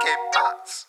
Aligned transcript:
¿Qué 0.00 0.08
pasa? 0.32 0.86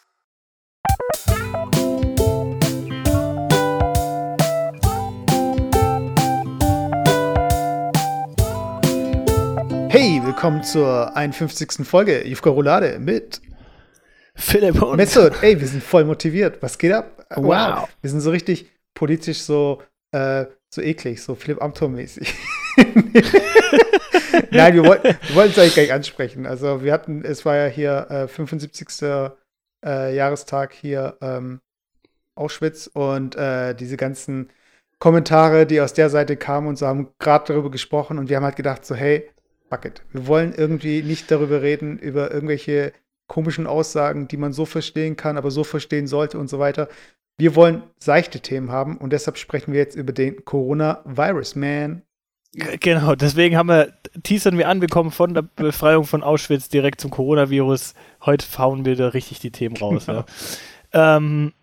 Hey, 9.90 10.22
willkommen 10.24 10.64
zur 10.64 11.16
51. 11.16 11.84
Folge 11.86 12.28
Jufka 12.28 12.52
Roulade 12.52 13.00
mit 13.00 13.42
Philipp 14.36 14.80
und 14.82 14.98
Messot. 14.98 15.34
Ey, 15.42 15.60
wir 15.60 15.68
sind 15.68 15.84
voll 15.84 16.06
motiviert. 16.06 16.62
Was 16.62 16.78
geht 16.78 16.92
ab? 16.92 17.26
Wow. 17.36 17.90
Wir 18.02 18.10
sind 18.12 18.22
so 18.22 18.30
richtig 18.30 18.70
politisch 18.94 19.40
so, 19.40 19.82
äh, 20.12 20.46
so 20.70 20.82
eklig, 20.82 21.24
so 21.24 21.34
Philipp 21.34 21.64
Amthor-mäßig. 21.64 22.32
Nein, 24.52 24.74
wir, 24.74 24.84
wollten 24.84 25.08
es 25.34 25.60
eigentlich 25.60 25.76
gar 25.76 25.84
nicht 25.84 25.94
ansprechen. 25.94 26.46
Also 26.46 26.84
wir 26.84 26.94
hatten, 26.94 27.24
es 27.24 27.46
war 27.46 27.56
ja 27.56 27.68
hier 27.68 28.08
äh, 28.10 28.28
75. 28.28 28.88
Äh, 29.86 30.14
Jahrestag 30.14 30.74
hier 30.74 31.18
ähm, 31.22 31.62
Auschwitz 32.36 32.88
und 32.88 33.36
äh, 33.36 33.74
diese 33.74 33.98
ganzen 33.98 34.50
Kommentare, 35.00 35.66
die 35.66 35.80
aus 35.80 35.94
der 35.94 36.10
Seite 36.10 36.36
kamen 36.36 36.68
und 36.68 36.78
so 36.78 36.86
haben 36.86 37.14
gerade 37.20 37.54
darüber 37.54 37.72
gesprochen 37.72 38.18
und 38.18 38.28
wir 38.28 38.36
haben 38.36 38.44
halt 38.44 38.58
gedacht 38.58 38.86
so, 38.86 38.96
hey, 38.96 39.30
fuck 39.70 39.86
it. 39.86 40.02
Wir 40.12 40.28
wollen 40.28 40.54
irgendwie 40.54 41.02
nicht 41.02 41.32
darüber 41.32 41.62
reden, 41.62 41.98
über 41.98 42.32
irgendwelche 42.32 42.92
komischen 43.28 43.68
Aussagen, 43.68 44.28
die 44.28 44.38
man 44.38 44.52
so 44.52 44.66
verstehen 44.66 45.16
kann, 45.16 45.38
aber 45.38 45.52
so 45.52 45.64
verstehen 45.64 46.08
sollte 46.08 46.38
und 46.38 46.50
so 46.50 46.60
weiter. 46.60 46.90
Wir 47.38 47.56
wollen 47.56 47.84
seichte 48.00 48.42
Themen 48.42 48.72
haben 48.72 48.98
und 48.98 49.14
deshalb 49.14 49.38
sprechen 49.38 49.72
wir 49.72 49.80
jetzt 49.80 49.96
über 49.96 50.12
den 50.12 50.44
Coronavirus, 50.44 51.56
man. 51.56 52.02
Genau, 52.54 53.16
deswegen 53.16 53.58
haben 53.58 53.70
wir, 53.70 53.94
teasern 54.24 54.58
wir 54.58 54.68
an, 54.68 54.82
wir 54.82 54.88
kommen 54.88 55.12
von 55.12 55.34
der 55.34 55.44
Befreiung 55.44 56.06
von 56.06 56.24
Auschwitz 56.24 56.68
direkt 56.68 57.00
zum 57.00 57.12
Coronavirus. 57.12 57.94
Heute 58.26 58.46
fauen 58.46 58.86
wir 58.86 58.96
da 58.96 59.10
richtig 59.10 59.40
die 59.40 59.52
Themen 59.52 59.78
raus. 59.78 60.08
Genau. 60.08 60.26
Ja. 60.94 61.18
Ähm, 61.18 61.54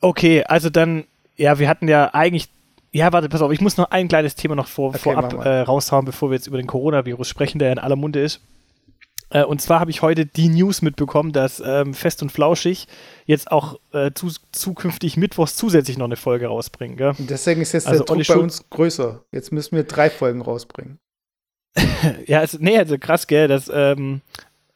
okay, 0.00 0.42
also 0.44 0.70
dann, 0.70 1.04
ja, 1.36 1.58
wir 1.58 1.68
hatten 1.68 1.86
ja 1.86 2.12
eigentlich, 2.12 2.48
ja, 2.90 3.12
warte, 3.12 3.28
pass 3.28 3.42
auf, 3.42 3.52
ich 3.52 3.60
muss 3.60 3.76
noch 3.76 3.90
ein 3.92 4.08
kleines 4.08 4.34
Thema 4.34 4.56
noch 4.56 4.66
vor, 4.66 4.90
Okay, 4.90 4.98
vorab 4.98 5.32
äh, 5.44 5.60
raushauen, 5.60 6.04
bevor 6.04 6.30
wir 6.30 6.34
jetzt 6.34 6.48
über 6.48 6.56
den 6.56 6.66
Coronavirus 6.66 7.28
sprechen, 7.28 7.60
der 7.60 7.70
in 7.70 7.78
aller 7.78 7.96
Munde 7.96 8.20
ist. 8.20 8.40
Äh, 9.34 9.44
und 9.44 9.60
zwar 9.60 9.80
habe 9.80 9.90
ich 9.90 10.00
heute 10.00 10.24
die 10.24 10.48
News 10.48 10.80
mitbekommen, 10.80 11.32
dass 11.32 11.62
ähm, 11.64 11.92
Fest 11.92 12.22
und 12.22 12.30
Flauschig 12.30 12.86
jetzt 13.26 13.50
auch 13.50 13.78
äh, 13.92 14.12
zu, 14.14 14.28
zukünftig 14.52 15.16
mittwochs 15.16 15.56
zusätzlich 15.56 15.98
noch 15.98 16.06
eine 16.06 16.16
Folge 16.16 16.46
rausbringen. 16.46 16.96
Gell? 16.96 17.14
Und 17.18 17.28
deswegen 17.28 17.60
ist 17.60 17.72
jetzt 17.72 17.86
Also 17.86 18.04
der 18.04 18.16
Druck 18.16 18.26
bei 18.26 18.36
uns 18.36 18.70
größer. 18.70 19.24
Jetzt 19.32 19.52
müssen 19.52 19.76
wir 19.76 19.82
drei 19.84 20.08
Folgen 20.08 20.40
rausbringen. 20.40 20.98
Ja, 22.26 22.40
also, 22.40 22.58
nee, 22.60 22.78
also 22.78 22.98
krass, 22.98 23.26
gell, 23.26 23.48
dass 23.48 23.70
ähm, 23.72 24.20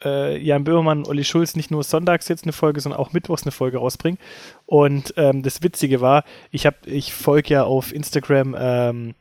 äh, 0.02 0.38
Jan 0.38 0.64
Böhmermann 0.64 1.00
und 1.00 1.08
Olli 1.08 1.24
Schulz 1.24 1.56
nicht 1.56 1.70
nur 1.70 1.84
sonntags 1.84 2.26
jetzt 2.28 2.44
eine 2.44 2.54
Folge, 2.54 2.80
sondern 2.80 2.98
auch 2.98 3.12
mittwochs 3.12 3.42
eine 3.42 3.52
Folge 3.52 3.78
rausbringen. 3.78 4.18
Und 4.64 5.12
ähm, 5.16 5.42
das 5.42 5.62
Witzige 5.62 6.00
war, 6.00 6.24
ich 6.50 6.64
habe, 6.64 6.76
ich 6.86 7.12
folge 7.12 7.54
ja 7.54 7.64
auf 7.64 7.92
Instagram 7.92 8.56
ähm, 8.58 9.14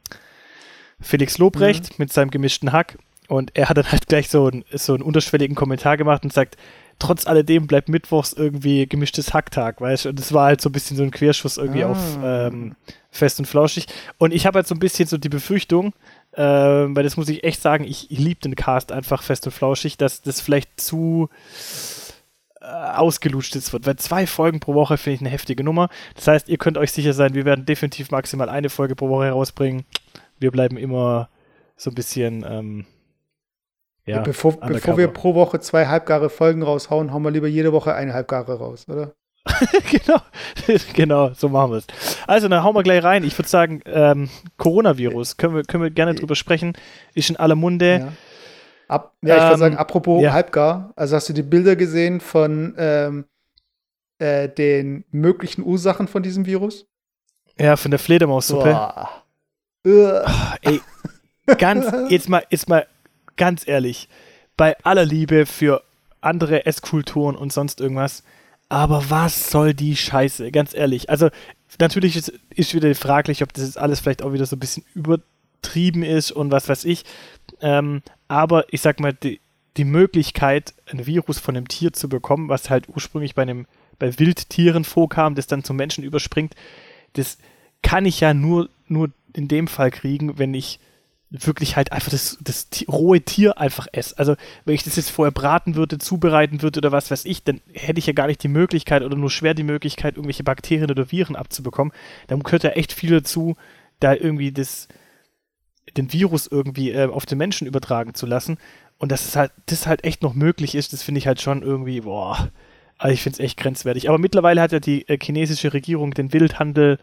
Felix 1.02 1.38
Lobrecht 1.38 2.00
mit 2.00 2.12
seinem 2.12 2.32
gemischten 2.32 2.72
Hack 2.72 2.98
und 3.28 3.52
er 3.56 3.70
hat 3.70 3.78
dann 3.78 3.92
halt 3.92 4.08
gleich 4.08 4.30
so, 4.30 4.47
ein, 4.47 4.64
so 4.73 4.94
einen 4.94 5.03
unterschwelligen 5.03 5.56
Kommentar 5.56 5.97
gemacht 5.97 6.23
und 6.23 6.33
sagt, 6.33 6.58
trotz 7.00 7.28
alledem 7.28 7.67
bleibt 7.67 7.89
mittwochs 7.89 8.33
irgendwie 8.33 8.88
gemischtes 8.88 9.33
Hacktag, 9.33 9.81
weißt 9.81 10.06
du? 10.06 10.09
Und 10.09 10.20
das 10.20 10.33
war 10.33 10.45
halt 10.45 10.61
so 10.61 10.70
ein 10.70 10.72
bisschen 10.72 10.97
so 10.97 11.03
ein 11.03 11.11
Querschuss 11.11 11.58
irgendwie 11.58 11.83
Ah. 11.83 11.92
auf 11.92 12.17
ähm, 12.23 12.75
Fest 13.11 13.39
und 13.39 13.45
Flauschig. 13.45 13.86
Und 14.17 14.33
ich 14.33 14.45
habe 14.48 14.58
halt 14.58 14.67
so 14.67 14.73
ein 14.75 14.80
bisschen 14.80 15.08
so 15.08 15.17
die 15.17 15.30
Befürchtung, 15.30 15.94
ähm, 16.36 16.95
weil 16.95 17.03
das 17.03 17.17
muss 17.17 17.30
ich 17.30 17.44
echt 17.44 17.61
sagen, 17.61 17.83
ich, 17.83 18.09
ich 18.11 18.17
liebe 18.17 18.39
den 18.42 18.55
Cast 18.55 18.92
einfach 18.92 19.22
fest 19.23 19.45
und 19.45 19.52
flauschig, 19.52 19.98
dass 19.98 20.22
das 20.22 20.42
vielleicht 20.42 20.80
zu 20.80 21.30
äh, 22.61 22.66
ausgelutscht 22.66 23.55
ist 23.55 23.73
wird. 23.73 23.86
Weil 23.86 23.98
zwei 23.98 24.25
Folgen 24.25 24.59
pro 24.59 24.73
Woche 24.73 24.98
finde 24.98 25.16
ich 25.16 25.22
eine 25.22 25.30
heftige 25.30 25.64
Nummer. 25.64 25.89
Das 26.16 26.28
heißt, 26.28 26.50
ihr 26.50 26.58
könnt 26.58 26.78
euch 26.78 26.92
sicher 26.92 27.14
sein, 27.14 27.33
wir 27.36 27.45
werden 27.45 27.66
definitiv 27.66 28.09
maximal 28.11 28.50
eine 28.50 28.70
Folge 28.70 28.95
pro 28.95 29.09
Woche 29.09 29.25
herausbringen. 29.25 29.83
Wir 30.39 30.52
bleiben 30.52 30.77
immer 30.77 31.30
so 31.76 31.92
ein 31.92 31.95
bisschen, 31.95 32.43
ähm, 32.48 32.86
ja, 34.08 34.22
bevor, 34.22 34.54
bevor 34.54 34.98
wir 34.98 35.10
pro 35.10 35.36
Woche 35.36 35.60
zwei 35.60 35.88
halbgare 35.88 36.30
Folgen 36.30 36.64
raushauen, 36.64 37.12
hauen 37.12 37.23
wir 37.23 37.32
lieber 37.32 37.48
jede 37.48 37.73
Woche 37.73 37.94
eine 37.94 38.14
halbgare 38.14 38.58
raus, 38.58 38.86
oder? 38.88 39.14
genau, 39.92 40.22
genau, 40.94 41.34
so 41.34 41.50
machen 41.50 41.72
wir 41.72 41.78
es. 41.78 41.88
Also, 42.26 42.48
dann 42.48 42.64
hauen 42.64 42.76
wir 42.76 42.84
gleich 42.84 43.04
rein. 43.04 43.23
Ich 43.23 43.38
würde 43.38 43.50
sagen, 43.50 43.82
ähm, 43.86 44.30
Coronavirus, 44.58 45.38
können 45.38 45.56
wir, 45.56 45.64
können 45.64 45.84
wir 45.84 45.90
gerne 45.92 46.16
drüber 46.16 46.36
sprechen, 46.36 46.73
ist 47.14 47.30
in 47.30 47.38
aller 47.38 47.56
Munde. 47.56 48.00
Ja. 48.00 48.14
Ab, 48.88 49.14
ja, 49.22 49.36
ich 49.36 49.42
würde 49.42 49.54
Ähm, 49.54 49.60
sagen, 49.60 49.78
apropos 49.78 50.23
ja. 50.23 50.32
halbgar, 50.32 50.94
also 50.96 51.16
hast 51.16 51.28
du 51.28 51.34
die 51.34 51.44
Bilder 51.44 51.76
gesehen 51.76 52.22
von 52.22 52.73
ähm, 52.78 53.26
äh, 54.20 54.48
den 54.48 55.04
möglichen 55.12 55.64
Ursachen 55.64 56.08
von 56.08 56.23
diesem 56.23 56.46
Virus? 56.46 56.88
Ja, 57.60 57.76
von 57.76 57.92
der 57.92 58.00
Fledermaussuppe. 58.00 58.70
Äh, 59.86 60.22
Ey, 60.62 60.82
ganz, 61.58 61.86
jetzt 62.10 62.30
mal, 62.30 62.44
jetzt 62.50 62.70
mal 62.70 62.88
ganz 63.37 63.67
ehrlich, 63.67 64.09
bei 64.58 64.77
aller 64.83 65.05
Liebe 65.05 65.45
für 65.45 65.83
andere 66.21 66.65
Esskulturen 66.65 67.36
und 67.36 67.53
sonst 67.53 67.80
irgendwas, 67.80 68.23
aber 68.70 69.09
was 69.09 69.49
soll 69.49 69.73
die 69.73 69.95
Scheiße, 69.95 70.52
ganz 70.52 70.73
ehrlich. 70.73 71.09
Also, 71.09 71.30
natürlich 71.80 72.15
ist, 72.15 72.33
ist 72.49 72.73
wieder 72.73 72.93
fraglich, 72.95 73.43
ob 73.43 73.53
das 73.53 73.64
jetzt 73.64 73.77
alles 73.77 73.99
vielleicht 73.99 74.23
auch 74.23 74.33
wieder 74.33 74.45
so 74.45 74.55
ein 74.55 74.59
bisschen 74.59 74.83
übertrieben 74.93 76.03
ist 76.03 76.31
und 76.31 76.52
was 76.52 76.67
weiß 76.67 76.86
ich. 76.86 77.05
Ähm, 77.61 78.02
aber 78.27 78.65
ich 78.73 78.81
sag 78.81 78.99
mal, 78.99 79.14
die, 79.14 79.39
die 79.77 79.86
Möglichkeit, 79.86 80.73
ein 80.92 81.05
Virus 81.05 81.39
von 81.39 81.55
einem 81.55 81.67
Tier 81.67 81.93
zu 81.93 82.09
bekommen, 82.09 82.49
was 82.49 82.69
halt 82.69 82.89
ursprünglich 82.89 83.36
bei 83.36 83.43
einem, 83.43 83.67
bei 83.99 84.19
Wildtieren 84.19 84.83
vorkam, 84.83 85.36
das 85.36 85.48
dann 85.48 85.64
zum 85.64 85.77
Menschen 85.77 86.04
überspringt, 86.04 86.55
das 87.14 87.37
kann 87.83 88.05
ich 88.05 88.19
ja 88.19 88.33
nur, 88.33 88.69
nur 88.87 89.11
in 89.33 89.48
dem 89.48 89.67
Fall 89.67 89.92
kriegen, 89.92 90.37
wenn 90.39 90.54
ich 90.54 90.80
wirklich 91.30 91.76
halt 91.76 91.92
einfach 91.92 92.10
das, 92.10 92.38
das 92.42 92.67
rohe 92.88 93.21
Tier 93.21 93.58
einfach 93.58 93.88
esse. 93.92 94.17
Also, 94.17 94.36
wenn 94.65 94.76
ich 94.76 94.83
das 94.83 94.95
jetzt 94.95 95.10
vorher 95.10 95.32
braten 95.32 95.76
würde, 95.76 95.98
zubereiten 95.98 96.61
würde 96.61 96.80
oder 96.80 96.92
was 96.92 97.11
weiß 97.11 97.26
ich, 97.26 97.43
dann 97.43 97.60
hätte 97.73 97.99
ich 97.99 98.08
ja 98.08 98.14
gar 98.14 98.27
nicht 98.27 98.42
die 98.43 98.48
Möglichkeit 98.48 99.04
oder 99.04 99.17
nur 99.17 99.30
schwer 99.30 99.54
die 99.54 99.64
Möglichkeit, 99.64 100.16
irgendwelche 100.16 100.43
Bakterien 100.43 100.89
oder 100.89 101.11
Viren 101.11 101.36
abzubekommen. 101.36 101.93
Dann 102.27 102.42
gehört 102.42 102.64
ja 102.64 102.71
echt 102.71 102.93
viel 102.93 103.11
dazu, 103.11 103.55
da 103.99 104.14
irgendwie 104.14 104.52
das, 104.52 104.87
den 105.98 106.14
Virus 106.14 106.48
irgendwie 106.48 106.92
äh, 106.92 107.08
auf 107.08 107.26
den 107.26 107.37
Menschen 107.37 107.67
übertragen 107.67 108.14
zu 108.14 108.26
lassen. 108.26 108.58
Und 108.98 109.11
dass 109.11 109.27
es 109.27 109.36
halt, 109.36 109.52
das 109.66 109.86
halt 109.86 110.05
echt 110.05 110.23
noch 110.23 110.33
möglich 110.33 110.76
ist, 110.76 110.93
das 110.93 111.04
finde 111.04 111.20
ich 111.20 111.27
halt 111.27 111.42
schon 111.42 111.61
irgendwie, 111.61 112.02
boah, 112.02 112.49
also 112.98 113.14
ich 113.14 113.21
finde 113.21 113.36
es 113.36 113.45
echt 113.45 113.58
grenzwertig. 113.58 114.10
Aber 114.10 114.17
mittlerweile 114.17 114.61
hat 114.61 114.71
ja 114.71 114.80
die 114.80 115.08
äh, 115.08 115.17
chinesische 115.21 115.73
Regierung 115.73 116.14
den 116.14 116.32
Wildhandel, 116.32 116.99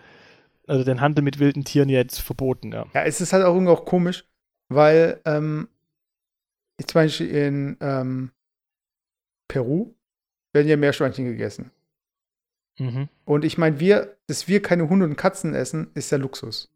also 0.67 0.85
den 0.85 1.01
Handel 1.01 1.23
mit 1.23 1.39
wilden 1.39 1.65
Tieren 1.65 1.89
jetzt 1.89 2.21
verboten, 2.21 2.73
ja. 2.73 2.87
Ja, 2.95 3.05
es 3.05 3.21
ist 3.21 3.33
halt 3.33 3.45
auch 3.45 3.55
irgendwie 3.55 3.73
auch 3.73 3.85
komisch, 3.85 4.25
weil 4.69 5.21
ähm, 5.25 5.69
ich 6.79 6.87
zum 6.87 7.01
Beispiel 7.03 7.29
in 7.29 7.77
ähm, 7.81 8.31
Peru 9.49 9.95
werden 10.53 10.69
ja 10.69 10.77
Meerschweinchen 10.77 11.25
gegessen. 11.27 11.71
Mhm. 12.79 13.09
Und 13.25 13.45
ich 13.45 13.59
meine, 13.59 13.79
wir, 13.79 14.17
dass 14.27 14.49
wir 14.49 14.63
keine 14.63 14.89
Hunde 14.89 15.07
und 15.07 15.17
Katzen 15.17 15.55
essen, 15.55 15.91
ist 15.95 16.11
ja 16.11 16.19
Luxus. 16.19 16.71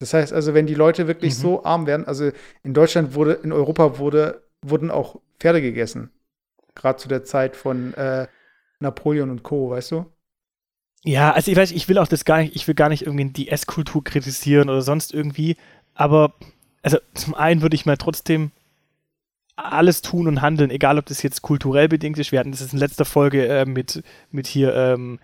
Das 0.00 0.12
heißt 0.12 0.32
also, 0.32 0.52
wenn 0.54 0.66
die 0.66 0.74
Leute 0.74 1.06
wirklich 1.06 1.34
Mhm. 1.34 1.40
so 1.40 1.64
arm 1.64 1.86
werden, 1.86 2.06
also 2.06 2.30
in 2.62 2.74
Deutschland 2.74 3.14
wurde, 3.14 3.34
in 3.34 3.52
Europa 3.52 3.98
wurde, 3.98 4.42
wurden 4.60 4.90
auch 4.90 5.20
Pferde 5.38 5.62
gegessen. 5.62 6.10
Gerade 6.74 6.98
zu 6.98 7.08
der 7.08 7.24
Zeit 7.24 7.56
von 7.56 7.94
äh, 7.94 8.26
Napoleon 8.80 9.30
und 9.30 9.42
Co., 9.42 9.70
weißt 9.70 9.92
du? 9.92 10.06
Ja, 11.04 11.32
also 11.32 11.50
ich 11.50 11.56
weiß, 11.56 11.72
ich 11.72 11.88
will 11.88 11.98
auch 11.98 12.08
das 12.08 12.24
gar 12.24 12.38
nicht, 12.38 12.56
ich 12.56 12.66
will 12.66 12.74
gar 12.74 12.88
nicht 12.88 13.02
irgendwie 13.04 13.26
die 13.26 13.48
Esskultur 13.48 14.02
kritisieren 14.02 14.70
oder 14.70 14.80
sonst 14.82 15.12
irgendwie, 15.12 15.56
aber 15.94 16.32
also 16.82 16.98
zum 17.14 17.34
einen 17.34 17.60
würde 17.62 17.76
ich 17.76 17.84
mal 17.86 17.96
trotzdem 17.98 18.52
alles 19.56 20.02
tun 20.02 20.26
und 20.26 20.42
handeln, 20.42 20.70
egal 20.70 20.98
ob 20.98 21.06
das 21.06 21.22
jetzt 21.22 21.42
kulturell 21.42 21.88
bedingt 21.88 22.18
ist. 22.18 22.32
Wir 22.32 22.40
hatten 22.40 22.50
das 22.50 22.60
jetzt 22.60 22.72
in 22.72 22.78
letzter 22.78 23.04
Folge 23.04 23.46
äh, 23.46 23.64
mit, 23.66 24.02
mit 24.32 24.46
hier 24.46 24.74
ähm, 24.74 25.20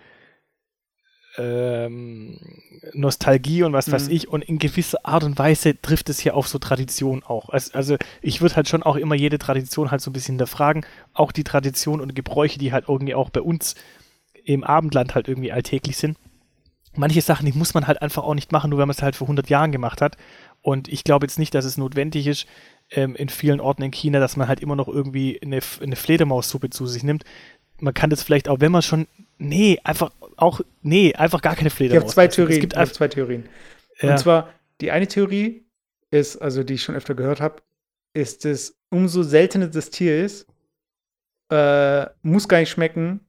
ähm, 1.37 2.38
Nostalgie 2.93 3.62
und 3.62 3.73
was 3.73 3.91
weiß 3.91 4.06
Mhm. 4.09 4.15
ich. 4.15 4.29
Und 4.29 4.43
in 4.43 4.59
gewisser 4.59 4.99
Art 5.05 5.25
und 5.25 5.38
Weise 5.38 5.81
trifft 5.81 6.09
es 6.11 6.19
hier 6.21 6.35
auf 6.37 6.49
so 6.49 6.59
Tradition 6.59 7.23
auch. 7.23 7.49
Also, 7.50 7.73
also 7.75 7.97
ich 8.23 8.41
würde 8.41 8.56
halt 8.56 8.69
schon 8.69 8.83
auch 8.83 8.97
immer 8.97 9.15
jede 9.15 9.38
Tradition 9.38 9.91
halt 9.91 10.00
so 10.00 10.11
ein 10.11 10.12
bisschen 10.12 10.35
hinterfragen. 10.35 10.85
Auch 11.12 11.33
die 11.33 11.44
Tradition 11.44 12.00
und 12.00 12.15
Gebräuche, 12.15 12.59
die 12.59 12.73
halt 12.73 12.87
irgendwie 12.88 13.15
auch 13.15 13.31
bei 13.31 13.41
uns 13.41 13.75
im 14.55 14.64
Abendland 14.64 15.14
halt 15.14 15.29
irgendwie 15.29 15.52
alltäglich 15.52 15.97
sind. 15.97 16.19
Manche 16.97 17.20
Sachen, 17.20 17.47
die 17.47 17.52
muss 17.56 17.75
man 17.75 17.87
halt 17.87 18.02
einfach 18.02 18.25
auch 18.25 18.35
nicht 18.35 18.50
machen, 18.52 18.70
nur 18.70 18.79
weil 18.79 18.87
man 18.87 18.94
es 18.94 19.02
halt 19.02 19.14
vor 19.14 19.26
100 19.26 19.49
Jahren 19.49 19.70
gemacht 19.70 20.00
hat. 20.00 20.17
Und 20.61 20.88
ich 20.88 21.05
glaube 21.05 21.25
jetzt 21.26 21.38
nicht, 21.38 21.55
dass 21.55 21.64
es 21.64 21.76
notwendig 21.76 22.26
ist, 22.26 22.47
ähm, 22.91 23.14
in 23.14 23.29
vielen 23.29 23.61
Orten 23.61 23.82
in 23.82 23.93
China, 23.93 24.19
dass 24.19 24.37
man 24.37 24.49
halt 24.49 24.61
immer 24.61 24.76
noch 24.76 24.88
irgendwie 24.88 25.41
eine, 25.41 25.61
eine 25.81 25.97
Fledermaussuppe 25.97 26.70
zu 26.70 26.87
sich 26.87 27.05
nimmt. 27.05 27.25
Man 27.79 27.94
kann 27.94 28.11
das 28.11 28.23
vielleicht 28.23 28.49
auch, 28.49 28.61
wenn 28.61 28.73
man 28.73 28.82
schon, 28.82 29.06
nee, 29.38 29.79
einfach 29.85 30.11
auch, 30.37 30.61
nee, 30.82 31.14
einfach 31.14 31.41
gar 31.43 31.55
keine 31.55 31.69
Ich 31.69 31.75
Fledermaus. 31.75 32.02
habe 32.02 32.12
zwei. 32.12 32.29
Theorien. 32.29 32.56
Es 32.56 32.61
gibt 32.61 32.73
Ich 32.73 32.79
einfach, 32.79 32.93
zwei 32.93 33.08
Theorien. 33.08 33.49
ja, 34.00 34.11
Und 34.11 34.19
zwar, 34.19 34.50
die 34.81 34.91
eine 34.91 35.06
Theorie 35.06 35.64
ist, 36.11 36.37
also 36.38 36.64
die 36.64 36.75
ich 36.75 36.82
schon 36.82 36.97
öfter 36.97 37.14
gehört 37.14 37.41
habe, 37.41 37.62
ist 38.12 38.44
es, 38.44 38.76
umso 38.91 39.23
seltener 39.23 39.69
das 39.69 39.91
Tier 39.91 40.25
ist, 40.25 40.47
äh, 41.50 42.06
muss 42.23 42.49
gar 42.49 42.58
nicht 42.58 42.70
schmecken. 42.70 43.20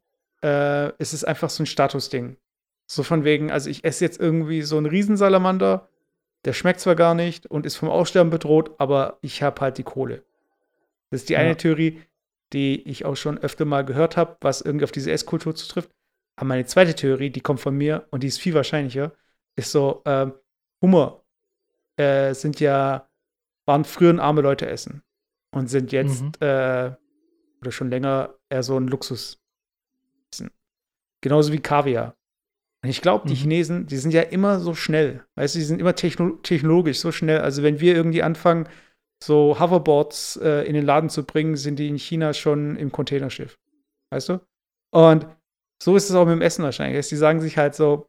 Äh, 0.44 0.92
es 0.98 1.14
ist 1.14 1.24
einfach 1.24 1.50
so 1.50 1.64
ein 1.64 1.68
Statusding. 1.68 2.38
So 2.88 3.04
von 3.04 3.24
wegen, 3.24 3.52
also 3.52 3.70
ich 3.70 3.84
esse 3.84 4.04
jetzt 4.04 4.20
irgendwie 4.20 4.62
so 4.64 4.78
einen 4.78 4.86
Riesensalamander, 4.86 5.88
der 6.46 6.54
schmeckt 6.54 6.80
zwar 6.80 6.96
gar 6.96 7.16
nicht 7.16 7.46
und 7.46 7.66
ist 7.66 7.76
vom 7.76 7.90
Aussterben 7.90 8.32
bedroht, 8.32 8.76
aber 8.80 9.18
ich 9.22 9.44
habe 9.44 9.62
halt 9.62 9.78
die 9.78 9.84
Kohle. 9.84 10.24
Das 11.10 11.22
ist 11.22 11.30
die 11.30 11.34
ja. 11.34 11.40
eine 11.40 11.56
Theorie, 11.56 12.02
die 12.54 12.82
ich 12.82 13.06
auch 13.06 13.16
schon 13.16 13.38
öfter 13.38 13.66
mal 13.66 13.86
gehört 13.86 14.18
habe, 14.18 14.38
was 14.42 14.62
irgendwie 14.62 14.84
auf 14.84 14.92
diese 14.92 15.12
Esskultur 15.12 15.56
zutrifft. 15.56 15.92
Aber 16.36 16.48
meine 16.48 16.66
zweite 16.66 16.96
Theorie, 16.96 17.30
die 17.30 17.42
kommt 17.42 17.60
von 17.60 17.76
mir 17.76 18.08
und 18.12 18.24
die 18.24 18.28
ist 18.28 18.40
viel 18.40 18.54
wahrscheinlicher, 18.54 19.14
ist 19.56 19.72
so, 19.72 20.02
ähm, 20.06 20.34
Hummer 20.82 21.24
äh, 21.98 22.34
sind 22.34 22.60
ja, 22.60 23.08
waren 23.66 23.86
früher 23.86 24.20
arme 24.20 24.42
Leute 24.42 24.68
essen 24.68 25.04
und 25.52 25.70
sind 25.70 25.92
jetzt 25.92 26.24
mhm. 26.24 26.32
äh, 26.40 26.92
oder 27.62 27.72
schon 27.72 27.90
länger 27.90 28.34
eher 28.50 28.64
so 28.64 28.78
ein 28.78 28.88
Luxus. 28.88 29.41
Genauso 31.22 31.54
wie 31.54 31.60
Kaviar. 31.60 32.16
Und 32.84 32.90
ich 32.90 33.02
glaube, 33.02 33.28
die 33.28 33.34
mhm. 33.34 33.40
Chinesen, 33.40 33.88
die 33.88 33.98
sind 33.98 34.12
ja 34.12 34.22
immer 34.22 34.60
so 34.60 34.74
schnell. 34.74 35.24
Weißt 35.36 35.56
du, 35.56 35.60
die 35.60 35.66
sind 35.66 35.80
immer 35.80 35.96
techno 35.96 36.32
technologisch 36.38 37.00
so 37.00 37.12
schnell. 37.12 37.40
Also, 37.40 37.62
wenn 37.64 37.80
wir 37.80 37.96
irgendwie 37.96 38.24
anfangen, 38.24 38.68
so 39.24 39.60
Hoverboards 39.60 40.38
äh, 40.38 40.64
in 40.64 40.74
den 40.74 40.86
Laden 40.86 41.10
zu 41.10 41.24
bringen, 41.24 41.56
sind 41.56 41.78
die 41.78 41.88
in 41.88 42.00
China 42.00 42.34
schon 42.34 42.76
im 42.76 42.92
Containerschiff. 42.92 43.60
Weißt 44.12 44.30
du? 44.30 44.40
Und 44.92 45.28
so 45.82 45.96
ist 45.96 46.10
es 46.10 46.16
auch 46.16 46.26
mit 46.26 46.34
dem 46.34 46.42
Essen 46.42 46.64
wahrscheinlich. 46.64 47.08
Die 47.08 47.16
sagen 47.16 47.40
sich 47.40 47.58
halt 47.58 47.76
so, 47.76 48.08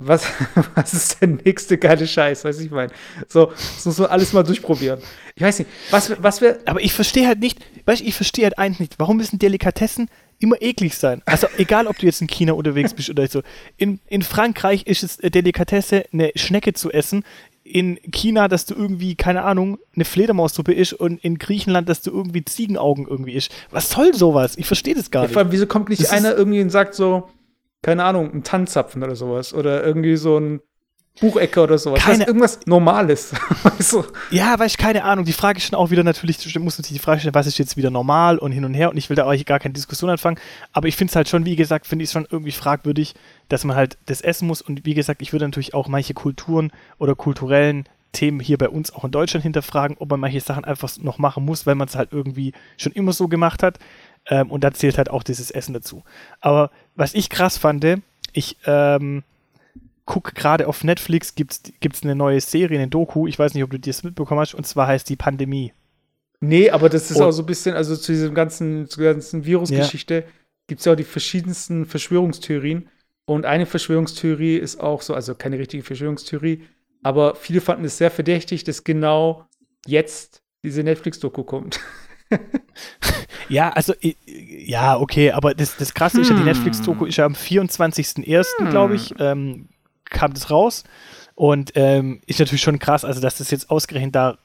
was, 0.00 0.26
was 0.74 0.94
ist 0.94 1.20
der 1.20 1.28
nächste 1.28 1.76
geile 1.76 2.06
Scheiß, 2.06 2.44
weiß 2.44 2.60
ich 2.60 2.70
mein. 2.70 2.90
So, 3.26 3.52
so, 3.78 3.90
so 3.90 4.06
alles 4.06 4.32
mal 4.32 4.44
durchprobieren. 4.44 5.00
Ich 5.34 5.42
weiß 5.42 5.58
nicht, 5.58 5.70
was, 5.90 6.22
was 6.22 6.40
wir. 6.40 6.60
Aber 6.66 6.80
ich 6.80 6.92
verstehe 6.92 7.26
halt 7.26 7.40
nicht, 7.40 7.58
weißt 7.84 8.02
ich 8.02 8.14
verstehe 8.14 8.44
halt 8.44 8.58
eins 8.58 8.78
nicht, 8.78 8.98
warum 8.98 9.16
müssen 9.16 9.40
Delikatessen 9.40 10.08
immer 10.38 10.60
eklig 10.60 10.96
sein? 10.96 11.22
Also 11.24 11.46
egal, 11.56 11.86
ob 11.86 11.98
du 11.98 12.06
jetzt 12.06 12.20
in 12.20 12.26
China 12.26 12.52
unterwegs 12.52 12.94
bist 12.94 13.10
oder 13.10 13.26
so. 13.26 13.42
In, 13.76 14.00
in 14.06 14.22
Frankreich 14.22 14.86
ist 14.86 15.02
es 15.02 15.16
Delikatesse, 15.16 16.04
eine 16.12 16.30
Schnecke 16.36 16.72
zu 16.72 16.90
essen 16.90 17.24
in 17.68 17.98
China, 18.10 18.48
dass 18.48 18.64
du 18.64 18.74
irgendwie, 18.74 19.14
keine 19.14 19.44
Ahnung, 19.44 19.78
eine 19.94 20.04
Fledermaussuppe 20.04 20.72
isst 20.72 20.94
und 20.94 21.22
in 21.22 21.38
Griechenland, 21.38 21.88
dass 21.88 22.02
du 22.02 22.10
irgendwie 22.10 22.44
Ziegenaugen 22.44 23.06
irgendwie 23.06 23.32
isst. 23.34 23.52
Was 23.70 23.90
soll 23.90 24.14
sowas? 24.14 24.56
Ich 24.56 24.66
verstehe 24.66 24.94
das 24.94 25.10
gar 25.10 25.22
ja, 25.22 25.26
nicht. 25.26 25.34
Vor 25.34 25.42
allem, 25.42 25.52
wieso 25.52 25.66
kommt 25.66 25.90
nicht 25.90 26.02
das 26.02 26.10
einer 26.10 26.34
irgendwie 26.34 26.60
und 26.62 26.70
sagt 26.70 26.94
so, 26.94 27.28
keine 27.82 28.04
Ahnung, 28.04 28.32
ein 28.32 28.42
Tanzzapfen 28.42 29.02
oder 29.02 29.14
sowas 29.14 29.54
oder 29.54 29.84
irgendwie 29.84 30.16
so 30.16 30.38
ein 30.38 30.60
Buchecke 31.20 31.60
oder 31.60 31.78
sowas. 31.78 32.00
Keine, 32.00 32.18
das 32.18 32.26
irgendwas 32.28 32.60
Normales. 32.66 33.32
du? 33.90 34.04
Ja, 34.30 34.58
weiß 34.58 34.72
ich, 34.72 34.78
keine 34.78 35.04
Ahnung. 35.04 35.24
Die 35.24 35.32
Frage 35.32 35.58
ist 35.58 35.64
schon 35.64 35.78
auch 35.78 35.90
wieder 35.90 36.04
natürlich, 36.04 36.38
muss 36.58 36.78
natürlich 36.78 37.00
die 37.00 37.04
Frage 37.04 37.20
stellen, 37.20 37.34
was 37.34 37.46
ist 37.46 37.58
jetzt 37.58 37.76
wieder 37.76 37.90
normal 37.90 38.38
und 38.38 38.52
hin 38.52 38.64
und 38.64 38.74
her 38.74 38.90
und 38.90 38.96
ich 38.96 39.08
will 39.08 39.16
da 39.16 39.24
auch 39.24 39.44
gar 39.44 39.58
keine 39.58 39.74
Diskussion 39.74 40.10
anfangen, 40.10 40.38
aber 40.72 40.88
ich 40.88 40.96
finde 40.96 41.10
es 41.10 41.16
halt 41.16 41.28
schon, 41.28 41.44
wie 41.44 41.56
gesagt, 41.56 41.86
finde 41.86 42.02
ich 42.02 42.08
es 42.08 42.12
schon 42.12 42.26
irgendwie 42.30 42.52
fragwürdig, 42.52 43.14
dass 43.48 43.64
man 43.64 43.76
halt 43.76 43.98
das 44.06 44.20
essen 44.20 44.46
muss 44.46 44.62
und 44.62 44.84
wie 44.84 44.94
gesagt, 44.94 45.22
ich 45.22 45.32
würde 45.32 45.46
natürlich 45.46 45.74
auch 45.74 45.88
manche 45.88 46.14
Kulturen 46.14 46.70
oder 46.98 47.14
kulturellen 47.14 47.84
Themen 48.12 48.40
hier 48.40 48.58
bei 48.58 48.68
uns 48.68 48.94
auch 48.94 49.04
in 49.04 49.10
Deutschland 49.10 49.42
hinterfragen, 49.42 49.96
ob 49.98 50.10
man 50.10 50.20
manche 50.20 50.40
Sachen 50.40 50.64
einfach 50.64 50.90
noch 50.98 51.18
machen 51.18 51.44
muss, 51.44 51.66
weil 51.66 51.74
man 51.74 51.88
es 51.88 51.96
halt 51.96 52.12
irgendwie 52.12 52.52
schon 52.76 52.92
immer 52.92 53.12
so 53.12 53.28
gemacht 53.28 53.62
hat. 53.62 53.78
Ähm, 54.26 54.50
und 54.50 54.64
da 54.64 54.72
zählt 54.72 54.98
halt 54.98 55.10
auch 55.10 55.22
dieses 55.22 55.50
Essen 55.50 55.74
dazu. 55.74 56.02
Aber 56.40 56.70
was 56.96 57.14
ich 57.14 57.30
krass 57.30 57.58
fand, 57.58 57.84
ich 58.32 58.56
ähm, 58.66 59.22
guck 60.08 60.34
gerade 60.34 60.66
auf 60.66 60.84
Netflix, 60.84 61.34
gibt 61.34 61.52
es 61.52 62.02
eine 62.02 62.14
neue 62.14 62.40
Serie, 62.40 62.78
eine 62.78 62.88
Doku, 62.88 63.26
ich 63.28 63.38
weiß 63.38 63.52
nicht, 63.52 63.62
ob 63.62 63.70
du 63.70 63.78
das 63.78 64.02
mitbekommen 64.02 64.40
hast, 64.40 64.54
und 64.54 64.66
zwar 64.66 64.86
heißt 64.88 65.08
die 65.08 65.16
Pandemie. 65.16 65.74
Nee, 66.40 66.70
aber 66.70 66.88
das 66.88 67.10
ist 67.10 67.18
und, 67.18 67.24
auch 67.24 67.30
so 67.30 67.42
ein 67.42 67.46
bisschen, 67.46 67.76
also 67.76 67.94
zu 67.94 68.12
diesem 68.12 68.34
ganzen, 68.34 68.88
zur 68.88 69.04
ganzen 69.04 69.44
Virusgeschichte 69.44 70.14
ja. 70.14 70.22
gibt 70.66 70.78
es 70.78 70.86
ja 70.86 70.92
auch 70.92 70.96
die 70.96 71.04
verschiedensten 71.04 71.84
Verschwörungstheorien. 71.84 72.88
Und 73.26 73.44
eine 73.44 73.66
Verschwörungstheorie 73.66 74.56
ist 74.56 74.80
auch 74.80 75.02
so, 75.02 75.12
also 75.12 75.34
keine 75.34 75.58
richtige 75.58 75.82
Verschwörungstheorie, 75.82 76.62
aber 77.02 77.34
viele 77.34 77.60
fanden 77.60 77.84
es 77.84 77.98
sehr 77.98 78.10
verdächtig, 78.10 78.64
dass 78.64 78.84
genau 78.84 79.44
jetzt 79.86 80.42
diese 80.64 80.82
Netflix-Doku 80.82 81.44
kommt. 81.44 81.80
ja, 83.50 83.70
also, 83.72 83.92
ja, 84.00 84.98
okay, 84.98 85.32
aber 85.32 85.52
das, 85.52 85.76
das 85.76 85.92
Krasse 85.92 86.22
ist 86.22 86.30
ja, 86.30 86.34
die 86.34 86.40
hm. 86.40 86.46
Netflix-Doku 86.46 87.04
ist 87.04 87.16
ja 87.16 87.26
am 87.26 87.34
24.01., 87.34 88.46
hm. 88.58 88.70
glaube 88.70 88.94
ich, 88.94 89.14
ähm, 89.18 89.68
kam 90.10 90.34
das 90.34 90.50
raus. 90.50 90.84
Und 91.34 91.72
ähm, 91.76 92.20
ist 92.26 92.40
natürlich 92.40 92.62
schon 92.62 92.78
krass, 92.78 93.04
also 93.04 93.20
dass 93.20 93.38
das 93.38 93.50
jetzt 93.50 93.70
ausgerechnet 93.70 94.14
da 94.14 94.38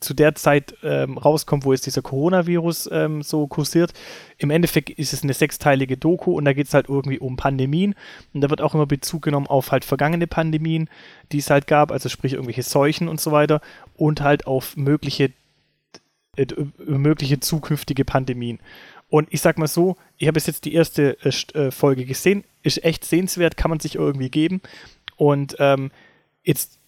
zu 0.00 0.14
der 0.14 0.34
Zeit 0.34 0.74
ähm, 0.82 1.18
rauskommt, 1.18 1.64
wo 1.64 1.72
jetzt 1.72 1.86
dieser 1.86 2.02
Coronavirus 2.02 2.88
ähm, 2.92 3.22
so 3.22 3.46
kursiert. 3.46 3.92
Im 4.38 4.50
Endeffekt 4.50 4.90
ist 4.90 5.12
es 5.12 5.22
eine 5.22 5.34
sechsteilige 5.34 5.96
Doku 5.96 6.32
und 6.32 6.44
da 6.44 6.52
geht 6.52 6.66
es 6.66 6.74
halt 6.74 6.88
irgendwie 6.88 7.18
um 7.18 7.36
Pandemien 7.36 7.94
und 8.32 8.40
da 8.40 8.50
wird 8.50 8.60
auch 8.60 8.74
immer 8.74 8.86
Bezug 8.86 9.22
genommen 9.22 9.46
auf 9.46 9.72
halt 9.72 9.84
vergangene 9.84 10.26
Pandemien, 10.26 10.88
die 11.32 11.38
es 11.38 11.50
halt 11.50 11.66
gab, 11.66 11.92
also 11.92 12.08
sprich 12.08 12.34
irgendwelche 12.34 12.62
Seuchen 12.62 13.08
und 13.08 13.20
so 13.20 13.32
weiter 13.32 13.60
und 13.96 14.20
halt 14.20 14.46
auf 14.46 14.76
mögliche, 14.76 15.32
äh, 16.36 16.46
mögliche 16.78 17.40
zukünftige 17.40 18.04
Pandemien. 18.04 18.58
Und 19.10 19.28
ich 19.30 19.40
sag 19.40 19.58
mal 19.58 19.68
so, 19.68 19.96
ich 20.18 20.26
habe 20.26 20.40
jetzt 20.40 20.64
die 20.64 20.74
erste 20.74 21.16
äh, 21.22 21.58
äh, 21.58 21.70
Folge 21.70 22.04
gesehen, 22.04 22.44
ist 22.62 22.82
echt 22.82 23.04
sehenswert, 23.04 23.56
kann 23.56 23.70
man 23.70 23.80
sich 23.80 23.94
irgendwie 23.96 24.30
geben. 24.30 24.60
Und 25.28 25.56
ähm, 25.58 25.90
jetzt, 26.42 26.78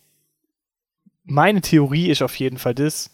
meine 1.25 1.61
Theorie 1.61 2.11
ist 2.11 2.23
auf 2.23 2.39
jeden 2.39 2.59
Fall 2.59 2.75
das, 2.75 3.11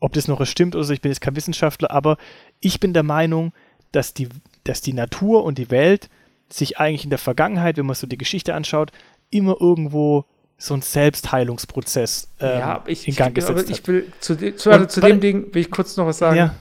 ob 0.00 0.12
das 0.14 0.28
noch 0.28 0.44
stimmt 0.46 0.74
oder 0.74 0.84
so, 0.84 0.92
ich 0.92 1.00
bin 1.00 1.12
jetzt 1.12 1.20
kein 1.20 1.36
Wissenschaftler, 1.36 1.90
aber 1.90 2.16
ich 2.60 2.80
bin 2.80 2.92
der 2.92 3.04
Meinung, 3.04 3.52
dass 3.92 4.14
die, 4.14 4.28
dass 4.64 4.80
die 4.80 4.94
Natur 4.94 5.44
und 5.44 5.58
die 5.58 5.70
Welt 5.70 6.08
sich 6.48 6.78
eigentlich 6.78 7.04
in 7.04 7.10
der 7.10 7.18
Vergangenheit, 7.18 7.76
wenn 7.76 7.86
man 7.86 7.94
so 7.94 8.06
die 8.06 8.18
Geschichte 8.18 8.54
anschaut, 8.54 8.90
immer 9.30 9.56
irgendwo 9.60 10.24
so 10.58 10.74
ein 10.74 10.82
Selbstheilungsprozess 10.82 12.28
ähm, 12.40 12.58
ja, 12.58 12.84
ich, 12.86 13.08
in 13.08 13.14
Gang 13.14 13.34
gesetzt 13.34 13.68
ich, 13.68 13.80
ich 13.80 13.88
will 13.88 14.12
zu, 14.20 14.36
zu, 14.56 14.70
also 14.70 14.86
zu 14.86 15.00
dem 15.00 15.20
Ding 15.20 15.52
will 15.54 15.62
ich 15.62 15.70
kurz 15.70 15.96
noch 15.96 16.06
was 16.06 16.18
sagen. 16.18 16.36
Ja. 16.36 16.54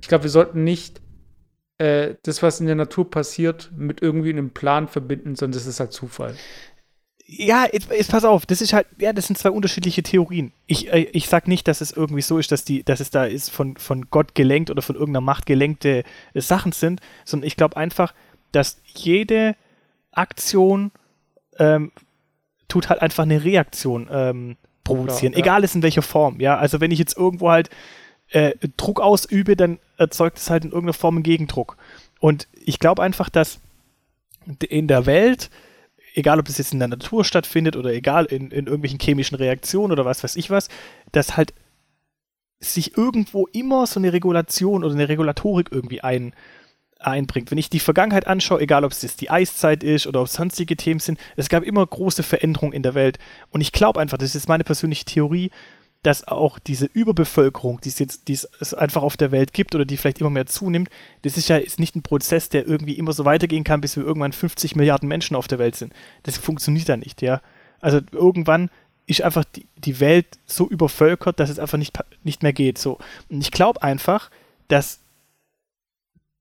Ich 0.00 0.08
glaube, 0.08 0.24
wir 0.24 0.30
sollten 0.30 0.64
nicht 0.64 1.00
äh, 1.78 2.14
das, 2.22 2.42
was 2.42 2.60
in 2.60 2.66
der 2.66 2.74
Natur 2.74 3.10
passiert, 3.10 3.70
mit 3.76 4.02
irgendwie 4.02 4.30
einem 4.30 4.50
Plan 4.50 4.88
verbinden, 4.88 5.36
sondern 5.36 5.58
das 5.58 5.66
ist 5.66 5.80
halt 5.80 5.92
Zufall. 5.92 6.34
Ja, 7.28 7.66
jetzt, 7.72 7.90
jetzt, 7.90 8.10
pass 8.10 8.24
auf, 8.24 8.46
das 8.46 8.60
ist 8.60 8.72
halt, 8.72 8.86
ja, 8.98 9.12
das 9.12 9.26
sind 9.26 9.36
zwei 9.36 9.50
unterschiedliche 9.50 10.04
Theorien. 10.04 10.52
Ich, 10.66 10.92
äh, 10.92 11.08
ich 11.12 11.28
sag 11.28 11.48
nicht, 11.48 11.66
dass 11.66 11.80
es 11.80 11.90
irgendwie 11.90 12.22
so 12.22 12.38
ist, 12.38 12.52
dass 12.52 12.64
die, 12.64 12.84
dass 12.84 13.00
es 13.00 13.10
da 13.10 13.24
ist 13.24 13.50
von, 13.50 13.76
von 13.76 14.08
Gott 14.10 14.36
gelenkt 14.36 14.70
oder 14.70 14.80
von 14.80 14.94
irgendeiner 14.94 15.22
Macht 15.22 15.44
gelenkte 15.44 16.04
äh, 16.34 16.40
Sachen 16.40 16.70
sind, 16.70 17.00
sondern 17.24 17.48
ich 17.48 17.56
glaube 17.56 17.76
einfach, 17.76 18.14
dass 18.52 18.80
jede 18.84 19.56
Aktion 20.12 20.92
ähm, 21.58 21.90
tut 22.68 22.88
halt 22.88 23.02
einfach 23.02 23.24
eine 23.24 23.42
Reaktion 23.42 24.08
ähm, 24.10 24.56
provozieren, 24.84 25.32
ja, 25.32 25.38
ja. 25.38 25.44
egal 25.44 25.64
ist 25.64 25.74
in 25.74 25.82
welcher 25.82 26.02
Form, 26.02 26.40
ja. 26.40 26.56
Also 26.56 26.80
wenn 26.80 26.92
ich 26.92 26.98
jetzt 27.00 27.16
irgendwo 27.16 27.50
halt 27.50 27.70
äh, 28.30 28.52
Druck 28.76 29.00
ausübe, 29.00 29.56
dann 29.56 29.78
erzeugt 29.98 30.38
es 30.38 30.48
halt 30.48 30.64
in 30.64 30.70
irgendeiner 30.70 30.94
Form 30.94 31.16
einen 31.16 31.22
Gegendruck. 31.24 31.76
Und 32.20 32.46
ich 32.52 32.78
glaube 32.78 33.02
einfach, 33.02 33.28
dass 33.28 33.60
in 34.68 34.86
der 34.86 35.06
Welt, 35.06 35.50
egal 36.16 36.40
ob 36.40 36.48
es 36.48 36.58
jetzt 36.58 36.72
in 36.72 36.80
der 36.80 36.88
Natur 36.88 37.24
stattfindet 37.24 37.76
oder 37.76 37.92
egal 37.92 38.24
in, 38.24 38.50
in 38.50 38.66
irgendwelchen 38.66 38.98
chemischen 38.98 39.36
Reaktionen 39.36 39.92
oder 39.92 40.04
was 40.04 40.24
weiß 40.24 40.34
ich 40.36 40.50
was, 40.50 40.68
dass 41.12 41.36
halt 41.36 41.54
sich 42.58 42.96
irgendwo 42.96 43.46
immer 43.52 43.86
so 43.86 44.00
eine 44.00 44.12
Regulation 44.12 44.82
oder 44.82 44.94
eine 44.94 45.08
Regulatorik 45.08 45.68
irgendwie 45.70 46.00
ein, 46.00 46.32
einbringt. 46.98 47.50
Wenn 47.50 47.58
ich 47.58 47.68
die 47.68 47.80
Vergangenheit 47.80 48.26
anschaue, 48.26 48.60
egal 48.60 48.84
ob 48.84 48.92
es 48.92 49.02
jetzt 49.02 49.20
die 49.20 49.30
Eiszeit 49.30 49.84
ist 49.84 50.06
oder 50.06 50.20
ob 50.20 50.26
es 50.26 50.32
sonstige 50.32 50.76
Themen 50.76 51.00
sind, 51.00 51.20
es 51.36 51.50
gab 51.50 51.62
immer 51.62 51.86
große 51.86 52.22
Veränderungen 52.22 52.72
in 52.72 52.82
der 52.82 52.94
Welt. 52.94 53.18
Und 53.50 53.60
ich 53.60 53.72
glaube 53.72 54.00
einfach, 54.00 54.16
das 54.16 54.34
ist 54.34 54.48
meine 54.48 54.64
persönliche 54.64 55.04
Theorie, 55.04 55.50
dass 56.02 56.28
auch 56.28 56.58
diese 56.58 56.86
Überbevölkerung, 56.86 57.80
die 57.80 57.88
es 57.88 57.98
jetzt 57.98 58.28
die 58.28 58.34
es 58.34 58.74
einfach 58.74 59.02
auf 59.02 59.16
der 59.16 59.32
Welt 59.32 59.52
gibt 59.52 59.74
oder 59.74 59.84
die 59.84 59.96
vielleicht 59.96 60.20
immer 60.20 60.30
mehr 60.30 60.46
zunimmt, 60.46 60.88
das 61.22 61.36
ist 61.36 61.48
ja 61.48 61.56
ist 61.56 61.80
nicht 61.80 61.96
ein 61.96 62.02
Prozess, 62.02 62.48
der 62.48 62.66
irgendwie 62.66 62.94
immer 62.94 63.12
so 63.12 63.24
weitergehen 63.24 63.64
kann, 63.64 63.80
bis 63.80 63.96
wir 63.96 64.04
irgendwann 64.04 64.32
50 64.32 64.76
Milliarden 64.76 65.08
Menschen 65.08 65.36
auf 65.36 65.48
der 65.48 65.58
Welt 65.58 65.76
sind. 65.76 65.92
Das 66.22 66.38
funktioniert 66.38 66.88
ja 66.88 66.96
nicht, 66.96 67.22
ja. 67.22 67.40
Also 67.80 68.00
irgendwann 68.12 68.70
ist 69.06 69.22
einfach 69.22 69.44
die, 69.44 69.66
die 69.76 70.00
Welt 70.00 70.38
so 70.46 70.68
übervölkert, 70.68 71.38
dass 71.40 71.50
es 71.50 71.58
einfach 71.58 71.78
nicht, 71.78 71.98
nicht 72.24 72.42
mehr 72.42 72.52
geht. 72.52 72.78
So. 72.78 72.98
Und 73.28 73.40
ich 73.40 73.50
glaube 73.50 73.82
einfach, 73.82 74.30
dass 74.68 75.00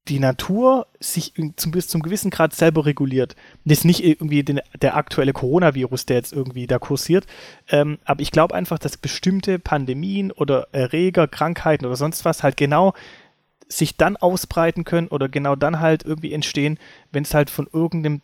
die 0.07 0.19
Natur 0.19 0.87
sich 0.99 1.33
zum, 1.55 1.71
bis 1.71 1.87
zum 1.87 2.01
gewissen 2.01 2.29
Grad 2.29 2.53
selber 2.53 2.85
reguliert. 2.85 3.35
Das 3.65 3.79
ist 3.79 3.85
nicht 3.85 4.03
irgendwie 4.03 4.43
den, 4.43 4.61
der 4.81 4.95
aktuelle 4.95 5.33
Coronavirus, 5.33 6.05
der 6.05 6.17
jetzt 6.17 6.33
irgendwie 6.33 6.67
da 6.67 6.77
kursiert, 6.77 7.25
ähm, 7.69 7.97
aber 8.05 8.21
ich 8.21 8.31
glaube 8.31 8.53
einfach, 8.53 8.77
dass 8.77 8.97
bestimmte 8.97 9.57
Pandemien 9.57 10.31
oder 10.31 10.67
Erreger, 10.71 11.27
Krankheiten 11.27 11.85
oder 11.85 11.95
sonst 11.95 12.23
was 12.25 12.43
halt 12.43 12.57
genau 12.57 12.93
sich 13.67 13.97
dann 13.97 14.15
ausbreiten 14.15 14.83
können 14.83 15.07
oder 15.07 15.27
genau 15.27 15.55
dann 15.55 15.79
halt 15.79 16.03
irgendwie 16.03 16.33
entstehen, 16.33 16.77
wenn 17.11 17.23
es 17.23 17.33
halt 17.33 17.49
von 17.49 17.67
irgendeinem 17.71 18.21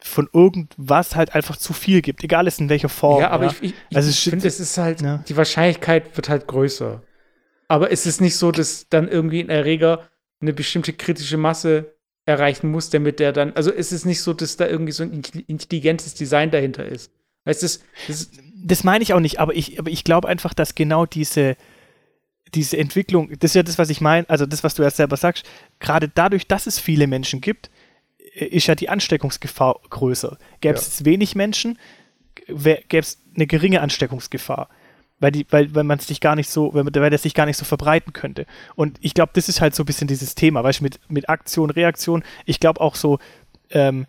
von 0.00 0.28
irgendwas 0.32 1.16
halt 1.16 1.34
einfach 1.34 1.56
zu 1.56 1.72
viel 1.72 2.02
gibt, 2.02 2.22
egal 2.22 2.46
ist 2.46 2.60
in 2.60 2.68
welcher 2.68 2.88
Form. 2.88 3.20
Ja, 3.20 3.30
aber 3.30 3.46
ja. 3.46 3.50
ich, 3.60 3.74
ich, 3.90 3.96
also 3.96 4.08
ich 4.08 4.20
finde, 4.20 4.46
es 4.46 4.60
ist 4.60 4.78
halt, 4.78 5.02
ja. 5.02 5.24
die 5.28 5.36
Wahrscheinlichkeit 5.36 6.16
wird 6.16 6.28
halt 6.28 6.46
größer. 6.46 7.02
Aber 7.66 7.90
es 7.90 8.06
ist 8.06 8.20
nicht 8.20 8.36
so, 8.36 8.52
dass 8.52 8.88
dann 8.88 9.08
irgendwie 9.08 9.40
ein 9.40 9.50
Erreger 9.50 10.08
eine 10.40 10.52
bestimmte 10.52 10.92
kritische 10.92 11.36
Masse 11.36 11.94
erreichen 12.24 12.70
muss, 12.70 12.90
damit 12.90 13.20
der 13.20 13.32
dann, 13.32 13.54
also 13.54 13.72
es 13.72 13.90
ist 13.90 14.04
nicht 14.04 14.20
so, 14.20 14.34
dass 14.34 14.56
da 14.56 14.66
irgendwie 14.66 14.92
so 14.92 15.02
ein 15.02 15.22
intelligentes 15.46 16.14
Design 16.14 16.50
dahinter 16.50 16.84
ist. 16.84 17.10
Weißt 17.44 17.62
du, 17.62 17.64
das, 17.64 17.80
das, 18.06 18.30
das 18.62 18.84
meine 18.84 19.02
ich 19.02 19.14
auch 19.14 19.20
nicht, 19.20 19.40
aber 19.40 19.54
ich, 19.54 19.78
aber 19.78 19.90
ich 19.90 20.04
glaube 20.04 20.28
einfach, 20.28 20.52
dass 20.52 20.74
genau 20.74 21.06
diese, 21.06 21.56
diese 22.54 22.76
Entwicklung, 22.76 23.30
das 23.38 23.52
ist 23.52 23.54
ja 23.54 23.62
das, 23.62 23.78
was 23.78 23.88
ich 23.88 24.00
meine, 24.00 24.28
also 24.28 24.44
das, 24.44 24.62
was 24.62 24.74
du 24.74 24.82
ja 24.82 24.90
selber 24.90 25.16
sagst, 25.16 25.46
gerade 25.80 26.08
dadurch, 26.08 26.46
dass 26.46 26.66
es 26.66 26.78
viele 26.78 27.06
Menschen 27.06 27.40
gibt, 27.40 27.70
äh, 28.34 28.44
ist 28.44 28.66
ja 28.66 28.74
die 28.74 28.90
Ansteckungsgefahr 28.90 29.80
größer. 29.88 30.38
Gäbe 30.60 30.76
es 30.76 31.00
ja. 31.00 31.06
wenig 31.06 31.34
Menschen, 31.34 31.78
gäbe 32.46 32.82
es 32.90 33.22
eine 33.34 33.46
geringe 33.46 33.80
Ansteckungsgefahr 33.80 34.68
weil 35.20 35.32
die, 35.32 35.46
weil, 35.50 35.74
weil 35.74 35.84
man 35.84 35.98
es 35.98 36.06
sich 36.06 36.20
gar 36.20 36.36
nicht 36.36 36.48
so, 36.48 36.72
weil, 36.74 36.84
weil 36.86 37.10
das 37.10 37.22
sich 37.22 37.34
gar 37.34 37.46
nicht 37.46 37.56
so 37.56 37.64
verbreiten 37.64 38.12
könnte. 38.12 38.46
Und 38.74 38.98
ich 39.00 39.14
glaube, 39.14 39.32
das 39.34 39.48
ist 39.48 39.60
halt 39.60 39.74
so 39.74 39.82
ein 39.82 39.86
bisschen 39.86 40.08
dieses 40.08 40.34
Thema, 40.34 40.62
weißt 40.62 40.80
du, 40.80 40.84
mit, 40.84 41.00
mit 41.08 41.28
Aktion, 41.28 41.70
Reaktion. 41.70 42.22
Ich 42.44 42.60
glaube 42.60 42.80
auch 42.80 42.94
so, 42.94 43.18
ähm, 43.70 44.06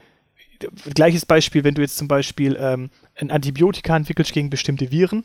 gleiches 0.94 1.26
Beispiel, 1.26 1.64
wenn 1.64 1.76
du 1.76 1.82
jetzt 1.82 1.98
zum 1.98 2.08
Beispiel 2.08 2.58
ähm, 2.60 2.90
ein 3.16 3.32
Antibiotika 3.32 3.96
entwickelst 3.96 4.34
gegen 4.34 4.50
bestimmte 4.50 4.92
Viren 4.92 5.24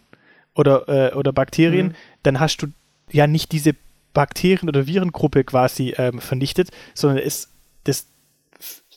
oder, 0.55 0.89
äh, 0.89 1.15
oder 1.15 1.33
Bakterien, 1.33 1.89
mhm. 1.89 1.95
dann 2.23 2.41
hast 2.41 2.59
du 2.59 2.69
ja 3.11 3.27
nicht 3.27 3.53
diese 3.53 3.75
Bakterien- 4.13 4.69
oder 4.69 4.87
Virengruppe 4.87 5.45
quasi 5.45 5.95
ähm, 5.99 6.21
vernichtet, 6.21 6.71
sondern 6.95 7.19
es, 7.19 7.51
das 7.83 8.07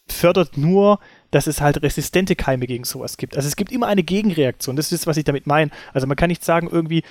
fördert 0.08 0.58
nur 0.58 1.00
dass 1.38 1.46
es 1.46 1.62
halt 1.62 1.84
resistente 1.84 2.36
Keime 2.36 2.66
gegen 2.66 2.84
sowas 2.84 3.16
gibt. 3.16 3.36
Also 3.36 3.48
es 3.48 3.56
gibt 3.56 3.72
immer 3.72 3.86
eine 3.86 4.02
Gegenreaktion. 4.02 4.76
Das 4.76 4.92
ist, 4.92 5.06
was 5.06 5.18
ich 5.18 5.24
damit 5.24 5.46
meine. 5.46 5.70
Also 5.94 6.08
man 6.08 6.18
kann 6.18 6.30
nicht 6.30 6.44
sagen, 6.44 6.68
irgendwie, 6.68 7.04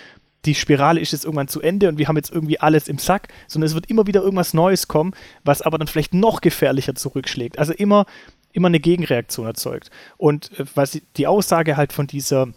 die 0.45 0.57
Spirale 0.57 0.99
ist 0.99 1.13
jetzt 1.13 1.25
irgendwann 1.25 1.47
zu 1.47 1.61
Ende 1.61 1.89
und 1.89 1.97
wir 1.97 2.09
haben 2.09 2.17
jetzt 2.17 2.33
irgendwie 2.33 2.59
alles 2.59 2.89
im 2.89 2.99
Sack, 2.99 3.29
sondern 3.47 3.69
es 3.69 3.75
wird 3.75 3.89
immer 3.89 4.09
wieder 4.09 4.23
irgendwas 4.23 4.53
Neues 4.53 4.89
kommen, 4.89 5.13
was 5.45 5.63
aber 5.63 5.79
dann 5.79 5.87
vielleicht 5.87 6.13
noch 6.13 6.41
gefährlicher 6.41 6.97
zurückschlägt. 6.97 7.61
Also 7.61 7.73
immer, 7.73 8.05
immer 8.51 8.67
eine 8.67 8.81
Gegenreaktion 8.81 9.47
erzeugt. 9.47 9.93
Und 10.17 10.51
äh, 10.59 10.65
was 10.75 11.01
die 11.17 11.27
Aussage 11.29 11.77
halt 11.77 11.93
von 11.93 12.09
dieser, 12.09 12.49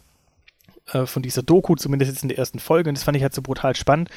äh, 0.91 1.05
von 1.05 1.21
dieser 1.21 1.43
Doku, 1.43 1.75
zumindest 1.75 2.11
jetzt 2.11 2.23
in 2.23 2.29
der 2.29 2.39
ersten 2.39 2.57
Folge, 2.57 2.89
und 2.89 2.97
das 2.97 3.03
fand 3.03 3.15
ich 3.15 3.21
halt 3.21 3.35
so 3.35 3.43
brutal 3.43 3.75
spannend, 3.75 4.09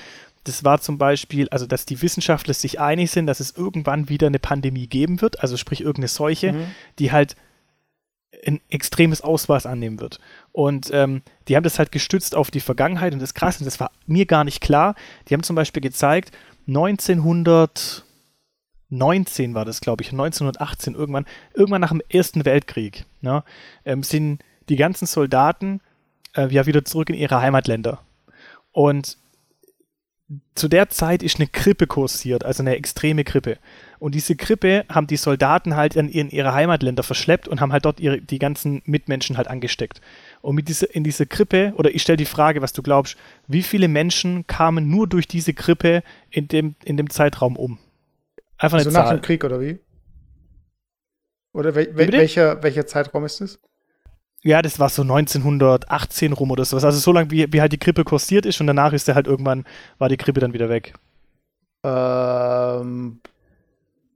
das 0.44 0.64
war 0.64 0.80
zum 0.80 0.98
Beispiel, 0.98 1.48
also 1.50 1.66
dass 1.66 1.86
die 1.86 2.02
Wissenschaftler 2.02 2.54
sich 2.54 2.80
einig 2.80 3.10
sind, 3.10 3.26
dass 3.26 3.40
es 3.40 3.56
irgendwann 3.56 4.08
wieder 4.08 4.26
eine 4.26 4.38
Pandemie 4.38 4.86
geben 4.86 5.20
wird, 5.20 5.40
also 5.40 5.56
sprich 5.56 5.80
irgendeine 5.80 6.08
Seuche, 6.08 6.52
mhm. 6.52 6.66
die 6.98 7.12
halt 7.12 7.36
ein 8.44 8.60
extremes 8.68 9.20
Ausmaß 9.20 9.66
annehmen 9.66 10.00
wird. 10.00 10.18
Und 10.50 10.90
ähm, 10.92 11.22
die 11.46 11.56
haben 11.56 11.62
das 11.62 11.78
halt 11.78 11.92
gestützt 11.92 12.34
auf 12.34 12.50
die 12.50 12.60
Vergangenheit 12.60 13.12
und 13.12 13.22
das 13.22 13.34
krass, 13.34 13.60
und 13.60 13.66
das 13.66 13.78
war 13.78 13.92
mir 14.06 14.26
gar 14.26 14.44
nicht 14.44 14.60
klar. 14.60 14.96
Die 15.28 15.34
haben 15.34 15.44
zum 15.44 15.56
Beispiel 15.56 15.82
gezeigt, 15.82 16.32
1919 16.66 19.54
war 19.54 19.64
das, 19.64 19.80
glaube 19.80 20.02
ich, 20.02 20.10
1918 20.10 20.94
irgendwann, 20.94 21.26
irgendwann 21.54 21.82
nach 21.82 21.90
dem 21.90 22.02
Ersten 22.08 22.44
Weltkrieg, 22.44 23.04
ne, 23.20 23.44
ähm, 23.84 24.02
sind 24.02 24.42
die 24.68 24.76
ganzen 24.76 25.06
Soldaten 25.06 25.80
äh, 26.34 26.48
ja 26.48 26.66
wieder 26.66 26.84
zurück 26.84 27.10
in 27.10 27.16
ihre 27.16 27.40
Heimatländer. 27.40 28.00
Und 28.72 29.18
zu 30.54 30.68
der 30.68 30.88
Zeit 30.88 31.22
ist 31.22 31.38
eine 31.38 31.46
Krippe 31.46 31.86
kursiert, 31.86 32.44
also 32.44 32.62
eine 32.62 32.76
extreme 32.76 33.24
Krippe. 33.24 33.58
Und 33.98 34.14
diese 34.14 34.34
Krippe 34.34 34.84
haben 34.88 35.06
die 35.06 35.16
Soldaten 35.16 35.76
halt 35.76 35.94
in, 35.96 36.08
in 36.08 36.30
ihre 36.30 36.54
Heimatländer 36.54 37.02
verschleppt 37.02 37.48
und 37.48 37.60
haben 37.60 37.72
halt 37.72 37.84
dort 37.84 38.00
ihre, 38.00 38.20
die 38.20 38.38
ganzen 38.38 38.82
Mitmenschen 38.84 39.36
halt 39.36 39.48
angesteckt. 39.48 40.00
Und 40.40 40.54
mit 40.54 40.68
dieser, 40.68 40.94
in 40.94 41.04
diese 41.04 41.26
Krippe, 41.26 41.72
oder 41.76 41.94
ich 41.94 42.02
stelle 42.02 42.16
die 42.16 42.24
Frage, 42.24 42.62
was 42.62 42.72
du 42.72 42.82
glaubst, 42.82 43.16
wie 43.46 43.62
viele 43.62 43.88
Menschen 43.88 44.46
kamen 44.46 44.88
nur 44.88 45.06
durch 45.06 45.28
diese 45.28 45.54
Krippe 45.54 46.02
in 46.30 46.48
dem, 46.48 46.74
in 46.84 46.96
dem 46.96 47.10
Zeitraum 47.10 47.56
um? 47.56 47.78
Einfach 48.58 48.78
eine 48.78 48.86
also 48.86 48.90
Zahl. 48.90 49.04
nach 49.04 49.10
dem 49.12 49.22
Krieg, 49.22 49.44
oder 49.44 49.60
wie? 49.60 49.78
Oder 51.52 51.74
wel, 51.74 51.94
wel, 51.96 52.12
welcher, 52.12 52.62
welcher 52.62 52.86
Zeitraum 52.86 53.24
ist 53.24 53.40
es? 53.40 53.60
Ja, 54.42 54.60
das 54.60 54.80
war 54.80 54.88
so 54.88 55.02
1918 55.02 56.32
rum 56.32 56.50
oder 56.50 56.64
sowas. 56.64 56.84
Also 56.84 56.98
so 56.98 57.12
lange, 57.12 57.30
wie, 57.30 57.52
wie 57.52 57.60
halt 57.60 57.72
die 57.72 57.78
Grippe 57.78 58.04
kursiert 58.04 58.44
ist 58.44 58.60
und 58.60 58.66
danach 58.66 58.92
ist 58.92 59.08
er 59.08 59.14
halt 59.14 59.26
irgendwann, 59.26 59.64
war 59.98 60.08
die 60.08 60.16
Grippe 60.16 60.40
dann 60.40 60.52
wieder 60.52 60.68
weg. 60.68 60.94
Ähm, 61.84 63.20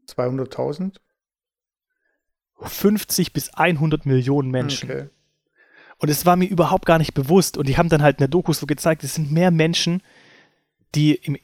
200.000? 0.09 0.97
50 2.61 3.33
bis 3.33 3.55
100 3.55 4.07
Millionen 4.07 4.51
Menschen. 4.51 4.91
Okay. 4.91 5.09
Und 5.99 6.09
es 6.09 6.27
war 6.27 6.37
mir 6.37 6.49
überhaupt 6.49 6.87
gar 6.87 6.99
nicht 6.99 7.15
bewusst. 7.15 7.57
Und 7.57 7.69
die 7.69 7.77
haben 7.77 7.89
dann 7.89 8.03
halt 8.03 8.17
in 8.17 8.23
der 8.23 8.29
Doku 8.29 8.53
so 8.53 8.67
gezeigt, 8.67 9.05
es 9.05 9.15
sind 9.15 9.31
mehr 9.31 9.51
Menschen, 9.51 10.03
die 10.95 11.15
im 11.15 11.37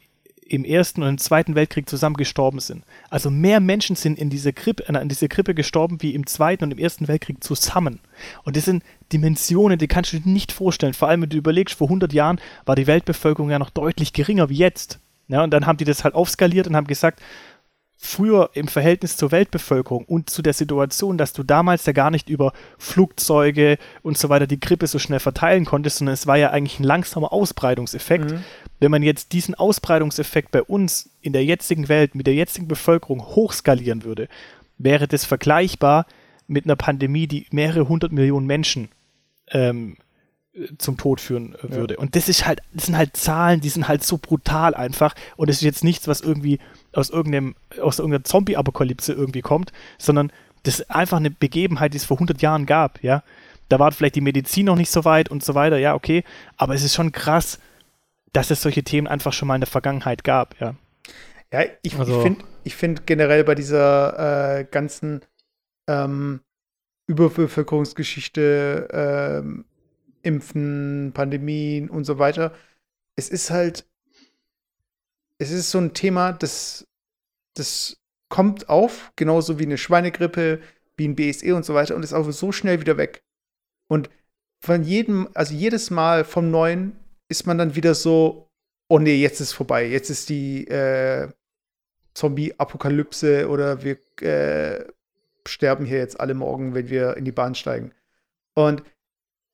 im 0.47 0.65
Ersten 0.65 1.03
und 1.03 1.09
im 1.09 1.19
Zweiten 1.19 1.55
Weltkrieg 1.55 1.89
zusammen 1.89 2.17
gestorben 2.17 2.61
sind. 2.61 2.85
Also 3.11 3.31
mehr 3.31 3.61
Menschen 3.61 3.97
sind 3.97 4.19
in 4.19 4.31
dieser 4.31 4.53
Krippe, 4.53 4.85
in 4.85 5.09
dieser 5.09 5.29
Krippe 5.29 5.55
gestorben 5.55 5.99
wie 6.01 6.15
im 6.15 6.27
Zweiten 6.27 6.65
und 6.65 6.73
im 6.73 6.79
Ersten 6.79 7.09
Weltkrieg 7.09 7.43
zusammen. 7.43 8.01
Und 8.45 8.57
das 8.57 8.67
sind 8.67 8.83
Dimensionen, 9.13 9.79
die 9.79 9.89
kannst 9.89 10.13
du 10.13 10.21
dir 10.21 10.29
nicht 10.29 10.53
vorstellen. 10.53 10.95
Vor 10.95 11.09
allem, 11.09 11.23
wenn 11.23 11.31
du 11.31 11.37
überlegst, 11.37 11.77
vor 11.77 11.89
100 11.89 12.13
Jahren 12.13 12.41
war 12.67 12.77
die 12.77 12.87
Weltbevölkerung 12.87 13.51
ja 13.51 13.59
noch 13.59 13.71
deutlich 13.71 14.13
geringer 14.13 14.49
wie 14.49 14.57
jetzt. 14.57 14.99
Ja, 15.29 15.43
und 15.45 15.51
dann 15.51 15.67
haben 15.67 15.79
die 15.79 15.85
das 15.85 16.05
halt 16.05 16.15
aufskaliert 16.15 16.67
und 16.67 16.77
haben 16.77 16.87
gesagt, 16.87 17.23
früher 18.05 18.51
im 18.55 18.67
Verhältnis 18.67 19.17
zur 19.17 19.31
Weltbevölkerung 19.31 20.05
und 20.05 20.29
zu 20.29 20.43
der 20.43 20.55
Situation, 20.55 21.19
dass 21.19 21.33
du 21.33 21.45
damals 21.45 21.87
ja 21.87 21.93
gar 21.93 22.11
nicht 22.11 22.29
über 22.29 22.53
Flugzeuge 22.77 23.79
und 24.03 24.19
so 24.19 24.29
weiter 24.29 24.49
die 24.49 24.59
Grippe 24.59 24.89
so 24.89 24.99
schnell 24.99 25.21
verteilen 25.21 25.65
konntest, 25.65 25.99
sondern 25.99 26.15
es 26.15 26.27
war 26.27 26.37
ja 26.37 26.51
eigentlich 26.51 26.81
ein 26.81 26.85
langsamer 26.85 27.33
Ausbreitungseffekt. 27.33 28.33
Mhm. 28.33 28.45
Wenn 28.81 28.91
man 28.91 29.05
jetzt 29.05 29.33
diesen 29.33 29.55
Ausbreitungseffekt 29.55 30.51
bei 30.51 30.65
uns 30.65 31.11
in 31.21 31.33
der 31.33 31.45
jetzigen 31.45 31.89
Welt 31.89 32.17
mit 32.17 32.27
der 32.27 32.35
jetzigen 32.35 32.67
Bevölkerung 32.67 33.25
hochskalieren 33.25 34.03
würde, 34.03 34.29
wäre 34.79 35.07
das 35.07 35.25
vergleichbar 35.25 36.07
mit 36.49 36.65
einer 36.65 36.77
Pandemie, 36.77 37.29
die 37.29 37.47
mehrere 37.53 37.89
hundert 37.89 38.11
Millionen 38.11 38.49
Menschen 38.49 38.89
ähm, 39.53 39.97
zum 40.77 40.97
Tod 40.97 41.21
führen 41.21 41.55
äh, 41.55 41.71
würde. 41.71 41.95
Ja. 41.95 42.01
Und 42.01 42.17
das 42.17 42.29
ist 42.29 42.47
halt, 42.47 42.63
das 42.75 42.87
sind 42.87 42.97
halt 42.97 43.17
Zahlen, 43.17 43.61
die 43.61 43.69
sind 43.69 43.87
halt 43.87 44.03
so 44.03 44.19
brutal 44.19 44.75
einfach. 44.75 45.15
Und 45.37 45.49
es 45.49 45.59
ist 45.59 45.63
jetzt 45.63 45.85
nichts, 45.85 46.09
was 46.09 46.21
irgendwie 46.21 46.59
aus 46.93 47.11
irgendeinem, 47.11 47.55
aus 47.81 47.99
irgendeiner 47.99 48.25
Zombie-Apokalypse 48.25 49.13
irgendwie 49.13 49.43
kommt, 49.43 49.73
sondern 49.99 50.33
das 50.63 50.81
ist 50.81 50.91
einfach 50.91 51.17
eine 51.17 51.31
Begebenheit, 51.31 51.93
die 51.93 51.99
es 51.99 52.05
vor 52.05 52.17
100 52.17 52.41
Jahren 52.43 52.67
gab, 52.67 53.03
ja. 53.03 53.23
Da 53.69 53.79
war 53.79 53.91
vielleicht 53.93 54.17
die 54.17 54.21
Medizin 54.21 54.67
noch 54.67 54.77
nicht 54.77 54.91
so 54.91 55.05
weit 55.05 55.31
und 55.31 55.43
so 55.43 55.55
weiter, 55.55 55.79
ja, 55.79 55.95
okay. 55.95 56.25
Aber 56.57 56.75
es 56.75 56.83
ist 56.83 56.95
schon 56.95 57.11
krass, 57.13 57.59
dass 58.33 58.51
es 58.51 58.63
solche 58.63 58.83
Themen 58.83 59.07
einfach 59.07 59.33
schon 59.33 59.49
mal 59.49 59.55
in 59.55 59.61
der 59.63 59.69
Vergangenheit 59.69 60.25
gab, 60.25 60.61
ja. 60.61 60.75
Ja, 61.53 61.65
ich, 61.83 61.99
also, 61.99 62.17
ich 62.17 62.23
finde 62.23 62.45
ich 62.65 62.77
find 62.77 63.07
generell 63.07 63.45
bei 63.45 63.55
dieser 63.55 64.61
äh, 64.61 64.65
ganzen 64.65 65.21
ähm, 65.89 66.41
Überbevölkerungsgeschichte 67.07 68.89
ähm, 68.91 69.65
Impfen, 70.23 71.13
Pandemien 71.13 71.91
und 71.91 72.05
so 72.05 72.19
weiter. 72.19 72.53
Es 73.17 73.29
ist 73.29 73.51
halt, 73.51 73.87
es 75.43 75.51
ist 75.51 75.71
so 75.71 75.79
ein 75.79 75.93
Thema, 75.93 76.33
das, 76.33 76.87
das 77.55 77.97
kommt 78.29 78.69
auf, 78.69 79.13
genauso 79.17 79.59
wie 79.59 79.65
eine 79.65 79.79
Schweinegrippe, 79.79 80.61
wie 80.97 81.09
ein 81.09 81.17
BSE 81.17 81.55
und 81.55 81.65
so 81.65 81.75
weiter 81.75 81.97
und 81.97 82.03
ist 82.03 82.13
auch 82.13 82.31
so 82.31 82.53
schnell 82.53 82.81
wieder 82.81 82.97
weg. 82.97 83.23
Und 83.89 84.09
von 84.65 84.85
jedem, 84.85 85.29
also 85.35 85.55
jedes 85.55 85.91
Mal 85.91 86.25
vom 86.25 86.51
Neuen 86.51 86.97
ist 87.29 87.47
man 87.47 87.59
dann 87.59 87.75
wieder 87.75 87.95
so, 87.95 88.49
oh 88.89 88.99
nee, 88.99 89.17
jetzt 89.17 89.41
ist 89.41 89.53
vorbei, 89.53 89.87
jetzt 89.87 90.11
ist 90.11 90.29
die 90.29 90.67
äh, 90.69 91.29
Zombie-Apokalypse 92.15 93.49
oder 93.49 93.83
wir 93.83 93.99
äh, 94.21 94.85
sterben 95.47 95.85
hier 95.85 95.99
jetzt 95.99 96.21
alle 96.21 96.35
morgen, 96.35 96.75
wenn 96.75 96.89
wir 96.89 97.17
in 97.17 97.25
die 97.25 97.33
Bahn 97.33 97.55
steigen. 97.55 97.93
Und 98.55 98.83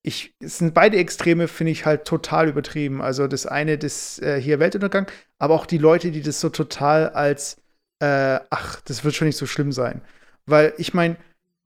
ich, 0.02 0.34
es 0.40 0.58
sind 0.58 0.74
beide 0.74 0.96
Extreme, 0.96 1.48
finde 1.48 1.72
ich 1.72 1.84
halt 1.84 2.04
total 2.04 2.48
übertrieben. 2.48 3.02
Also 3.02 3.26
das 3.26 3.46
eine, 3.46 3.78
das 3.78 4.18
äh, 4.20 4.40
hier 4.40 4.58
Weltuntergang, 4.58 5.06
aber 5.38 5.54
auch 5.54 5.66
die 5.66 5.78
Leute, 5.78 6.10
die 6.10 6.22
das 6.22 6.40
so 6.40 6.48
total 6.48 7.10
als, 7.10 7.60
äh, 8.02 8.40
ach, 8.50 8.80
das 8.82 9.04
wird 9.04 9.14
schon 9.14 9.26
nicht 9.26 9.36
so 9.36 9.46
schlimm 9.46 9.72
sein. 9.72 10.00
Weil 10.46 10.72
ich 10.78 10.94
meine, 10.94 11.16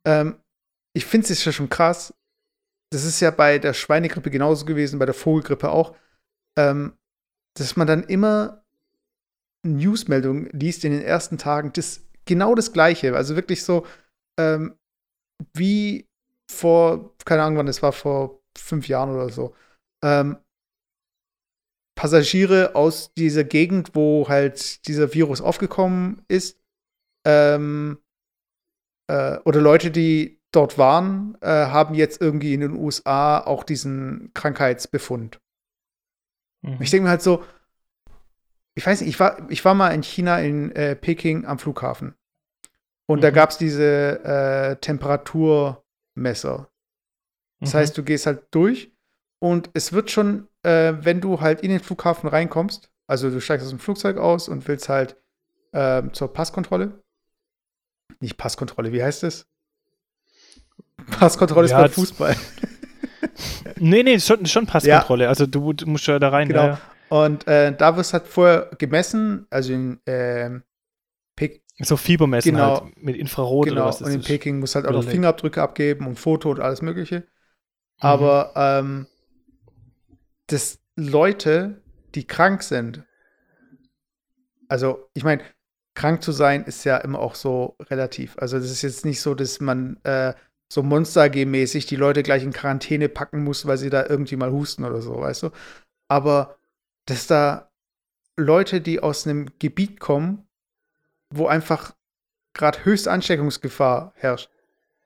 ähm, 0.07 0.37
ich 0.95 1.05
finde 1.05 1.33
es 1.33 1.45
ja 1.45 1.53
schon 1.53 1.71
krass. 1.71 2.15
Das 2.91 3.05
ist 3.05 3.21
ja 3.21 3.31
bei 3.31 3.59
der 3.59 3.75
Schweinegrippe 3.75 4.31
genauso 4.31 4.67
gewesen, 4.67 4.99
bei 4.99 5.07
der 5.07 5.15
Vogelgrippe 5.15 5.71
auch, 5.71 5.97
ähm, 6.59 6.95
dass 7.55 7.77
man 7.77 7.87
dann 7.87 8.05
immer 8.05 8.65
Newsmeldungen 9.65 10.51
liest 10.53 10.85
in 10.85 10.93
den 10.93 11.03
ersten 11.03 11.39
Tagen, 11.39 11.73
das 11.73 12.03
genau 12.25 12.55
das 12.55 12.73
Gleiche. 12.73 13.15
Also 13.15 13.37
wirklich 13.37 13.63
so, 13.63 13.87
ähm, 14.39 14.77
wie 15.55 16.07
vor, 16.53 17.15
keine 17.25 17.43
Ahnung 17.43 17.59
wann, 17.59 17.67
das 17.67 17.83
war 17.83 17.93
vor 17.93 18.41
fünf 18.57 18.89
Jahren 18.89 19.15
oder 19.15 19.31
so, 19.31 19.55
ähm, 20.05 20.37
Passagiere 21.95 22.75
aus 22.75 23.13
dieser 23.15 23.45
Gegend, 23.45 23.95
wo 23.95 24.29
halt 24.29 24.87
dieser 24.89 25.13
Virus 25.13 25.41
aufgekommen 25.41 26.23
ist, 26.27 26.59
ähm, 27.27 27.99
äh, 29.09 29.39
oder 29.45 29.61
Leute, 29.61 29.91
die 29.91 30.41
dort 30.53 30.79
waren, 30.79 31.37
äh, 31.41 31.49
haben 31.49 31.95
jetzt 31.95 32.21
irgendwie 32.21 32.55
in 32.55 32.61
den 32.61 32.77
USA 32.77 33.39
auch 33.39 33.63
diesen 33.63 34.31
Krankheitsbefund. 34.35 35.41
Mhm. 36.63 36.79
Ich 36.81 36.91
denke 36.91 37.05
mir 37.05 37.11
halt 37.11 37.23
so, 37.23 37.45
ich 38.75 38.87
weiß 38.87 39.01
nicht, 39.01 39.11
ich 39.11 39.21
war, 39.21 39.51
ich 39.51 39.65
war 39.65 39.75
mal 39.75 39.91
in 39.91 40.03
China 40.03 40.41
in 40.41 40.73
äh, 40.73 40.97
Peking 40.97 41.45
am 41.45 41.59
Flughafen. 41.59 42.15
Und 43.07 43.19
mhm. 43.19 43.23
da 43.23 43.31
gab 43.31 43.51
es 43.51 43.59
diese 43.59 44.25
äh, 44.25 44.77
Temperaturmesser. 46.15 46.69
Das 47.61 47.75
mhm. 47.75 47.79
heißt, 47.79 47.99
du 47.99 48.03
gehst 48.03 48.27
halt 48.27 48.45
durch 48.51 48.93
und 49.39 49.71
es 49.75 49.93
wird 49.93 50.11
schon, 50.11 50.49
äh, 50.63 50.95
wenn 51.01 51.21
du 51.21 51.41
halt 51.41 51.61
in 51.63 51.71
den 51.71 51.81
Flughafen 51.81 52.29
reinkommst, 52.29 52.91
also 53.07 53.31
du 53.31 53.41
steigst 53.41 53.65
aus 53.65 53.71
dem 53.71 53.79
Flugzeug 53.79 54.17
aus 54.19 54.49
und 54.49 54.67
willst 54.69 54.89
halt 54.89 55.17
ähm, 55.73 56.13
zur 56.13 56.33
Passkontrolle. 56.33 57.03
Nicht 58.21 58.37
Passkontrolle, 58.37 58.93
wie 58.93 59.03
heißt 59.03 59.25
es? 59.25 59.47
Passkontrolle 61.19 61.69
ja, 61.69 61.77
ist 61.79 61.83
beim 61.83 61.93
Fußball. 61.93 62.37
nee, 63.77 64.03
nee, 64.03 64.21
schon, 64.21 64.47
schon 64.47 64.67
Passkontrolle. 64.67 65.25
Ja. 65.25 65.31
Also 65.31 65.47
du, 65.47 65.73
du, 65.73 65.87
musst 65.87 66.07
ja 66.07 66.19
da 66.19 66.29
rein. 66.29 66.49
Genau. 66.49 66.67
Ja. 66.67 66.81
Und 67.09 67.47
äh, 67.47 67.75
da 67.77 67.97
wirst 67.97 68.13
halt 68.13 68.27
vorher 68.27 68.71
gemessen, 68.79 69.47
also 69.51 69.73
in 69.73 70.01
äh, 70.07 70.61
so 71.79 71.97
Fiebermessen 71.97 72.53
genau, 72.53 72.83
halt 72.83 73.03
mit 73.03 73.17
Infrarot 73.17 73.67
genau. 73.67 73.81
oder 73.81 73.87
was 73.87 73.99
das 73.99 74.09
Und 74.09 74.15
in 74.15 74.21
ist. 74.21 74.27
Peking 74.27 74.61
muss 74.61 74.75
halt 74.75 74.87
auch 74.87 74.93
noch 74.93 75.05
Fingerabdrücke 75.05 75.63
abgeben 75.63 76.07
und 76.07 76.19
Foto 76.19 76.51
und 76.51 76.61
alles 76.61 76.83
mögliche. 76.83 77.21
Mhm. 77.21 77.25
Aber 77.99 78.53
ähm, 78.57 79.07
das 80.49 80.79
Leute, 80.97 81.83
die 82.15 82.27
krank 82.27 82.63
sind, 82.63 83.05
also 84.69 85.09
ich 85.15 85.25
meine, 85.25 85.43
krank 85.95 86.23
zu 86.23 86.33
sein 86.33 86.65
ist 86.65 86.85
ja 86.85 86.99
immer 86.99 87.19
auch 87.19 87.35
so 87.35 87.77
relativ. 87.81 88.37
Also 88.39 88.59
das 88.59 88.71
ist 88.71 88.83
jetzt 88.83 89.05
nicht 89.05 89.21
so, 89.21 89.35
dass 89.35 89.61
man 89.61 89.99
äh, 90.05 90.35
so 90.73 90.83
Monster 90.83 91.23
AG-mäßig 91.23 91.87
die 91.87 91.97
Leute 91.97 92.23
gleich 92.23 92.43
in 92.43 92.53
Quarantäne 92.53 93.09
packen 93.09 93.45
muss, 93.45 93.67
weil 93.67 93.77
sie 93.77 93.91
da 93.91 94.07
irgendwie 94.07 94.37
mal 94.37 94.51
husten 94.51 94.85
oder 94.85 95.03
so, 95.03 95.21
weißt 95.21 95.45
du? 95.45 95.51
Aber 96.09 96.57
dass 97.07 97.27
da 97.27 97.71
Leute, 98.37 98.81
die 98.81 99.01
aus 99.01 99.27
einem 99.27 99.51
Gebiet 99.59 100.01
kommen, 100.01 100.47
wo 101.33 101.47
einfach 101.47 101.95
gerade 102.55 102.85
höchste 102.85 103.11
Ansteckungsgefahr 103.11 104.13
herrscht. 104.17 104.51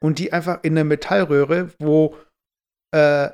Und 0.00 0.18
die 0.18 0.32
einfach 0.32 0.58
in 0.62 0.74
der 0.74 0.84
Metallröhre, 0.84 1.70
wo 1.78 2.16
äh, 2.92 3.30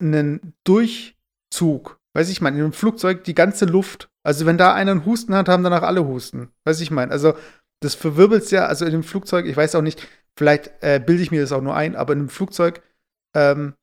einen 0.00 0.54
Durchzug, 0.64 1.98
weiß 2.14 2.28
ich 2.28 2.40
meine, 2.40 2.56
in 2.56 2.62
einem 2.62 2.72
Flugzeug 2.72 3.24
die 3.24 3.34
ganze 3.34 3.64
Luft, 3.64 4.08
also 4.22 4.46
wenn 4.46 4.58
da 4.58 4.74
einer 4.74 4.92
einen 4.92 5.06
Husten 5.06 5.34
hat, 5.34 5.48
haben 5.48 5.64
danach 5.64 5.82
alle 5.82 6.06
Husten, 6.06 6.50
weiß 6.64 6.80
ich 6.80 6.90
meine, 6.90 7.12
also 7.12 7.34
das 7.80 7.94
verwirbelt 7.94 8.50
ja, 8.50 8.66
also 8.66 8.84
in 8.84 8.92
dem 8.92 9.02
Flugzeug, 9.02 9.46
ich 9.46 9.56
weiß 9.56 9.74
auch 9.74 9.82
nicht, 9.82 10.06
vielleicht 10.36 10.72
äh, 10.82 11.00
bilde 11.04 11.22
ich 11.22 11.30
mir 11.30 11.40
das 11.40 11.52
auch 11.52 11.60
nur 11.60 11.74
ein, 11.74 11.96
aber 11.96 12.12
in 12.12 12.20
einem 12.20 12.28
Flugzeug, 12.28 12.82
ähm, 13.34 13.74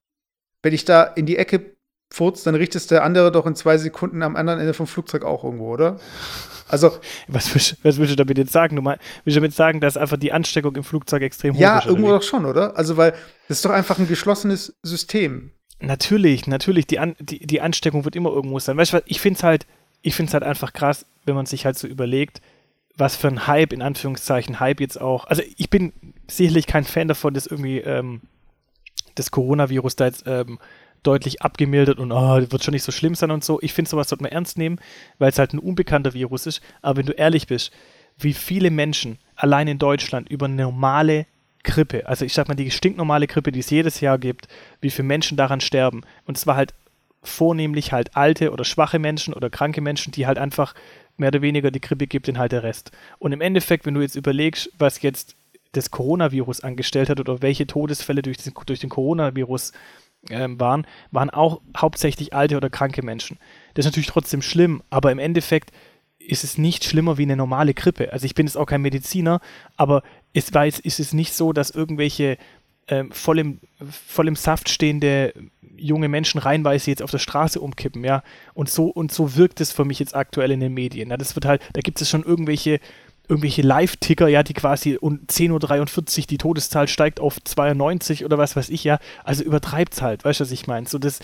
wenn 0.61 0.73
ich 0.73 0.85
da 0.85 1.03
in 1.03 1.25
die 1.25 1.37
Ecke 1.37 1.72
furzt, 2.13 2.45
dann 2.45 2.53
richtest 2.53 2.91
der 2.91 3.03
andere 3.03 3.31
doch 3.31 3.47
in 3.47 3.55
zwei 3.55 3.77
Sekunden 3.79 4.21
am 4.21 4.35
anderen 4.35 4.59
Ende 4.59 4.75
vom 4.75 4.85
Flugzeug 4.85 5.23
auch 5.23 5.43
irgendwo, 5.43 5.73
oder? 5.73 5.99
Also. 6.67 6.91
Was, 7.27 7.75
was 7.83 7.97
willst 7.97 8.11
du 8.11 8.15
damit 8.15 8.37
jetzt 8.37 8.51
sagen? 8.51 8.75
Du 8.75 8.81
mein, 8.81 8.97
willst 9.23 9.35
du 9.35 9.39
damit 9.39 9.53
sagen, 9.53 9.81
dass 9.81 9.97
einfach 9.97 10.17
die 10.17 10.31
Ansteckung 10.31 10.75
im 10.75 10.83
Flugzeug 10.83 11.23
extrem 11.23 11.55
hoch 11.55 11.59
ja, 11.59 11.79
ist? 11.79 11.85
Ja, 11.85 11.89
irgendwo 11.89 12.09
doch 12.09 12.21
schon, 12.21 12.45
oder? 12.45 12.77
Also, 12.77 12.97
weil 12.97 13.13
das 13.47 13.57
ist 13.57 13.65
doch 13.65 13.71
einfach 13.71 13.97
ein 13.97 14.07
geschlossenes 14.07 14.75
System. 14.83 15.51
Natürlich, 15.79 16.47
natürlich, 16.47 16.85
die, 16.85 16.99
An 16.99 17.15
die, 17.19 17.45
die 17.45 17.61
Ansteckung 17.61 18.05
wird 18.05 18.15
immer 18.15 18.29
irgendwo 18.29 18.59
sein. 18.59 18.77
Weißt 18.77 18.93
du 18.93 18.97
was, 18.97 19.03
ich 19.07 19.19
finde 19.19 19.37
es 19.37 19.43
halt, 19.43 19.65
ich 20.01 20.15
finde 20.15 20.29
es 20.29 20.33
halt 20.33 20.43
einfach 20.43 20.73
krass, 20.73 21.05
wenn 21.25 21.35
man 21.35 21.45
sich 21.45 21.65
halt 21.65 21.77
so 21.77 21.87
überlegt, 21.87 22.41
was 22.95 23.15
für 23.15 23.27
ein 23.27 23.47
Hype, 23.47 23.73
in 23.73 23.81
Anführungszeichen, 23.81 24.59
Hype 24.59 24.79
jetzt 24.79 25.01
auch. 25.01 25.25
Also 25.25 25.41
ich 25.57 25.69
bin 25.69 25.93
sicherlich 26.29 26.67
kein 26.67 26.83
Fan 26.83 27.07
davon, 27.07 27.33
dass 27.33 27.47
irgendwie 27.47 27.79
ähm, 27.79 28.21
das 29.15 29.31
Coronavirus 29.31 29.95
da 29.95 30.05
jetzt 30.05 30.23
ähm, 30.27 30.59
deutlich 31.03 31.41
abgemildert 31.41 31.99
und 31.99 32.11
oh, 32.11 32.37
wird 32.49 32.63
schon 32.63 32.73
nicht 32.73 32.83
so 32.83 32.91
schlimm 32.91 33.15
sein 33.15 33.31
und 33.31 33.43
so. 33.43 33.61
Ich 33.61 33.73
finde, 33.73 33.89
sowas 33.89 34.09
sollte 34.09 34.23
man 34.23 34.31
ernst 34.31 34.57
nehmen, 34.57 34.79
weil 35.19 35.29
es 35.29 35.39
halt 35.39 35.53
ein 35.53 35.59
unbekannter 35.59 36.13
Virus 36.13 36.45
ist. 36.45 36.61
Aber 36.81 36.97
wenn 36.97 37.05
du 37.05 37.13
ehrlich 37.13 37.47
bist, 37.47 37.71
wie 38.17 38.33
viele 38.33 38.71
Menschen 38.71 39.17
allein 39.35 39.67
in 39.67 39.79
Deutschland 39.79 40.29
über 40.29 40.47
normale 40.47 41.25
Grippe, 41.63 42.07
also 42.07 42.25
ich 42.25 42.33
sag 42.33 42.47
mal 42.47 42.55
die 42.55 42.71
stinknormale 42.71 43.27
Grippe, 43.27 43.51
die 43.51 43.59
es 43.59 43.69
jedes 43.69 44.01
Jahr 44.01 44.17
gibt, 44.17 44.47
wie 44.81 44.89
viele 44.89 45.07
Menschen 45.07 45.37
daran 45.37 45.61
sterben. 45.61 46.01
Und 46.25 46.37
zwar 46.37 46.55
halt 46.55 46.73
vornehmlich 47.23 47.93
halt 47.93 48.15
alte 48.15 48.51
oder 48.51 48.65
schwache 48.65 48.99
Menschen 48.99 49.33
oder 49.33 49.49
kranke 49.49 49.81
Menschen, 49.81 50.11
die 50.11 50.27
halt 50.27 50.37
einfach 50.37 50.75
mehr 51.17 51.29
oder 51.29 51.41
weniger 51.41 51.71
die 51.71 51.81
Grippe 51.81 52.07
gibt, 52.07 52.27
den 52.27 52.37
halt 52.37 52.51
der 52.51 52.63
Rest. 52.63 52.91
Und 53.19 53.31
im 53.31 53.41
Endeffekt, 53.41 53.85
wenn 53.85 53.93
du 53.93 54.01
jetzt 54.01 54.15
überlegst, 54.15 54.69
was 54.77 55.01
jetzt 55.01 55.35
das 55.71 55.89
Coronavirus 55.89 56.61
angestellt 56.61 57.09
hat 57.09 57.19
oder 57.19 57.41
welche 57.41 57.65
Todesfälle 57.65 58.21
durch, 58.21 58.37
den, 58.37 58.53
durch 58.65 58.79
den 58.79 58.89
Coronavirus 58.89 59.73
äh, 60.29 60.47
waren, 60.49 60.85
waren 61.11 61.29
auch 61.29 61.61
hauptsächlich 61.75 62.33
alte 62.33 62.57
oder 62.57 62.69
kranke 62.69 63.03
Menschen. 63.03 63.37
Das 63.73 63.85
ist 63.85 63.91
natürlich 63.91 64.09
trotzdem 64.09 64.41
schlimm, 64.41 64.83
aber 64.89 65.11
im 65.11 65.19
Endeffekt 65.19 65.71
ist 66.19 66.43
es 66.43 66.57
nicht 66.57 66.85
schlimmer 66.85 67.17
wie 67.17 67.23
eine 67.23 67.35
normale 67.35 67.73
Grippe. 67.73 68.13
Also 68.13 68.25
ich 68.25 68.35
bin 68.35 68.47
jetzt 68.47 68.55
auch 68.55 68.65
kein 68.65 68.81
Mediziner, 68.81 69.41
aber 69.75 70.03
es 70.33 70.53
weiß, 70.53 70.79
ist 70.79 70.99
es 70.99 71.13
nicht 71.13 71.33
so, 71.33 71.53
dass 71.53 71.69
irgendwelche 71.69 72.37
ähm, 72.87 73.11
voll, 73.11 73.39
im, 73.39 73.59
voll 73.89 74.27
im 74.27 74.35
Saft 74.35 74.69
stehende 74.69 75.33
junge 75.77 76.07
Menschen 76.07 76.39
reinweise 76.39 76.91
jetzt 76.91 77.01
auf 77.01 77.11
der 77.11 77.19
Straße 77.19 77.59
umkippen, 77.59 78.03
ja. 78.03 78.23
Und 78.53 78.69
so, 78.69 78.87
und 78.87 79.11
so 79.11 79.35
wirkt 79.35 79.61
es 79.61 79.71
für 79.71 79.85
mich 79.85 79.99
jetzt 79.99 80.15
aktuell 80.15 80.51
in 80.51 80.59
den 80.59 80.73
Medien. 80.73 81.09
Ja? 81.09 81.17
Das 81.17 81.35
wird 81.35 81.45
halt, 81.45 81.61
da 81.73 81.81
gibt 81.81 82.01
es 82.01 82.09
schon 82.09 82.23
irgendwelche 82.23 82.79
irgendwelche 83.27 83.61
Live-Ticker, 83.61 84.27
ja, 84.27 84.43
die 84.43 84.53
quasi 84.53 84.97
um 84.99 85.21
10.43 85.27 86.19
Uhr 86.19 86.27
die 86.27 86.37
Todeszahl 86.37 86.87
steigt 86.87 87.19
auf 87.19 87.41
92 87.41 88.25
oder 88.25 88.37
was 88.37 88.55
weiß 88.55 88.69
ich, 88.69 88.83
ja. 88.83 88.99
Also 89.23 89.43
übertreibt 89.43 89.93
es 89.93 90.01
halt, 90.01 90.25
weißt 90.25 90.39
du, 90.39 90.43
was 90.43 90.51
ich 90.51 90.67
meine? 90.67 90.87
So, 90.87 90.97
das, 90.97 91.19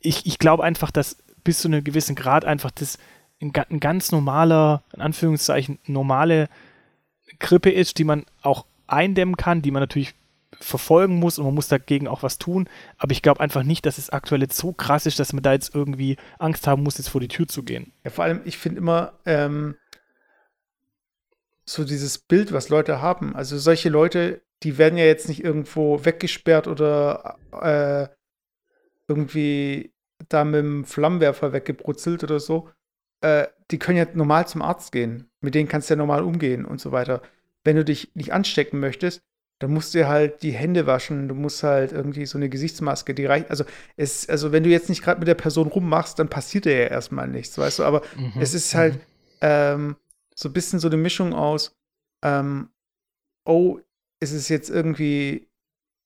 ich 0.00 0.26
ich 0.26 0.38
glaube 0.38 0.64
einfach, 0.64 0.90
dass 0.90 1.16
bis 1.44 1.60
zu 1.60 1.68
einem 1.68 1.82
gewissen 1.82 2.14
Grad 2.14 2.44
einfach 2.44 2.70
das 2.70 2.98
ein, 3.40 3.52
ein 3.70 3.80
ganz 3.80 4.12
normaler, 4.12 4.82
in 4.94 5.00
Anführungszeichen, 5.00 5.78
normale 5.86 6.48
Grippe 7.38 7.70
ist, 7.70 7.98
die 7.98 8.04
man 8.04 8.24
auch 8.42 8.66
eindämmen 8.86 9.36
kann, 9.36 9.62
die 9.62 9.70
man 9.70 9.80
natürlich 9.80 10.14
verfolgen 10.60 11.16
muss 11.16 11.38
und 11.38 11.44
man 11.44 11.54
muss 11.54 11.68
dagegen 11.68 12.06
auch 12.06 12.22
was 12.22 12.38
tun. 12.38 12.68
Aber 12.98 13.12
ich 13.12 13.22
glaube 13.22 13.40
einfach 13.40 13.64
nicht, 13.64 13.84
dass 13.84 13.98
es 13.98 14.10
aktuell 14.10 14.42
jetzt 14.42 14.56
so 14.56 14.72
krass 14.72 15.06
ist, 15.06 15.18
dass 15.18 15.32
man 15.32 15.42
da 15.42 15.52
jetzt 15.52 15.74
irgendwie 15.74 16.16
Angst 16.38 16.66
haben 16.66 16.82
muss, 16.82 16.98
jetzt 16.98 17.08
vor 17.08 17.20
die 17.20 17.28
Tür 17.28 17.48
zu 17.48 17.64
gehen. 17.64 17.92
Ja, 18.04 18.10
vor 18.10 18.24
allem, 18.24 18.42
ich 18.44 18.58
finde 18.58 18.78
immer, 18.78 19.14
ähm, 19.26 19.74
so 21.64 21.84
dieses 21.84 22.18
Bild, 22.18 22.52
was 22.52 22.68
Leute 22.68 23.00
haben. 23.00 23.34
Also 23.34 23.58
solche 23.58 23.88
Leute, 23.88 24.42
die 24.62 24.78
werden 24.78 24.98
ja 24.98 25.04
jetzt 25.04 25.28
nicht 25.28 25.42
irgendwo 25.44 26.04
weggesperrt 26.04 26.66
oder 26.68 27.36
äh, 27.60 28.08
irgendwie 29.08 29.92
da 30.28 30.44
mit 30.44 30.60
dem 30.60 30.84
Flammenwerfer 30.84 31.52
weggebrutzelt 31.52 32.24
oder 32.24 32.40
so. 32.40 32.68
Äh, 33.20 33.46
die 33.70 33.78
können 33.78 33.98
ja 33.98 34.06
normal 34.12 34.46
zum 34.46 34.62
Arzt 34.62 34.92
gehen. 34.92 35.30
Mit 35.40 35.54
denen 35.54 35.68
kannst 35.68 35.88
du 35.88 35.94
ja 35.94 35.98
normal 35.98 36.22
umgehen 36.22 36.64
und 36.64 36.80
so 36.80 36.92
weiter. 36.92 37.22
Wenn 37.64 37.76
du 37.76 37.84
dich 37.84 38.12
nicht 38.14 38.32
anstecken 38.32 38.80
möchtest, 38.80 39.22
dann 39.62 39.72
musst 39.72 39.94
du 39.94 40.08
halt 40.08 40.42
die 40.42 40.50
Hände 40.50 40.86
waschen, 40.86 41.28
du 41.28 41.36
musst 41.36 41.62
halt 41.62 41.92
irgendwie 41.92 42.26
so 42.26 42.36
eine 42.36 42.48
Gesichtsmaske, 42.48 43.14
die 43.14 43.26
reicht. 43.26 43.48
Also, 43.48 43.64
es, 43.96 44.28
also 44.28 44.50
wenn 44.50 44.64
du 44.64 44.70
jetzt 44.70 44.88
nicht 44.88 45.04
gerade 45.04 45.20
mit 45.20 45.28
der 45.28 45.36
Person 45.36 45.68
rummachst, 45.68 46.18
dann 46.18 46.28
passiert 46.28 46.64
dir 46.64 46.76
ja 46.76 46.86
erstmal 46.88 47.28
nichts, 47.28 47.56
weißt 47.56 47.78
du, 47.78 47.84
aber 47.84 48.02
mhm. 48.16 48.40
es 48.40 48.54
ist 48.54 48.74
halt, 48.74 48.94
mhm. 48.94 49.00
ähm, 49.42 49.96
so 50.42 50.48
ein 50.48 50.52
bisschen 50.52 50.78
so 50.78 50.88
eine 50.88 50.96
Mischung 50.96 51.34
aus, 51.34 51.76
ähm, 52.24 52.70
oh, 53.46 53.80
ist 54.20 54.32
es 54.32 54.48
jetzt 54.48 54.70
irgendwie, 54.70 55.48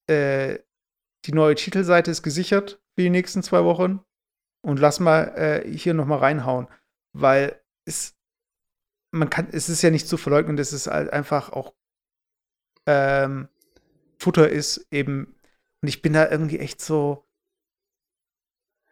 äh, 0.09 0.59
die 1.25 1.33
neue 1.33 1.55
Titelseite 1.55 2.11
ist 2.11 2.23
gesichert 2.23 2.81
für 2.95 3.03
die 3.03 3.11
nächsten 3.11 3.43
zwei 3.43 3.65
Wochen 3.65 4.05
und 4.65 4.79
lass 4.79 5.01
mal 5.01 5.35
äh, 5.37 5.77
hier 5.77 5.95
noch 5.95 6.07
mal 6.07 6.19
reinhauen, 6.19 6.69
weil 7.13 7.61
es 7.85 8.17
man 9.13 9.31
kann, 9.31 9.49
es 9.53 9.69
ist 9.69 9.83
ja 9.83 9.91
nicht 9.91 10.09
zu 10.09 10.17
verleugnen, 10.17 10.57
dass 10.57 10.73
es 10.73 10.87
halt 10.87 11.13
einfach 11.13 11.51
auch 11.51 11.75
ähm, 12.87 13.49
Futter 14.19 14.49
ist 14.49 14.87
eben. 14.91 15.35
Und 15.83 15.89
ich 15.89 16.03
bin 16.03 16.13
da 16.13 16.31
irgendwie 16.31 16.59
echt 16.59 16.81
so, 16.81 17.26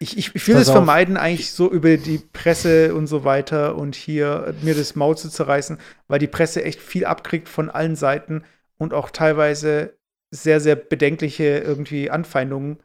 ich, 0.04 0.18
ich, 0.18 0.34
ich 0.34 0.48
will 0.48 0.56
es 0.56 0.70
vermeiden, 0.70 1.16
eigentlich 1.16 1.50
so 1.52 1.70
über 1.70 1.96
die 1.96 2.18
Presse 2.18 2.94
und 2.94 3.06
so 3.06 3.24
weiter 3.24 3.76
und 3.76 3.94
hier 3.94 4.54
mir 4.62 4.74
das 4.74 4.94
Maul 4.94 5.16
zu 5.16 5.30
zerreißen, 5.30 5.78
weil 6.06 6.18
die 6.18 6.26
Presse 6.26 6.62
echt 6.62 6.80
viel 6.80 7.06
abkriegt 7.06 7.48
von 7.48 7.70
allen 7.70 7.96
Seiten 7.96 8.44
und 8.76 8.92
auch 8.92 9.10
teilweise 9.10 9.96
sehr, 10.30 10.60
sehr 10.60 10.76
bedenkliche 10.76 11.44
irgendwie 11.58 12.10
Anfeindungen. 12.10 12.78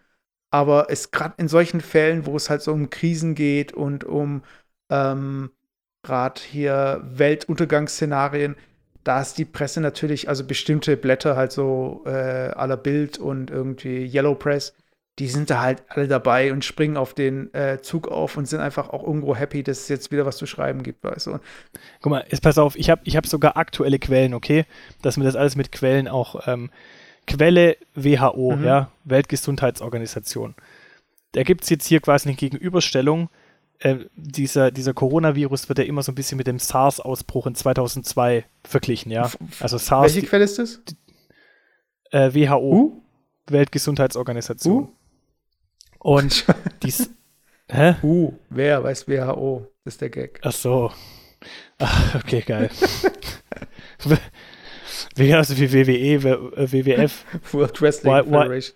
Aber 0.50 0.88
es 0.90 1.12
gerade 1.12 1.36
in 1.38 1.48
solchen 1.48 1.82
Fällen, 1.82 2.26
wo 2.26 2.36
es 2.36 2.50
halt 2.50 2.62
so 2.62 2.72
um 2.72 2.90
Krisen 2.90 3.36
geht 3.36 3.74
und 3.74 4.04
um 4.06 4.42
ähm, 4.90 5.52
gerade 6.02 6.42
hier 6.42 7.02
Weltuntergangsszenarien, 7.04 8.56
da 9.04 9.22
ist 9.22 9.38
die 9.38 9.46
Presse 9.46 9.82
natürlich, 9.82 10.30
also 10.30 10.46
bestimmte 10.46 10.96
Blätter 10.96 11.36
halt 11.36 11.52
so 11.52 12.04
äh, 12.06 12.10
aller 12.10 12.78
Bild 12.78 13.18
und 13.18 13.52
irgendwie 13.52 14.06
Yellow 14.06 14.36
Press, 14.36 14.74
die 15.20 15.28
sind 15.28 15.50
da 15.50 15.62
halt 15.62 15.84
alle 15.90 16.08
dabei 16.08 16.52
und 16.54 16.64
springen 16.66 16.98
auf 16.98 17.14
den 17.14 17.54
äh, 17.54 17.82
Zug 17.82 18.08
auf 18.08 18.38
und 18.38 18.48
sind 18.48 18.62
einfach 18.62 18.90
auch 18.90 19.04
irgendwo 19.04 19.36
happy, 19.36 19.64
dass 19.64 19.80
es 19.80 19.90
jetzt 19.90 20.12
wieder 20.12 20.26
was 20.26 20.38
zu 20.38 20.46
schreiben 20.46 20.82
gibt, 20.82 21.04
weißt 21.04 21.28
du. 21.28 21.40
Guck 22.02 22.10
mal, 22.10 22.26
jetzt 22.30 22.42
pass 22.42 22.58
auf, 22.58 22.76
ich 22.76 22.90
habe 22.90 23.02
ich 23.04 23.18
hab 23.18 23.28
sogar 23.28 23.58
aktuelle 23.58 24.00
Quellen, 24.00 24.34
okay? 24.34 24.66
Dass 25.02 25.18
mir 25.18 25.26
das 25.26 25.36
alles 25.36 25.56
mit 25.56 25.72
Quellen 25.72 26.08
auch, 26.08 26.48
ähm, 26.48 26.70
Quelle 27.28 27.78
WHO, 27.94 28.56
mhm. 28.56 28.64
ja, 28.64 28.92
Weltgesundheitsorganisation. 29.04 30.56
Da 31.34 31.44
gibt 31.44 31.64
es 31.64 31.70
jetzt 31.70 31.86
hier 31.86 32.00
quasi 32.00 32.30
eine 32.30 32.36
Gegenüberstellung 32.36 33.30
äh, 33.80 33.98
dieser, 34.16 34.72
dieser 34.72 34.94
Coronavirus 34.94 35.70
wird 35.70 35.80
ja 35.80 35.86
immer 35.86 36.04
so 36.04 36.12
ein 36.12 36.16
bisschen 36.16 36.38
mit 36.38 36.48
dem 36.48 36.60
SARS-Ausbruch 36.60 37.48
in 37.48 37.56
2002 37.56 38.46
verglichen, 38.64 39.12
ja. 39.12 39.32
Also 39.60 39.78
SARS. 39.78 40.16
Welche 40.16 40.28
Quelle 40.28 40.44
ist 40.44 40.60
das? 40.60 40.82
Äh, 42.12 42.34
WHO, 42.34 42.60
uh? 42.60 43.02
Weltgesundheitsorganisation. 43.48 44.84
Uh? 44.84 44.90
Und 46.00 46.46
dies. 46.84 47.10
Hä? 47.70 47.96
Uh, 48.02 48.34
wer 48.50 48.84
weiß 48.84 49.08
WHO? 49.08 49.68
Das 49.84 49.96
ist 49.96 50.02
der 50.02 50.10
Gag. 50.10 50.40
Ach 50.44 50.52
so. 50.52 50.92
Ach, 51.78 52.16
okay, 52.16 52.42
geil. 52.42 52.70
Wie 55.16 55.34
also 55.34 55.58
wie 55.58 55.72
WWE, 55.72 56.24
WWF. 56.72 57.26
World 57.54 57.82
Wrestling 57.82 58.14
Wi 58.14 58.24
Federation. 58.24 58.76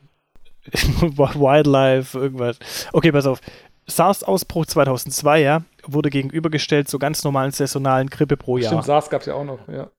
Wildlife, 1.17 2.17
irgendwas. 2.17 2.59
Okay, 2.93 3.11
pass 3.11 3.25
auf. 3.25 3.41
SARS-Ausbruch 3.87 4.65
2002, 4.65 5.41
ja, 5.41 5.63
wurde 5.85 6.09
gegenübergestellt 6.09 6.87
zu 6.87 6.99
ganz 6.99 7.23
normalen 7.25 7.51
saisonalen 7.51 8.09
Grippe 8.09 8.37
pro 8.37 8.57
Jahr. 8.57 8.71
Stimmt, 8.71 8.85
SARS 8.85 9.09
gab 9.09 9.21
es 9.21 9.27
ja 9.27 9.33
auch 9.33 9.43
noch, 9.43 9.67
ja. 9.67 9.89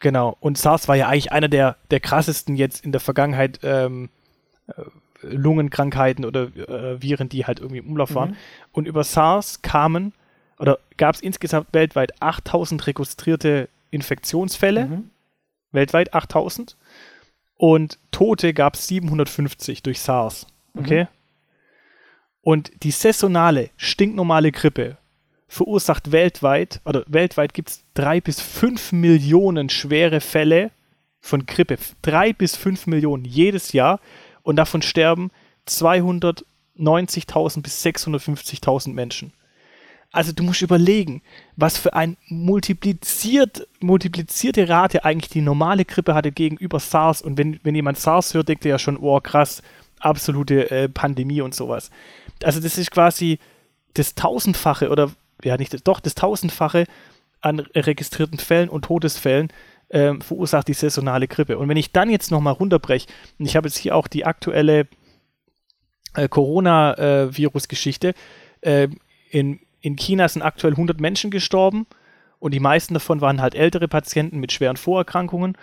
Genau, 0.00 0.36
und 0.40 0.58
SARS 0.58 0.86
war 0.86 0.96
ja 0.96 1.08
eigentlich 1.08 1.32
einer 1.32 1.48
der, 1.48 1.78
der 1.90 2.00
krassesten 2.00 2.56
jetzt 2.56 2.84
in 2.84 2.92
der 2.92 3.00
Vergangenheit 3.00 3.60
ähm, 3.62 4.10
äh, 4.66 4.82
Lungenkrankheiten 5.30 6.24
oder 6.24 6.44
äh, 6.56 7.00
Viren, 7.02 7.28
die 7.28 7.46
halt 7.46 7.60
irgendwie 7.60 7.78
im 7.78 7.86
Umlauf 7.86 8.14
waren. 8.14 8.30
Mhm. 8.30 8.36
Und 8.72 8.88
über 8.88 9.04
SARS 9.04 9.62
kamen 9.62 10.12
oder 10.58 10.78
gab 10.96 11.14
es 11.14 11.20
insgesamt 11.20 11.68
weltweit 11.72 12.20
8000 12.22 12.86
registrierte 12.86 13.68
Infektionsfälle. 13.90 14.86
Mhm. 14.86 15.10
Weltweit 15.72 16.14
8000. 16.14 16.76
Und 17.56 17.98
Tote 18.10 18.54
gab 18.54 18.74
es 18.74 18.86
750 18.88 19.82
durch 19.82 20.00
SARS. 20.00 20.46
Okay? 20.76 21.04
Mhm. 21.04 21.08
Und 22.42 22.72
die 22.82 22.90
saisonale, 22.90 23.70
stinknormale 23.76 24.52
Grippe 24.52 24.98
verursacht 25.48 26.12
weltweit, 26.12 26.80
oder 26.84 27.04
weltweit 27.06 27.54
gibt 27.54 27.70
es 27.70 27.84
drei 27.94 28.20
bis 28.20 28.40
fünf 28.40 28.92
Millionen 28.92 29.70
schwere 29.70 30.20
Fälle 30.20 30.70
von 31.20 31.46
Grippe. 31.46 31.78
Drei 32.02 32.32
bis 32.32 32.56
fünf 32.56 32.86
Millionen 32.86 33.24
jedes 33.24 33.72
Jahr. 33.72 34.00
Und 34.44 34.54
davon 34.56 34.82
sterben 34.82 35.32
290.000 35.66 37.62
bis 37.62 37.84
650.000 37.84 38.92
Menschen. 38.92 39.32
Also 40.12 40.30
du 40.30 40.44
musst 40.44 40.62
überlegen, 40.62 41.22
was 41.56 41.76
für 41.76 41.94
ein 41.94 42.16
multipliziert, 42.28 43.66
multiplizierte 43.80 44.68
Rate 44.68 45.04
eigentlich 45.04 45.30
die 45.30 45.40
normale 45.40 45.84
Grippe 45.84 46.14
hatte 46.14 46.30
gegenüber 46.30 46.78
SARS. 46.78 47.20
Und 47.20 47.36
wenn, 47.36 47.58
wenn 47.64 47.74
jemand 47.74 47.98
SARS 47.98 48.32
hört, 48.32 48.48
denkt 48.48 48.64
er 48.64 48.70
ja 48.70 48.78
schon, 48.78 48.96
oh 48.96 49.18
krass, 49.18 49.60
absolute 49.98 50.70
äh, 50.70 50.88
Pandemie 50.88 51.40
und 51.40 51.52
sowas. 51.52 51.90
Also 52.44 52.60
das 52.60 52.78
ist 52.78 52.92
quasi 52.92 53.40
das 53.94 54.14
tausendfache 54.14 54.88
oder 54.90 55.10
ja 55.42 55.56
nicht, 55.56 55.76
doch 55.88 55.98
das 55.98 56.14
tausendfache 56.14 56.86
an 57.40 57.58
registrierten 57.58 58.38
Fällen 58.38 58.68
und 58.68 58.84
Todesfällen 58.84 59.48
äh, 59.94 60.14
verursacht 60.20 60.68
die 60.68 60.74
saisonale 60.74 61.28
Grippe. 61.28 61.58
Und 61.58 61.68
wenn 61.68 61.76
ich 61.76 61.92
dann 61.92 62.10
jetzt 62.10 62.30
nochmal 62.30 62.54
runterbreche, 62.54 63.06
und 63.38 63.46
ich 63.46 63.56
habe 63.56 63.68
jetzt 63.68 63.78
hier 63.78 63.96
auch 63.96 64.08
die 64.08 64.24
aktuelle 64.24 64.86
äh, 66.14 66.28
Corona-Virus-Geschichte, 66.28 68.14
äh, 68.60 68.88
in 69.30 69.60
in 69.84 69.96
China 69.96 70.26
sind 70.28 70.40
aktuell 70.40 70.72
100 70.72 70.98
Menschen 70.98 71.30
gestorben 71.30 71.86
und 72.38 72.54
die 72.54 72.60
meisten 72.60 72.94
davon 72.94 73.20
waren 73.20 73.42
halt 73.42 73.54
ältere 73.54 73.86
Patienten 73.86 74.40
mit 74.40 74.50
schweren 74.50 74.78
Vorerkrankungen. 74.78 75.58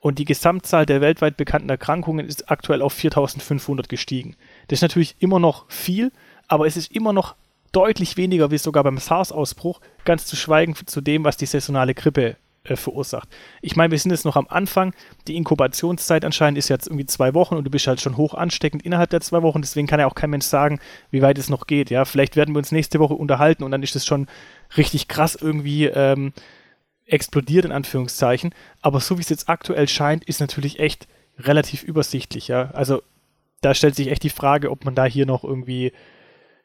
Und 0.00 0.18
die 0.18 0.24
Gesamtzahl 0.24 0.86
der 0.86 1.02
weltweit 1.02 1.36
bekannten 1.36 1.68
Erkrankungen 1.68 2.26
ist 2.26 2.50
aktuell 2.50 2.80
auf 2.80 2.94
4500 2.94 3.88
gestiegen. 3.90 4.34
Das 4.68 4.78
ist 4.78 4.82
natürlich 4.82 5.16
immer 5.18 5.40
noch 5.40 5.70
viel, 5.70 6.10
aber 6.48 6.66
es 6.66 6.78
ist 6.78 6.90
immer 6.90 7.12
noch 7.12 7.34
deutlich 7.72 8.16
weniger 8.16 8.50
wie 8.50 8.56
sogar 8.56 8.82
beim 8.82 8.96
SARS-Ausbruch, 8.96 9.80
ganz 10.06 10.24
zu 10.24 10.36
schweigen 10.36 10.74
zu 10.74 11.02
dem, 11.02 11.24
was 11.24 11.36
die 11.36 11.46
saisonale 11.46 11.92
Grippe 11.92 12.36
äh, 12.68 12.76
verursacht. 12.76 13.28
Ich 13.62 13.76
meine, 13.76 13.90
wir 13.90 13.98
sind 13.98 14.10
jetzt 14.10 14.24
noch 14.24 14.36
am 14.36 14.46
Anfang. 14.48 14.94
Die 15.26 15.36
Inkubationszeit 15.36 16.24
anscheinend 16.24 16.58
ist 16.58 16.68
jetzt 16.68 16.86
irgendwie 16.86 17.06
zwei 17.06 17.34
Wochen 17.34 17.56
und 17.56 17.64
du 17.64 17.70
bist 17.70 17.86
halt 17.86 18.00
schon 18.00 18.16
hoch 18.16 18.34
ansteckend 18.34 18.82
innerhalb 18.82 19.10
der 19.10 19.20
zwei 19.20 19.42
Wochen. 19.42 19.62
Deswegen 19.62 19.86
kann 19.86 20.00
ja 20.00 20.06
auch 20.06 20.14
kein 20.14 20.30
Mensch 20.30 20.46
sagen, 20.46 20.80
wie 21.10 21.22
weit 21.22 21.38
es 21.38 21.48
noch 21.48 21.66
geht. 21.66 21.90
Ja, 21.90 22.04
vielleicht 22.04 22.36
werden 22.36 22.54
wir 22.54 22.58
uns 22.58 22.72
nächste 22.72 22.98
Woche 22.98 23.14
unterhalten 23.14 23.64
und 23.64 23.70
dann 23.70 23.82
ist 23.82 23.96
es 23.96 24.06
schon 24.06 24.26
richtig 24.76 25.08
krass 25.08 25.34
irgendwie 25.34 25.86
ähm, 25.86 26.32
explodiert 27.06 27.64
in 27.64 27.72
Anführungszeichen. 27.72 28.54
Aber 28.82 29.00
so 29.00 29.18
wie 29.18 29.22
es 29.22 29.28
jetzt 29.28 29.48
aktuell 29.48 29.88
scheint, 29.88 30.24
ist 30.24 30.40
natürlich 30.40 30.80
echt 30.80 31.06
relativ 31.38 31.82
übersichtlich. 31.82 32.48
Ja, 32.48 32.70
also 32.72 33.02
da 33.60 33.74
stellt 33.74 33.94
sich 33.94 34.08
echt 34.08 34.22
die 34.22 34.30
Frage, 34.30 34.70
ob 34.70 34.84
man 34.84 34.94
da 34.94 35.04
hier 35.04 35.26
noch 35.26 35.44
irgendwie 35.44 35.92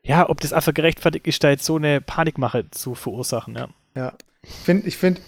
ja, 0.04 0.28
ob 0.30 0.42
das 0.42 0.54
einfach 0.54 0.74
gerechtfertigt 0.74 1.28
ist, 1.28 1.44
da 1.44 1.50
jetzt 1.50 1.66
so 1.66 1.76
eine 1.76 2.02
Panikmache 2.02 2.70
zu 2.72 2.96
verursachen, 2.96 3.56
ja. 3.56 3.70
Ja. 3.96 4.14
Ich 4.44 4.50
finde, 4.50 4.88
ich 4.88 4.98
finde, 4.98 5.22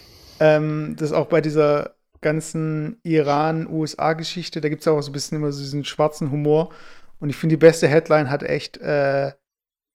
ähm, 0.43 0.97
das 0.97 1.13
auch 1.13 1.27
bei 1.27 1.39
dieser 1.39 1.95
ganzen 2.19 2.99
Iran-USA-Geschichte, 3.03 4.59
da 4.59 4.67
gibt 4.67 4.81
es 4.81 4.87
auch 4.89 5.01
so 5.01 5.09
ein 5.09 5.13
bisschen 5.13 5.37
immer 5.37 5.53
so 5.53 5.61
diesen 5.61 5.85
schwarzen 5.85 6.31
Humor. 6.31 6.73
Und 7.19 7.29
ich 7.29 7.37
finde, 7.37 7.53
die 7.53 7.65
beste 7.65 7.87
Headline 7.87 8.29
hat 8.29 8.43
echt 8.43 8.77
äh, 8.77 9.31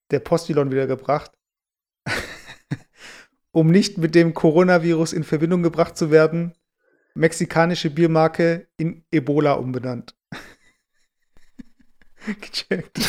der 0.09 0.19
Postilon 0.19 0.71
wiedergebracht. 0.71 1.31
um 3.51 3.67
nicht 3.67 3.99
mit 3.99 4.15
dem 4.15 4.33
Coronavirus 4.33 5.13
in 5.13 5.23
Verbindung 5.23 5.61
gebracht 5.61 5.95
zu 5.95 6.09
werden, 6.09 6.55
mexikanische 7.13 7.91
Biermarke 7.91 8.67
in 8.77 9.05
Ebola 9.11 9.53
umbenannt. 9.53 10.15
Gecheckt. 12.41 12.99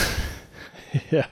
ja. 1.11 1.24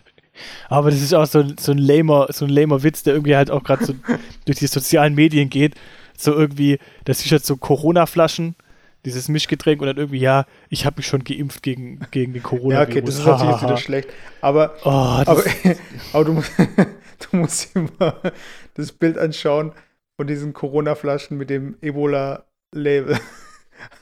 Aber 0.69 0.91
das 0.91 1.01
ist 1.01 1.15
auch 1.15 1.27
so, 1.27 1.45
so 1.59 1.73
ein 1.73 1.79
lamer, 1.79 2.29
so 2.31 2.45
ein 2.45 2.51
lamer 2.51 2.83
Witz, 2.83 3.03
der 3.03 3.15
irgendwie 3.15 3.37
halt 3.37 3.51
auch 3.51 3.63
gerade 3.63 3.85
so 3.85 3.95
durch 4.45 4.59
die 4.59 4.67
sozialen 4.67 5.15
Medien 5.15 5.51
geht. 5.51 5.75
So 6.17 6.35
irgendwie, 6.35 6.79
das 7.05 7.21
ist 7.25 7.31
jetzt 7.31 7.47
so 7.47 7.57
Corona-Flaschen, 7.57 8.57
dieses 9.05 9.29
Mischgetränk 9.29 9.81
und 9.81 9.87
dann 9.87 9.97
irgendwie, 9.97 10.19
ja, 10.19 10.47
ich 10.69 10.85
habe 10.85 10.97
mich 10.99 11.07
schon 11.07 11.25
geimpft 11.25 11.63
gegen, 11.63 12.01
gegen 12.11 12.33
den 12.33 12.43
Corona. 12.43 12.77
Ja, 12.77 12.83
okay, 12.83 13.01
das 13.01 13.19
ist 13.19 13.27
natürlich 13.27 13.63
wieder 13.63 13.77
schlecht. 13.77 14.09
Aber, 14.41 14.75
oh, 14.85 14.91
aber, 14.91 15.45
aber 16.13 16.25
du, 16.25 16.33
musst, 16.33 16.53
du 17.31 17.37
musst 17.37 17.75
dir 17.75 17.89
mal 17.99 18.33
das 18.75 18.93
Bild 18.93 19.17
anschauen 19.19 19.73
von 20.17 20.27
diesen 20.27 20.53
Corona-Flaschen 20.53 21.37
mit 21.37 21.51
dem 21.51 21.77
Ebola-Label. 21.81 23.19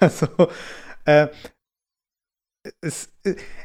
Also, 0.00 0.26
äh, 1.04 1.28
es, 2.80 3.10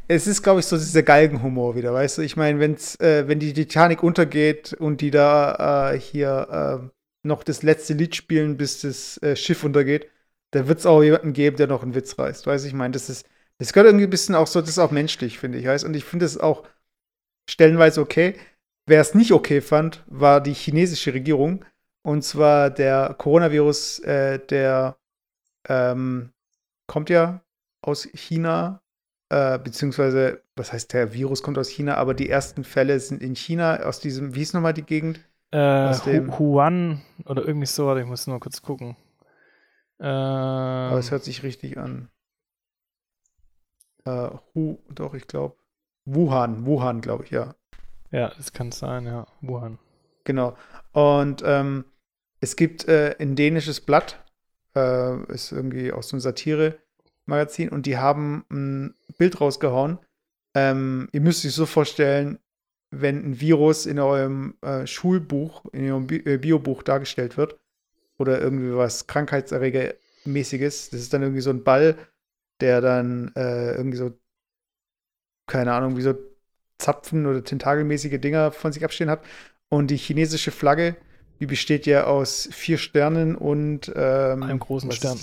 es 0.07 0.27
ist, 0.27 0.43
glaube 0.43 0.59
ich, 0.59 0.65
so 0.65 0.77
dieser 0.77 1.03
Galgenhumor 1.03 1.75
wieder, 1.75 1.93
weißt 1.93 2.17
du? 2.17 2.21
Ich 2.21 2.35
meine, 2.35 2.59
wenn's, 2.59 2.99
äh, 2.99 3.27
wenn 3.27 3.39
die 3.39 3.53
Titanic 3.53 4.03
untergeht 4.03 4.73
und 4.73 5.01
die 5.01 5.11
da 5.11 5.91
äh, 5.93 5.99
hier 5.99 6.81
äh, 6.83 6.87
noch 7.23 7.43
das 7.43 7.63
letzte 7.63 7.93
Lied 7.93 8.15
spielen, 8.15 8.57
bis 8.57 8.81
das 8.81 9.17
äh, 9.21 9.35
Schiff 9.35 9.63
untergeht, 9.63 10.09
da 10.51 10.67
wird 10.67 10.79
es 10.79 10.85
auch 10.85 11.01
jemanden 11.01 11.33
geben, 11.33 11.57
der 11.57 11.67
noch 11.67 11.83
einen 11.83 11.95
Witz 11.95 12.17
reißt, 12.17 12.45
weißt 12.47 12.65
du? 12.65 12.67
Ich 12.67 12.73
meine, 12.73 12.91
das 12.91 13.09
ist, 13.09 13.25
das 13.57 13.73
gehört 13.73 13.87
irgendwie 13.87 14.05
ein 14.05 14.09
bisschen 14.09 14.35
auch 14.35 14.47
so, 14.47 14.59
das 14.59 14.71
ist 14.71 14.79
auch 14.79 14.91
menschlich, 14.91 15.39
finde 15.39 15.57
ich, 15.59 15.65
weißt 15.65 15.85
Und 15.85 15.95
ich 15.95 16.03
finde 16.03 16.25
es 16.25 16.37
auch 16.37 16.67
stellenweise 17.49 18.01
okay. 18.01 18.35
Wer 18.87 19.01
es 19.01 19.13
nicht 19.13 19.31
okay 19.31 19.61
fand, 19.61 20.03
war 20.07 20.41
die 20.41 20.53
chinesische 20.53 21.13
Regierung. 21.13 21.63
Und 22.03 22.23
zwar 22.23 22.69
der 22.71 23.15
Coronavirus, 23.17 23.99
äh, 23.99 24.39
der 24.39 24.97
ähm, 25.69 26.31
kommt 26.87 27.09
ja 27.09 27.41
aus 27.81 28.07
China 28.13 28.81
äh, 29.31 29.57
beziehungsweise, 29.59 30.41
was 30.57 30.73
heißt, 30.73 30.91
der 30.91 31.13
Virus 31.13 31.41
kommt 31.41 31.57
aus 31.57 31.69
China, 31.69 31.95
aber 31.95 32.13
die 32.13 32.29
ersten 32.29 32.65
Fälle 32.65 32.99
sind 32.99 33.23
in 33.23 33.33
China, 33.33 33.77
aus 33.83 34.01
diesem, 34.01 34.35
wie 34.35 34.39
hieß 34.39 34.51
nochmal 34.51 34.73
die 34.73 34.83
Gegend? 34.83 35.21
Äh, 35.51 35.57
aus 35.57 36.03
dem 36.03 36.37
Huan 36.37 37.01
oder 37.25 37.45
irgendwie 37.45 37.65
so, 37.65 37.95
ich 37.95 38.05
muss 38.05 38.27
nur 38.27 38.41
kurz 38.41 38.61
gucken. 38.61 38.97
Ähm, 40.01 40.07
aber 40.07 40.99
es 40.99 41.11
hört 41.11 41.23
sich 41.23 41.43
richtig 41.43 41.77
an. 41.77 42.09
Äh, 44.03 44.31
Hu, 44.53 44.79
doch, 44.89 45.13
ich 45.13 45.27
glaube. 45.27 45.55
Wuhan, 46.03 46.65
Wuhan, 46.65 46.99
glaube 46.99 47.23
ich, 47.23 47.31
ja. 47.31 47.55
Ja, 48.11 48.33
das 48.35 48.51
kann 48.51 48.73
sein, 48.73 49.05
ja. 49.05 49.27
Wuhan. 49.39 49.79
Genau. 50.25 50.57
Und 50.91 51.41
ähm, 51.45 51.85
es 52.41 52.57
gibt 52.57 52.85
äh, 52.89 53.15
ein 53.17 53.37
dänisches 53.37 53.79
Blatt, 53.79 54.19
äh, 54.75 55.23
ist 55.31 55.53
irgendwie 55.53 55.93
aus 55.93 56.09
so 56.09 56.17
einer 56.17 56.21
Satire, 56.21 56.79
Magazin 57.25 57.69
und 57.69 57.85
die 57.85 57.97
haben 57.97 58.45
ein 58.49 58.95
Bild 59.17 59.39
rausgehauen. 59.39 59.99
Ähm, 60.53 61.07
ihr 61.11 61.21
müsst 61.21 61.45
euch 61.45 61.53
so 61.53 61.65
vorstellen, 61.65 62.39
wenn 62.91 63.23
ein 63.23 63.39
Virus 63.39 63.85
in 63.85 63.99
eurem 63.99 64.55
äh, 64.61 64.85
Schulbuch, 64.85 65.63
in 65.71 65.89
eurem 65.89 66.07
Bi 66.07 66.17
äh, 66.17 66.37
Biobuch 66.37 66.83
dargestellt 66.83 67.37
wird 67.37 67.57
oder 68.17 68.41
irgendwie 68.41 68.75
was 68.75 69.07
Krankheitserregermäßiges, 69.07 70.89
das 70.89 70.99
ist 70.99 71.13
dann 71.13 71.21
irgendwie 71.21 71.41
so 71.41 71.51
ein 71.51 71.63
Ball, 71.63 71.97
der 72.59 72.81
dann 72.81 73.31
äh, 73.35 73.75
irgendwie 73.75 73.97
so, 73.97 74.11
keine 75.47 75.73
Ahnung, 75.73 75.97
wie 75.97 76.01
so 76.01 76.13
Zapfen 76.77 77.25
oder 77.25 77.43
tentakelmäßige 77.43 78.19
Dinger 78.19 78.51
von 78.51 78.73
sich 78.73 78.83
abstehen 78.83 79.09
hat. 79.09 79.23
Und 79.69 79.87
die 79.87 79.97
chinesische 79.97 80.51
Flagge, 80.51 80.97
die 81.39 81.45
besteht 81.45 81.85
ja 81.85 82.05
aus 82.05 82.49
vier 82.51 82.77
Sternen 82.77 83.35
und 83.35 83.91
ähm, 83.95 84.43
einem 84.43 84.59
großen 84.59 84.91
Stern 84.91 85.17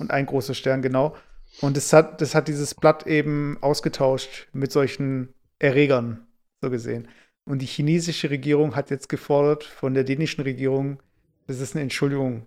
und 0.00 0.10
ein 0.10 0.26
großer 0.26 0.54
Stern, 0.54 0.82
genau. 0.82 1.14
Und 1.60 1.76
das 1.76 1.92
hat, 1.92 2.20
das 2.20 2.34
hat 2.34 2.48
dieses 2.48 2.74
Blatt 2.74 3.06
eben 3.06 3.58
ausgetauscht 3.60 4.48
mit 4.52 4.72
solchen 4.72 5.34
Erregern, 5.58 6.26
so 6.60 6.70
gesehen. 6.70 7.08
Und 7.44 7.60
die 7.60 7.66
chinesische 7.66 8.30
Regierung 8.30 8.76
hat 8.76 8.90
jetzt 8.90 9.08
gefordert 9.08 9.64
von 9.64 9.94
der 9.94 10.04
dänischen 10.04 10.42
Regierung, 10.42 11.00
dass 11.46 11.60
es 11.60 11.74
eine 11.74 11.82
Entschuldigung 11.82 12.46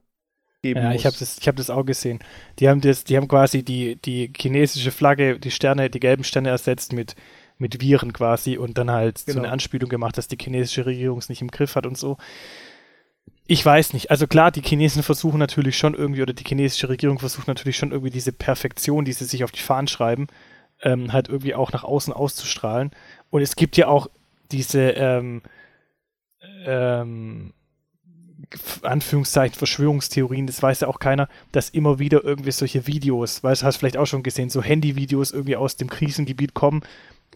geben 0.62 0.80
ja, 0.80 0.88
muss. 0.90 0.96
ich 0.96 1.06
habe 1.06 1.16
das, 1.20 1.38
hab 1.46 1.56
das 1.58 1.70
auch 1.70 1.86
gesehen. 1.86 2.20
Die 2.60 2.70
haben, 2.70 2.82
das, 2.82 3.04
die 3.04 3.18
haben 3.18 3.28
quasi 3.28 3.64
die, 3.64 3.98
die 3.98 4.32
chinesische 4.36 4.92
Flagge, 4.92 5.40
die 5.40 5.52
Sterne, 5.52 5.90
die 5.90 6.00
gelben 6.00 6.24
Sterne 6.24 6.50
ersetzt 6.50 6.94
mit, 6.94 7.16
mit 7.58 7.82
Viren 7.82 8.14
quasi 8.14 8.58
und 8.58 8.78
dann 8.78 8.90
halt 8.90 9.26
genau. 9.26 9.34
so 9.34 9.44
eine 9.44 9.52
Anspielung 9.52 9.90
gemacht, 9.90 10.18
dass 10.18 10.28
die 10.28 10.38
chinesische 10.40 10.86
Regierung 10.86 11.20
es 11.20 11.30
nicht 11.30 11.42
im 11.42 11.52
Griff 11.52 11.76
hat 11.76 11.86
und 11.86 11.98
so. 11.98 12.18
Ich 13.46 13.66
weiß 13.66 13.94
nicht. 13.94 14.10
Also 14.10 14.26
klar, 14.26 14.52
die 14.52 14.62
Chinesen 14.62 15.04
versuchen 15.04 15.38
natürlich 15.38 15.78
schon 15.78 15.96
irgendwie, 15.96 16.22
oder 16.22 16.34
die 16.34 16.46
chinesische 16.46 16.88
Regierung 16.88 17.20
versucht 17.20 17.48
natürlich 17.48 17.78
schon 17.78 17.92
irgendwie 17.92 18.12
diese 18.12 18.32
Perfektion, 18.32 19.04
die 19.04 19.14
sie 19.14 19.26
sich 19.26 19.44
auf 19.44 19.52
die 19.52 19.62
Fahnen 19.62 19.88
schreiben, 19.88 20.28
ähm, 20.82 21.12
halt 21.12 21.28
irgendwie 21.28 21.56
auch 21.56 21.72
nach 21.74 21.84
außen 21.84 22.14
auszustrahlen. 22.14 22.92
Und 23.30 23.42
es 23.42 23.56
gibt 23.56 23.76
ja 23.76 23.88
auch 23.88 24.08
diese 24.52 24.92
ähm, 24.92 25.42
ähm, 26.66 27.54
Anführungszeichen 28.82 29.58
Verschwörungstheorien, 29.58 30.48
das 30.48 30.62
weiß 30.62 30.82
ja 30.82 30.88
auch 30.88 31.00
keiner, 31.00 31.28
dass 31.52 31.70
immer 31.70 32.00
wieder 32.00 32.24
irgendwie 32.24 32.52
solche 32.52 32.88
Videos, 32.88 33.44
weißt 33.44 33.62
du, 33.62 33.66
hast 33.66 33.78
vielleicht 33.78 33.98
auch 33.98 34.06
schon 34.06 34.24
gesehen, 34.24 34.50
so 34.50 34.62
Handyvideos 34.62 35.32
irgendwie 35.32 35.56
aus 35.56 35.76
dem 35.76 35.90
Krisengebiet 35.90 36.54
kommen, 36.54 36.82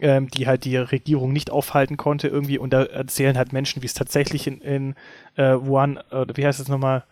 ähm, 0.02 0.28
die 0.30 0.48
halt 0.48 0.66
die 0.66 0.78
Regierung 0.78 1.34
nicht 1.34 1.52
aufhalten 1.52 1.98
konnte 1.98 2.28
irgendwie 2.28 2.58
und 2.58 2.72
da 2.72 2.84
erzählen 2.84 3.38
halt 3.38 3.54
Menschen, 3.54 3.82
wie 3.82 3.88
es 3.88 3.94
tatsächlich 3.94 4.48
in, 4.48 4.62
in 4.62 4.96
äh, 5.36 5.56
Wuhan, 5.60 5.98
oder 6.12 6.36
wie 6.36 6.46
heißt 6.46 6.60
es 6.60 6.68
nochmal? 6.68 7.04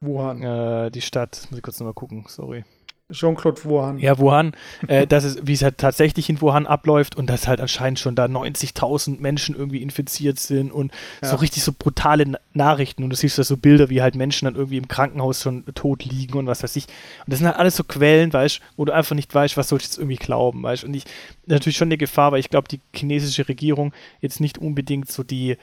Wuhan. 0.00 0.42
Äh, 0.42 0.90
die 0.90 1.00
Stadt, 1.00 1.46
muss 1.50 1.58
ich 1.58 1.62
kurz 1.62 1.80
nochmal 1.80 1.94
gucken, 1.94 2.24
sorry. 2.28 2.64
Jean-Claude 3.10 3.64
Wuhan. 3.64 3.98
Ja, 3.98 4.18
Wuhan, 4.18 4.52
äh, 4.86 5.06
das 5.06 5.24
ist, 5.24 5.46
wie 5.46 5.54
es 5.54 5.62
halt 5.62 5.78
tatsächlich 5.78 6.28
in 6.28 6.42
Wuhan 6.42 6.66
abläuft 6.66 7.16
und 7.16 7.30
dass 7.30 7.48
halt 7.48 7.60
anscheinend 7.60 7.98
schon 7.98 8.14
da 8.14 8.26
90.000 8.26 9.20
Menschen 9.20 9.56
irgendwie 9.56 9.80
infiziert 9.80 10.38
sind 10.38 10.70
und 10.70 10.92
ja. 11.22 11.28
so 11.28 11.36
richtig 11.36 11.62
so 11.62 11.72
brutale 11.72 12.38
Nachrichten 12.52 13.04
und 13.04 13.10
du 13.10 13.16
siehst 13.16 13.38
da 13.38 13.44
so 13.44 13.56
Bilder, 13.56 13.88
wie 13.88 14.02
halt 14.02 14.14
Menschen 14.14 14.44
dann 14.44 14.56
irgendwie 14.56 14.76
im 14.76 14.88
Krankenhaus 14.88 15.42
schon 15.42 15.64
tot 15.74 16.04
liegen 16.04 16.36
und 16.36 16.46
was 16.46 16.62
weiß 16.62 16.76
ich. 16.76 16.84
Und 16.84 17.32
das 17.32 17.38
sind 17.38 17.48
halt 17.48 17.56
alles 17.56 17.76
so 17.76 17.84
Quellen, 17.84 18.30
weißt 18.32 18.60
wo 18.76 18.84
du 18.84 18.92
einfach 18.92 19.16
nicht 19.16 19.34
weißt, 19.34 19.56
was 19.56 19.70
soll 19.70 19.78
ich 19.78 19.84
jetzt 19.84 19.98
irgendwie 19.98 20.16
glauben, 20.16 20.62
weißt 20.62 20.84
Und 20.84 20.92
ich, 20.92 21.04
natürlich 21.46 21.78
schon 21.78 21.88
eine 21.88 21.96
Gefahr, 21.96 22.32
weil 22.32 22.40
ich 22.40 22.50
glaube, 22.50 22.68
die 22.68 22.80
chinesische 22.94 23.48
Regierung 23.48 23.94
jetzt 24.20 24.40
nicht 24.40 24.58
unbedingt 24.58 25.10
so 25.10 25.22
die, 25.22 25.56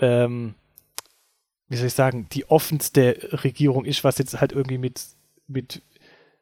ähm, 0.00 0.54
wie 1.68 1.76
soll 1.76 1.88
ich 1.88 1.94
sagen, 1.94 2.28
die 2.30 2.48
offenste 2.48 3.28
Regierung 3.44 3.84
ist, 3.84 4.04
was 4.04 4.18
jetzt 4.18 4.40
halt 4.40 4.52
irgendwie 4.52 4.78
mit, 4.78 5.00
mit 5.48 5.82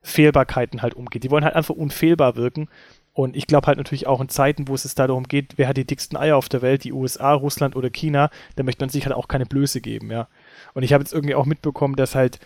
Fehlbarkeiten 0.03 0.83
halt 0.83 0.95
umgeht. 0.95 1.25
Die 1.25 1.31
wollen 1.31 1.45
halt 1.45 1.55
einfach 1.55 1.75
unfehlbar 1.75 2.37
wirken. 2.37 2.69
Und 3.13 3.35
ich 3.35 3.49
glaube 3.49 3.67
halt 3.67 3.79
natürlich 3.79 4.07
auch 4.07 4.21
in 4.21 4.29
Zeiten, 4.29 4.69
wo 4.69 4.75
es 4.75 4.95
da 4.95 5.09
darum 5.09 5.25
geht, 5.25 5.55
wer 5.57 5.67
hat 5.67 5.77
die 5.77 5.85
dicksten 5.85 6.17
Eier 6.17 6.37
auf 6.37 6.49
der 6.49 6.63
Welt, 6.63 6.85
die 6.85 6.93
USA, 6.93 7.33
Russland 7.33 7.75
oder 7.75 7.91
China, 7.91 8.31
da 8.55 8.63
möchte 8.63 8.81
man 8.81 8.91
sich 8.91 9.07
halt 9.07 9.17
auch 9.17 9.27
keine 9.27 9.45
Blöße 9.45 9.81
geben, 9.81 10.13
ja. 10.13 10.29
Und 10.73 10.85
ich 10.85 10.93
habe 10.93 11.03
jetzt 11.03 11.13
irgendwie 11.13 11.35
auch 11.35 11.45
mitbekommen, 11.45 11.97
dass 11.97 12.15
halt 12.15 12.39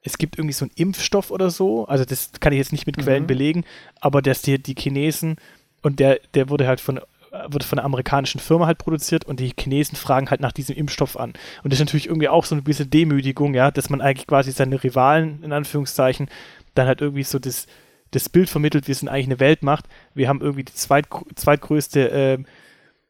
es 0.00 0.16
gibt 0.16 0.38
irgendwie 0.38 0.54
so 0.54 0.64
einen 0.64 0.72
Impfstoff 0.76 1.30
oder 1.30 1.50
so, 1.50 1.86
also 1.86 2.06
das 2.06 2.32
kann 2.40 2.54
ich 2.54 2.58
jetzt 2.58 2.72
nicht 2.72 2.86
mit 2.86 2.96
Quellen 2.96 3.24
mhm. 3.24 3.26
belegen, 3.26 3.64
aber 4.00 4.22
dass 4.22 4.40
die, 4.40 4.62
die 4.62 4.74
Chinesen 4.78 5.36
und 5.82 6.00
der, 6.00 6.20
der 6.32 6.48
wurde 6.48 6.66
halt 6.66 6.80
von 6.80 7.00
wird 7.48 7.64
von 7.64 7.78
einer 7.78 7.86
amerikanischen 7.86 8.40
Firma 8.40 8.66
halt 8.66 8.78
produziert 8.78 9.24
und 9.24 9.40
die 9.40 9.52
Chinesen 9.58 9.96
fragen 9.96 10.30
halt 10.30 10.40
nach 10.40 10.52
diesem 10.52 10.76
Impfstoff 10.76 11.18
an. 11.18 11.32
Und 11.62 11.72
das 11.72 11.80
ist 11.80 11.86
natürlich 11.86 12.06
irgendwie 12.06 12.28
auch 12.28 12.44
so 12.44 12.54
eine 12.54 12.62
gewisse 12.62 12.86
Demütigung, 12.86 13.54
ja, 13.54 13.72
dass 13.72 13.90
man 13.90 14.00
eigentlich 14.00 14.28
quasi 14.28 14.52
seine 14.52 14.82
Rivalen, 14.82 15.42
in 15.42 15.52
Anführungszeichen, 15.52 16.28
dann 16.74 16.86
halt 16.86 17.00
irgendwie 17.00 17.22
so 17.22 17.38
das, 17.38 17.66
das 18.10 18.28
Bild 18.28 18.48
vermittelt, 18.48 18.88
wir 18.88 18.94
sind 18.94 19.08
eigentlich 19.08 19.26
eine 19.26 19.40
Weltmacht. 19.40 19.86
Wir 20.14 20.28
haben 20.28 20.40
irgendwie 20.40 20.64
die 20.64 20.74
zweit, 20.74 21.06
zweitgrößte 21.34 22.10
äh, 22.10 22.38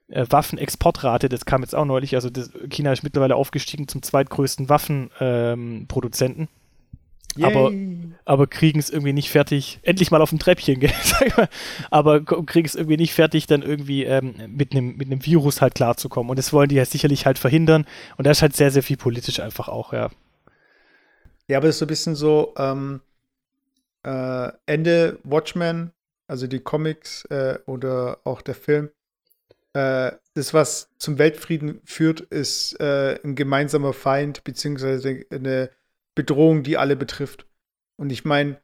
äh, 0.08 0.26
Waffenexportrate, 0.28 1.28
das 1.28 1.44
kam 1.46 1.62
jetzt 1.62 1.74
auch 1.74 1.84
neulich, 1.84 2.14
also 2.14 2.30
das, 2.30 2.50
China 2.68 2.92
ist 2.92 3.02
mittlerweile 3.02 3.36
aufgestiegen 3.36 3.88
zum 3.88 4.02
zweitgrößten 4.02 4.68
Waffenproduzenten. 4.68 6.48
Ähm, 7.36 7.44
aber, 7.44 7.72
aber 8.26 8.46
kriegen 8.46 8.78
es 8.78 8.90
irgendwie 8.90 9.12
nicht 9.12 9.28
fertig, 9.28 9.80
endlich 9.82 10.12
mal 10.12 10.22
auf 10.22 10.30
dem 10.30 10.38
Treppchen, 10.38 10.78
gell, 10.80 10.92
aber 11.90 12.22
kriegen 12.22 12.66
es 12.66 12.76
irgendwie 12.76 12.96
nicht 12.96 13.12
fertig, 13.12 13.46
dann 13.46 13.62
irgendwie 13.62 14.04
ähm, 14.04 14.34
mit 14.48 14.72
einem 14.72 14.96
mit 14.96 15.26
Virus 15.26 15.60
halt 15.60 15.74
klarzukommen. 15.74 16.30
Und 16.30 16.38
das 16.38 16.52
wollen 16.52 16.68
die 16.68 16.76
ja 16.76 16.84
sicherlich 16.84 17.26
halt 17.26 17.38
verhindern. 17.38 17.86
Und 18.16 18.26
da 18.26 18.30
ist 18.30 18.42
halt 18.42 18.54
sehr, 18.54 18.70
sehr 18.70 18.84
viel 18.84 18.96
politisch 18.96 19.40
einfach 19.40 19.68
auch, 19.68 19.92
ja. 19.92 20.10
Ja, 21.48 21.58
aber 21.58 21.66
das 21.66 21.76
ist 21.76 21.80
so 21.80 21.86
ein 21.86 21.88
bisschen 21.88 22.14
so, 22.14 22.54
ähm, 22.56 23.00
äh, 24.04 24.52
Ende 24.66 25.18
Watchmen, 25.24 25.92
also 26.26 26.46
die 26.46 26.60
Comics 26.60 27.24
äh, 27.26 27.58
oder 27.66 28.20
auch 28.24 28.42
der 28.42 28.54
Film, 28.54 28.90
äh, 29.74 30.12
das, 30.34 30.54
was 30.54 30.90
zum 30.98 31.18
Weltfrieden 31.18 31.80
führt, 31.84 32.20
ist 32.20 32.78
äh, 32.80 33.18
ein 33.24 33.34
gemeinsamer 33.34 33.92
Feind, 33.92 34.44
beziehungsweise 34.44 35.24
eine 35.30 35.70
Bedrohung, 36.14 36.62
die 36.62 36.78
alle 36.78 36.96
betrifft. 36.96 37.46
Und 37.96 38.10
ich 38.10 38.24
meine, 38.24 38.60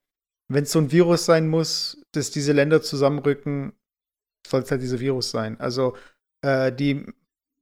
wenn 0.49 0.65
es 0.65 0.73
so 0.73 0.79
ein 0.79 0.93
Virus 0.93 1.25
sein 1.25 1.49
muss, 1.49 2.01
dass 2.13 2.31
diese 2.31 2.53
Länder 2.53 2.83
zusammenrücken, 2.83 3.73
soll 4.47 4.63
es 4.63 4.71
halt 4.71 4.83
dieser 4.83 5.01
Virus 5.01 5.31
sein. 5.31 5.59
Also 5.61 5.97
äh, 6.43 6.73
die, 6.73 7.07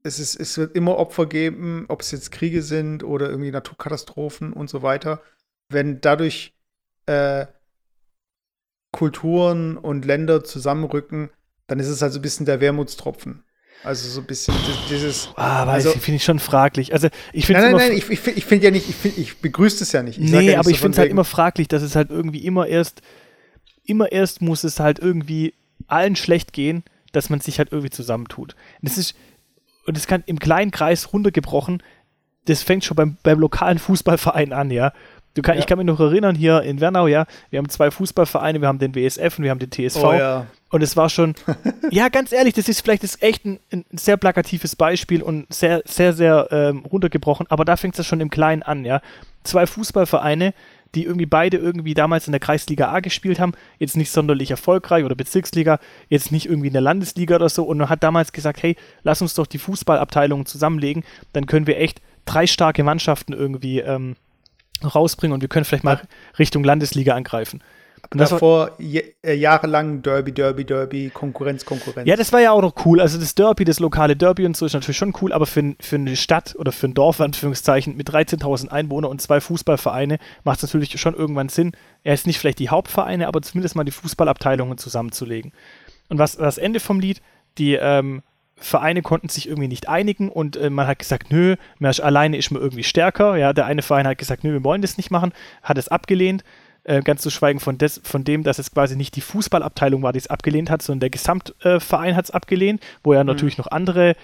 es, 0.03 0.19
ist, 0.19 0.39
es 0.39 0.57
wird 0.59 0.75
immer 0.77 0.97
Opfer 0.97 1.27
geben, 1.27 1.87
ob 1.89 2.03
es 2.03 2.11
jetzt 2.11 2.31
Kriege 2.31 2.63
sind 2.63 3.03
oder 3.03 3.29
irgendwie 3.29 3.51
Naturkatastrophen 3.51 4.53
und 4.53 4.71
so 4.71 4.83
weiter. 4.83 5.23
Wenn 5.71 6.01
dadurch 6.01 6.55
äh, 7.07 7.47
Kulturen 8.93 9.77
und 9.77 10.05
Länder 10.05 10.45
zusammenrücken, 10.45 11.31
dann 11.67 11.79
ist 11.79 11.89
es 11.89 12.03
halt 12.03 12.13
so 12.13 12.19
ein 12.19 12.23
bisschen 12.23 12.47
der 12.47 12.61
Wermutstropfen. 12.61 13.45
Also 13.85 14.09
so 14.09 14.21
ein 14.21 14.27
bisschen 14.27 14.55
dieses. 14.91 15.29
Ah, 15.37 15.67
weiß 15.67 15.87
also, 15.87 15.99
finde 15.99 16.17
ich 16.17 16.25
schon 16.25 16.41
fraglich. 16.41 16.93
Also 16.93 17.09
ich 17.33 17.47
finde 17.47 17.63
Nein, 17.63 17.73
nein, 17.73 17.89
nein, 17.89 17.97
ich, 17.97 18.11
ich, 18.11 18.27
ich 18.27 18.45
finde 18.45 18.65
ja 18.65 18.71
nicht, 18.73 18.89
ich, 18.89 18.97
find, 18.97 19.17
ich 19.19 19.39
begrüße 19.39 19.85
es 19.85 19.93
ja 19.93 20.03
nicht. 20.03 20.19
Ich 20.19 20.31
nee, 20.31 20.53
ja 20.53 20.59
aber 20.59 20.71
ich 20.71 20.81
finde 20.81 20.97
es 20.97 20.99
halt 20.99 21.11
immer 21.11 21.25
fraglich, 21.25 21.69
dass 21.69 21.83
es 21.83 21.95
halt 21.95 22.11
irgendwie 22.11 22.45
immer 22.45 22.67
erst, 22.67 23.03
immer 23.85 24.11
erst 24.11 24.43
muss 24.43 24.65
es 24.65 24.81
halt 24.81 24.99
irgendwie 24.99 25.55
allen 25.87 26.17
schlecht 26.17 26.53
gehen, 26.53 26.83
dass 27.13 27.31
man 27.31 27.41
sich 27.41 27.59
halt 27.59 27.71
irgendwie 27.71 27.91
zusammentut. 27.91 28.57
Das 28.83 28.99
ist, 28.99 29.15
und 29.87 29.97
das 29.97 30.09
kann 30.09 30.25
im 30.27 30.41
kleinen 30.41 30.73
Kreis 30.73 31.13
runtergebrochen, 31.13 31.83
das 32.47 32.63
fängt 32.63 32.85
schon 32.85 32.97
beim, 32.97 33.17
beim 33.23 33.39
lokalen 33.39 33.79
Fußballverein 33.79 34.53
an, 34.53 34.71
ja. 34.71 34.93
Du 35.35 35.43
kann, 35.43 35.55
ja. 35.55 35.61
Ich 35.61 35.67
kann 35.67 35.79
mich 35.79 35.87
noch 35.87 36.01
erinnern, 36.01 36.35
hier 36.35 36.63
in 36.63 36.81
Wernau, 36.81 37.07
ja, 37.07 37.27
wir 37.51 37.59
haben 37.59 37.69
zwei 37.69 37.91
Fußballvereine, 37.91 38.61
wir 38.61 38.69
haben 38.69 38.79
den 38.79 38.95
WSF 38.95 39.39
und 39.39 39.45
wir 39.45 39.51
haben 39.51 39.61
den 39.61 39.71
TSV. 39.71 40.03
Oh, 40.03 40.13
ja. 40.13 40.47
Und 40.71 40.83
es 40.83 40.97
war 40.97 41.09
schon, 41.09 41.35
ja, 41.91 42.09
ganz 42.09 42.33
ehrlich, 42.33 42.55
das 42.55 42.69
ist 42.69 42.81
vielleicht 42.81 43.03
das 43.03 43.23
echt 43.23 43.45
ein, 43.45 43.61
ein 43.73 43.85
sehr 43.93 44.17
plakatives 44.17 44.77
Beispiel 44.77 45.23
und 45.23 45.53
sehr, 45.53 45.83
sehr, 45.87 46.13
sehr 46.13 46.49
ähm, 46.51 46.85
runtergebrochen, 46.85 47.47
aber 47.51 47.65
da 47.65 47.77
fängt 47.77 47.99
es 47.99 48.07
schon 48.07 48.21
im 48.21 48.31
Kleinen 48.31 48.63
an, 48.63 48.85
ja. 48.85 49.01
Zwei 49.45 49.67
Fußballvereine, 49.67 50.53
die 50.95 51.05
irgendwie 51.05 51.27
beide 51.27 51.57
irgendwie 51.59 51.95
damals 51.95 52.27
in 52.27 52.33
der 52.33 52.41
Kreisliga 52.41 52.91
A 52.91 53.01
gespielt 53.01 53.39
haben, 53.39 53.53
jetzt 53.79 53.97
nicht 53.97 54.11
sonderlich 54.11 54.51
erfolgreich 54.51 55.05
oder 55.05 55.15
Bezirksliga, 55.15 55.79
jetzt 56.09 56.33
nicht 56.33 56.47
irgendwie 56.47 56.69
in 56.69 56.73
der 56.73 56.83
Landesliga 56.83 57.37
oder 57.37 57.49
so 57.49 57.65
und 57.65 57.79
man 57.79 57.89
hat 57.89 58.03
damals 58.03 58.33
gesagt, 58.33 58.63
hey, 58.63 58.77
lass 59.03 59.23
uns 59.23 59.35
doch 59.35 59.47
die 59.47 59.59
Fußballabteilungen 59.59 60.47
zusammenlegen, 60.47 61.05
dann 61.33 61.47
können 61.47 61.67
wir 61.67 61.79
echt 61.79 62.01
drei 62.25 62.47
starke 62.47 62.85
Mannschaften 62.85 63.33
irgendwie 63.33 63.81
ähm, 63.81 64.17
rausbringen 64.83 65.35
und 65.35 65.41
wir 65.41 65.49
können 65.49 65.65
vielleicht 65.65 65.85
mal 65.85 66.01
Richtung 66.39 66.65
Landesliga 66.65 67.15
angreifen. 67.15 67.63
Und 68.11 68.21
das 68.21 68.31
davor 68.31 68.77
äh, 68.79 69.35
jahrelang 69.35 70.03
Derby, 70.03 70.33
Derby, 70.33 70.65
Derby, 70.65 71.11
Konkurrenz, 71.13 71.65
Konkurrenz. 71.65 72.09
Ja, 72.09 72.17
das 72.17 72.33
war 72.33 72.41
ja 72.41 72.53
auch 72.53 72.63
noch 72.63 72.87
cool. 72.87 73.01
Also 73.01 73.19
das 73.19 73.35
Derby, 73.35 73.65
das 73.65 73.81
lokale 73.81 74.17
Derby 74.17 74.47
und 74.47 74.57
so 74.57 74.67
ist 74.67 74.73
natürlich 74.73 74.97
schon 74.97 75.13
cool, 75.21 75.33
aber 75.33 75.47
für, 75.47 75.75
für 75.81 75.97
eine 75.97 76.17
Stadt 76.17 76.55
oder 76.59 76.73
für 76.73 76.87
ein 76.87 76.95
Dorf, 76.95 77.21
Anführungszeichen, 77.21 77.97
mit 77.97 78.09
13.000 78.09 78.69
Einwohnern 78.69 79.11
und 79.11 79.21
zwei 79.21 79.41
Fußballvereine 79.41 80.19
macht 80.45 80.59
es 80.59 80.63
natürlich 80.63 80.99
schon 80.99 81.15
irgendwann 81.15 81.49
Sinn, 81.49 81.73
er 82.03 82.15
ist 82.15 82.27
nicht 82.27 82.39
vielleicht 82.39 82.61
die 82.61 82.71
Hauptvereine, 82.71 83.27
aber 83.27 83.43
zumindest 83.43 83.77
mal 83.77 83.85
die 83.85 83.93
Fußballabteilungen 83.93 84.79
zusammenzulegen. 84.79 85.53
Und 86.09 86.19
was 86.19 86.37
das 86.37 86.57
Ende 86.57 86.81
vom 86.81 87.01
Lied, 87.01 87.21
die 87.59 87.75
ähm, 87.75 88.23
Vereine 88.59 89.03
konnten 89.03 89.29
sich 89.29 89.49
irgendwie 89.49 89.69
nicht 89.69 89.89
einigen 89.89 90.29
und 90.29 90.57
äh, 90.57 90.71
man 90.71 90.87
hat 90.87 90.99
gesagt, 90.99 91.31
nö, 91.31 91.57
Mersch 91.79 92.01
alleine 92.01 92.37
ist 92.37 92.51
mir 92.51 92.59
irgendwie 92.59 92.85
stärker. 92.85 93.37
Ja, 93.37 93.53
der 93.53 93.67
eine 93.67 93.83
Verein 93.83 94.07
hat 94.07 94.19
gesagt, 94.19 94.45
nö, 94.45 94.53
wir 94.53 94.65
wollen 94.65 94.83
das 94.83 94.97
nicht 94.97 95.11
machen, 95.11 95.33
hat 95.63 95.79
es 95.79 95.89
abgelehnt. 95.89 96.45
Äh, 96.85 97.03
ganz 97.03 97.21
zu 97.21 97.29
schweigen 97.29 97.61
von, 97.61 97.77
des, 97.77 98.01
von 98.03 98.25
dem, 98.25 98.45
dass 98.45 98.59
es 98.59 98.73
quasi 98.73 98.97
nicht 98.97 99.15
die 99.15 99.21
Fußballabteilung 99.21 100.03
war, 100.03 100.13
die 100.13 100.21
es 100.21 100.29
abgelehnt 100.29 100.71
hat, 100.71 100.81
sondern 100.81 101.01
der 101.01 101.11
Gesamtverein 101.11 102.13
äh, 102.13 102.15
hat 102.15 102.25
es 102.25 102.31
abgelehnt, 102.31 102.83
wo 103.05 103.13
ja 103.13 103.23
mhm. 103.23 103.27
natürlich 103.27 103.59
noch 103.59 103.67
andere 103.67 104.17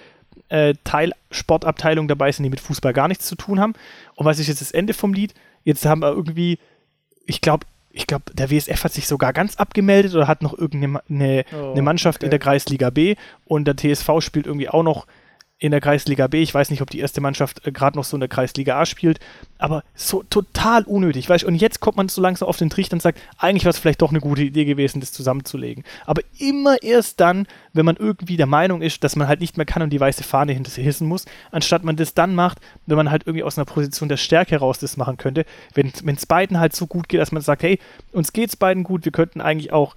äh, 0.48 0.74
Teilsportabteilungen 0.84 2.08
dabei 2.08 2.32
sind, 2.32 2.44
die 2.44 2.50
mit 2.50 2.60
Fußball 2.60 2.92
gar 2.92 3.08
nichts 3.08 3.26
zu 3.26 3.36
tun 3.36 3.60
haben. 3.60 3.74
Und 4.14 4.24
was 4.24 4.38
ist 4.38 4.48
jetzt 4.48 4.60
das 4.60 4.72
Ende 4.72 4.94
vom 4.94 5.12
Lied? 5.12 5.34
Jetzt 5.62 5.84
haben 5.84 6.00
wir 6.00 6.08
irgendwie, 6.08 6.58
ich 7.26 7.40
glaube, 7.40 7.66
ich 7.94 8.06
glaube, 8.08 8.24
der 8.34 8.50
WSF 8.50 8.84
hat 8.84 8.92
sich 8.92 9.06
sogar 9.06 9.32
ganz 9.32 9.56
abgemeldet 9.56 10.14
oder 10.14 10.26
hat 10.26 10.42
noch 10.42 10.56
irgendeine 10.58 11.00
eine, 11.08 11.44
oh, 11.56 11.72
eine 11.72 11.82
Mannschaft 11.82 12.18
okay. 12.18 12.26
in 12.26 12.30
der 12.30 12.40
Kreisliga 12.40 12.90
B 12.90 13.14
und 13.44 13.66
der 13.66 13.76
TSV 13.76 14.20
spielt 14.20 14.46
irgendwie 14.46 14.68
auch 14.68 14.82
noch 14.82 15.06
in 15.64 15.70
der 15.70 15.80
Kreisliga 15.80 16.26
B. 16.26 16.42
Ich 16.42 16.52
weiß 16.52 16.68
nicht, 16.68 16.82
ob 16.82 16.90
die 16.90 16.98
erste 16.98 17.22
Mannschaft 17.22 17.66
äh, 17.66 17.72
gerade 17.72 17.96
noch 17.96 18.04
so 18.04 18.18
in 18.18 18.20
der 18.20 18.28
Kreisliga 18.28 18.78
A 18.78 18.84
spielt, 18.84 19.18
aber 19.56 19.82
so 19.94 20.22
total 20.22 20.82
unnötig. 20.82 21.26
Weißt? 21.30 21.42
Und 21.42 21.54
jetzt 21.54 21.80
kommt 21.80 21.96
man 21.96 22.10
so 22.10 22.20
langsam 22.20 22.48
auf 22.48 22.58
den 22.58 22.68
Trichter 22.68 22.92
und 22.92 23.00
sagt, 23.00 23.18
eigentlich 23.38 23.64
war 23.64 23.70
es 23.70 23.78
vielleicht 23.78 24.02
doch 24.02 24.10
eine 24.10 24.20
gute 24.20 24.42
Idee 24.42 24.66
gewesen, 24.66 25.00
das 25.00 25.12
zusammenzulegen. 25.12 25.82
Aber 26.04 26.20
immer 26.38 26.82
erst 26.82 27.18
dann, 27.18 27.46
wenn 27.72 27.86
man 27.86 27.96
irgendwie 27.96 28.36
der 28.36 28.44
Meinung 28.44 28.82
ist, 28.82 29.02
dass 29.04 29.16
man 29.16 29.26
halt 29.26 29.40
nicht 29.40 29.56
mehr 29.56 29.64
kann 29.64 29.80
und 29.80 29.88
die 29.88 30.00
weiße 30.00 30.22
Fahne 30.22 30.52
hinter 30.52 30.70
sich 30.70 30.84
hissen 30.84 31.08
muss, 31.08 31.24
anstatt 31.50 31.82
man 31.82 31.96
das 31.96 32.12
dann 32.12 32.34
macht, 32.34 32.58
wenn 32.84 32.98
man 32.98 33.10
halt 33.10 33.22
irgendwie 33.26 33.44
aus 33.44 33.56
einer 33.56 33.64
Position 33.64 34.10
der 34.10 34.18
Stärke 34.18 34.50
heraus 34.50 34.78
das 34.78 34.98
machen 34.98 35.16
könnte. 35.16 35.46
Wenn 35.72 35.92
es 36.14 36.26
beiden 36.26 36.60
halt 36.60 36.76
so 36.76 36.86
gut 36.86 37.08
geht, 37.08 37.22
dass 37.22 37.32
man 37.32 37.40
sagt, 37.40 37.62
hey, 37.62 37.78
uns 38.12 38.34
geht 38.34 38.50
es 38.50 38.56
beiden 38.56 38.84
gut, 38.84 39.06
wir 39.06 39.12
könnten 39.12 39.40
eigentlich 39.40 39.72
auch 39.72 39.94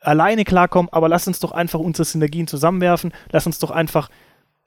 alleine 0.00 0.44
klarkommen, 0.44 0.92
aber 0.92 1.08
lass 1.08 1.26
uns 1.26 1.40
doch 1.40 1.52
einfach 1.52 1.80
unsere 1.80 2.04
Synergien 2.04 2.46
zusammenwerfen, 2.46 3.14
lass 3.32 3.46
uns 3.46 3.58
doch 3.58 3.70
einfach 3.70 4.10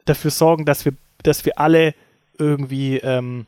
dafür 0.09 0.31
sorgen, 0.31 0.65
dass 0.65 0.85
wir, 0.85 0.93
dass 1.23 1.45
wir 1.45 1.59
alle 1.59 1.93
irgendwie 2.37 2.97
ähm, 2.97 3.45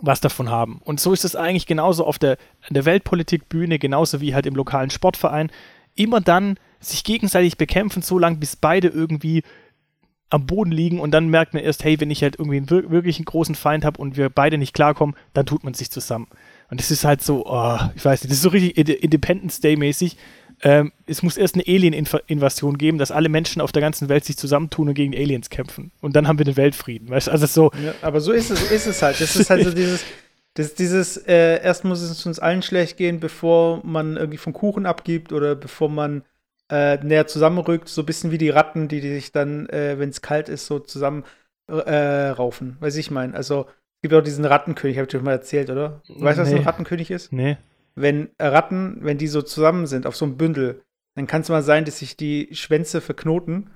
was 0.00 0.20
davon 0.20 0.50
haben. 0.50 0.80
Und 0.84 1.00
so 1.00 1.12
ist 1.12 1.24
es 1.24 1.36
eigentlich 1.36 1.66
genauso 1.66 2.04
auf 2.04 2.18
der, 2.18 2.36
der 2.70 2.84
Weltpolitikbühne, 2.84 3.78
genauso 3.78 4.20
wie 4.20 4.34
halt 4.34 4.46
im 4.46 4.54
lokalen 4.54 4.90
Sportverein. 4.90 5.50
Immer 5.94 6.20
dann 6.20 6.58
sich 6.80 7.04
gegenseitig 7.04 7.56
bekämpfen, 7.56 8.02
so 8.02 8.18
lange, 8.18 8.36
bis 8.36 8.56
beide 8.56 8.88
irgendwie 8.88 9.42
am 10.30 10.46
Boden 10.46 10.72
liegen 10.72 10.98
und 11.00 11.12
dann 11.12 11.28
merkt 11.28 11.54
man 11.54 11.62
erst, 11.62 11.84
hey, 11.84 12.00
wenn 12.00 12.10
ich 12.10 12.22
halt 12.22 12.38
irgendwie 12.38 12.56
einen 12.56 12.90
wirklich 12.90 13.18
einen 13.18 13.24
großen 13.24 13.54
Feind 13.54 13.84
habe 13.84 14.00
und 14.00 14.16
wir 14.16 14.30
beide 14.30 14.58
nicht 14.58 14.74
klarkommen, 14.74 15.14
dann 15.32 15.46
tut 15.46 15.62
man 15.62 15.74
sich 15.74 15.90
zusammen. 15.90 16.26
Und 16.70 16.80
das 16.80 16.90
ist 16.90 17.04
halt 17.04 17.22
so, 17.22 17.46
oh, 17.46 17.78
ich 17.94 18.04
weiß 18.04 18.22
nicht, 18.22 18.30
das 18.30 18.38
ist 18.38 18.42
so 18.42 18.48
richtig 18.48 18.76
Independence 18.76 19.60
Day 19.60 19.76
mäßig 19.76 20.16
ähm, 20.64 20.92
es 21.06 21.22
muss 21.22 21.36
erst 21.36 21.56
eine 21.56 21.64
Alien-Invasion 21.66 22.78
geben, 22.78 22.96
dass 22.96 23.10
alle 23.10 23.28
Menschen 23.28 23.60
auf 23.60 23.70
der 23.70 23.82
ganzen 23.82 24.08
Welt 24.08 24.24
sich 24.24 24.38
zusammentun 24.38 24.88
und 24.88 24.94
gegen 24.94 25.14
Aliens 25.14 25.50
kämpfen. 25.50 25.92
Und 26.00 26.16
dann 26.16 26.26
haben 26.26 26.38
wir 26.38 26.46
den 26.46 26.56
Weltfrieden. 26.56 27.10
Weißt? 27.10 27.28
Also 27.28 27.46
so. 27.46 27.70
Ja, 27.84 27.94
aber 28.00 28.20
so 28.22 28.32
ist 28.32 28.50
es, 28.50 28.70
ist 28.70 28.86
es 28.86 29.02
halt. 29.02 29.20
Das 29.20 29.36
ist 29.36 29.50
halt 29.50 29.62
so 29.62 29.70
dieses, 29.74 30.02
das, 30.54 30.74
dieses, 30.74 31.18
äh, 31.18 31.62
erst 31.62 31.84
muss 31.84 32.00
es 32.00 32.24
uns 32.24 32.38
allen 32.38 32.62
schlecht 32.62 32.96
gehen, 32.96 33.20
bevor 33.20 33.84
man 33.84 34.16
irgendwie 34.16 34.38
vom 34.38 34.54
Kuchen 34.54 34.86
abgibt 34.86 35.34
oder 35.34 35.54
bevor 35.54 35.90
man 35.90 36.24
äh, 36.70 36.96
näher 37.04 37.26
zusammenrückt, 37.26 37.90
so 37.90 38.00
ein 38.00 38.06
bisschen 38.06 38.30
wie 38.30 38.38
die 38.38 38.48
Ratten, 38.48 38.88
die, 38.88 39.02
die 39.02 39.12
sich 39.12 39.32
dann, 39.32 39.68
äh, 39.68 39.98
wenn 39.98 40.08
es 40.08 40.22
kalt 40.22 40.48
ist, 40.48 40.64
so 40.64 40.78
zusammen 40.78 41.24
äh, 41.66 42.28
raufen. 42.28 42.78
Weiß 42.80 42.96
ich 42.96 43.10
mein. 43.10 43.34
Also 43.34 43.66
es 43.96 44.00
gibt 44.00 44.14
auch 44.14 44.22
diesen 44.22 44.46
Rattenkönig, 44.46 44.96
habe 44.96 45.04
ich 45.04 45.10
dir 45.10 45.20
mal 45.20 45.32
erzählt, 45.32 45.68
oder? 45.68 46.00
Du 46.06 46.22
weißt, 46.22 46.38
was 46.38 46.48
nee. 46.48 46.56
ein 46.56 46.64
Rattenkönig 46.64 47.10
ist? 47.10 47.34
Nee 47.34 47.58
wenn 47.94 48.30
Ratten, 48.40 48.98
wenn 49.00 49.18
die 49.18 49.28
so 49.28 49.42
zusammen 49.42 49.86
sind 49.86 50.06
auf 50.06 50.16
so 50.16 50.24
einem 50.24 50.36
Bündel, 50.36 50.82
dann 51.14 51.26
kann 51.26 51.42
es 51.42 51.48
mal 51.48 51.62
sein, 51.62 51.84
dass 51.84 51.98
sich 51.98 52.16
die 52.16 52.48
Schwänze 52.52 53.00
verknoten. 53.00 53.70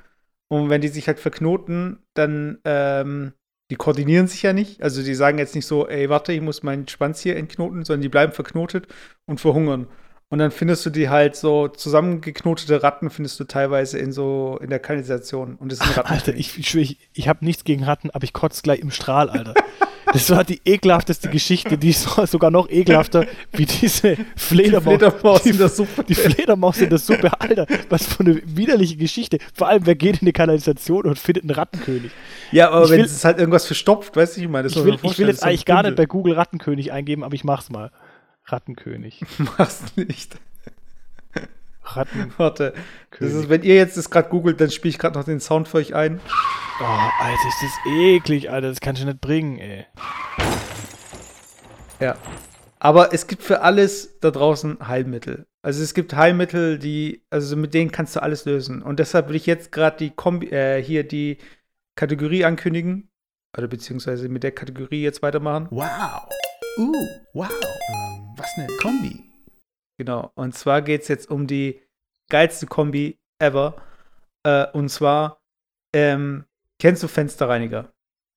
Und 0.48 0.70
wenn 0.70 0.80
die 0.80 0.88
sich 0.88 1.06
halt 1.06 1.20
verknoten, 1.20 2.02
dann, 2.14 2.58
ähm, 2.64 3.32
die 3.70 3.76
koordinieren 3.76 4.26
sich 4.26 4.42
ja 4.42 4.52
nicht. 4.52 4.82
Also 4.82 5.02
die 5.02 5.14
sagen 5.14 5.38
jetzt 5.38 5.54
nicht 5.54 5.66
so, 5.66 5.86
ey, 5.86 6.08
warte, 6.08 6.32
ich 6.32 6.40
muss 6.40 6.62
meinen 6.62 6.88
Schwanz 6.88 7.20
hier 7.20 7.36
entknoten, 7.36 7.84
sondern 7.84 8.02
die 8.02 8.08
bleiben 8.08 8.32
verknotet 8.32 8.88
und 9.26 9.40
verhungern. 9.40 9.88
Und 10.30 10.38
dann 10.40 10.50
findest 10.50 10.84
du 10.84 10.90
die 10.90 11.08
halt 11.08 11.36
so 11.36 11.68
zusammengeknotete 11.68 12.82
Ratten, 12.82 13.08
findest 13.08 13.40
du 13.40 13.44
teilweise 13.44 13.98
in 13.98 14.12
so 14.12 14.58
in 14.60 14.68
der 14.68 14.78
Kanalisation. 14.78 15.56
Und 15.56 15.72
das 15.72 15.78
sind 15.78 15.96
Ratten. 15.96 16.12
Alter, 16.12 16.34
ich, 16.34 16.58
ich, 16.58 16.74
ich, 16.74 17.10
ich 17.12 17.28
habe 17.28 17.44
nichts 17.44 17.64
gegen 17.64 17.84
Ratten, 17.84 18.10
aber 18.10 18.24
ich 18.24 18.32
kotze 18.32 18.62
gleich 18.62 18.80
im 18.80 18.90
Strahl, 18.90 19.30
Alter. 19.30 19.54
Das 20.12 20.30
war 20.30 20.44
die 20.44 20.60
ekelhafteste 20.64 21.28
Geschichte, 21.28 21.76
die 21.78 21.90
ist 21.90 22.08
sogar 22.26 22.50
noch 22.50 22.68
ekelhafter 22.68 23.26
wie 23.52 23.66
diese 23.66 24.16
Fledermaus. 24.36 24.98
Die 24.98 24.98
Fledermaus 24.98 25.46
in 25.46 25.58
der 25.58 25.68
Suppe. 25.68 26.04
Die 26.04 26.14
Fledermaus 26.14 26.78
in 26.78 26.88
der 26.88 26.98
Suppe, 26.98 27.40
Alter. 27.40 27.66
Was 27.88 28.06
für 28.06 28.20
eine 28.20 28.40
widerliche 28.44 28.96
Geschichte. 28.96 29.38
Vor 29.54 29.68
allem, 29.68 29.86
wer 29.86 29.94
geht 29.94 30.16
in 30.16 30.22
eine 30.22 30.32
Kanalisation 30.32 31.04
und 31.04 31.18
findet 31.18 31.44
einen 31.44 31.50
Rattenkönig? 31.50 32.10
Ja, 32.52 32.70
aber 32.70 32.84
ich 32.84 32.90
wenn 32.90 33.00
es 33.00 33.24
halt 33.24 33.38
irgendwas 33.38 33.66
verstopft, 33.66 34.16
weißt 34.16 34.36
du, 34.36 34.40
ich 34.42 34.48
meine, 34.48 34.68
ich 34.68 34.84
will, 34.84 34.98
ich 35.02 35.18
will 35.18 35.28
jetzt 35.28 35.44
eigentlich 35.44 35.64
gar 35.64 35.82
nicht 35.82 35.96
bei 35.96 36.06
Google 36.06 36.34
Rattenkönig 36.34 36.92
eingeben, 36.92 37.24
aber 37.24 37.34
ich 37.34 37.44
mach's 37.44 37.70
mal. 37.70 37.90
Rattenkönig. 38.50 39.20
Mach's 39.58 39.82
nicht. 39.96 40.36
Ratten. 41.96 42.32
Warte. 42.38 42.74
Das 43.18 43.32
ist, 43.32 43.48
wenn 43.48 43.62
ihr 43.62 43.74
jetzt 43.74 43.96
das 43.96 44.10
gerade 44.10 44.28
googelt, 44.28 44.60
dann 44.60 44.70
spiele 44.70 44.90
ich 44.90 44.98
gerade 44.98 45.18
noch 45.18 45.24
den 45.24 45.40
Sound 45.40 45.68
für 45.68 45.78
euch 45.78 45.94
ein. 45.94 46.20
Oh, 46.80 46.84
Alter, 46.84 47.48
ist 47.48 47.62
das 47.62 47.92
eklig, 47.92 48.50
Alter. 48.50 48.68
Das 48.68 48.80
kannst 48.80 49.02
du 49.02 49.06
nicht 49.06 49.20
bringen, 49.20 49.58
ey. 49.58 49.86
Ja. 52.00 52.16
Aber 52.78 53.12
es 53.12 53.26
gibt 53.26 53.42
für 53.42 53.62
alles 53.62 54.20
da 54.20 54.30
draußen 54.30 54.86
Heilmittel. 54.86 55.46
Also 55.62 55.82
es 55.82 55.94
gibt 55.94 56.14
Heilmittel, 56.14 56.78
die, 56.78 57.24
also 57.30 57.56
mit 57.56 57.74
denen 57.74 57.90
kannst 57.90 58.14
du 58.14 58.22
alles 58.22 58.44
lösen. 58.44 58.82
Und 58.82 59.00
deshalb 59.00 59.28
will 59.28 59.36
ich 59.36 59.46
jetzt 59.46 59.72
gerade 59.72 59.96
die 59.96 60.10
Kombi, 60.10 60.46
äh, 60.48 60.82
hier 60.82 61.02
die 61.02 61.38
Kategorie 61.96 62.44
ankündigen. 62.44 63.10
Oder 63.56 63.66
beziehungsweise 63.66 64.28
mit 64.28 64.44
der 64.44 64.52
Kategorie 64.52 65.02
jetzt 65.02 65.22
weitermachen. 65.22 65.66
Wow. 65.70 66.28
Uh, 66.76 66.92
wow. 67.32 67.50
Ähm, 67.50 68.34
was 68.36 68.48
eine 68.56 68.68
Kombi. 68.80 69.27
Genau. 69.98 70.32
Und 70.34 70.54
zwar 70.54 70.82
geht 70.82 71.02
es 71.02 71.08
jetzt 71.08 71.30
um 71.30 71.46
die 71.46 71.80
geilste 72.30 72.66
Kombi 72.66 73.18
ever. 73.38 73.76
Äh, 74.44 74.66
und 74.72 74.88
zwar 74.88 75.42
ähm, 75.92 76.44
Kennst 76.78 77.02
du 77.02 77.08
Fensterreiniger? 77.08 77.92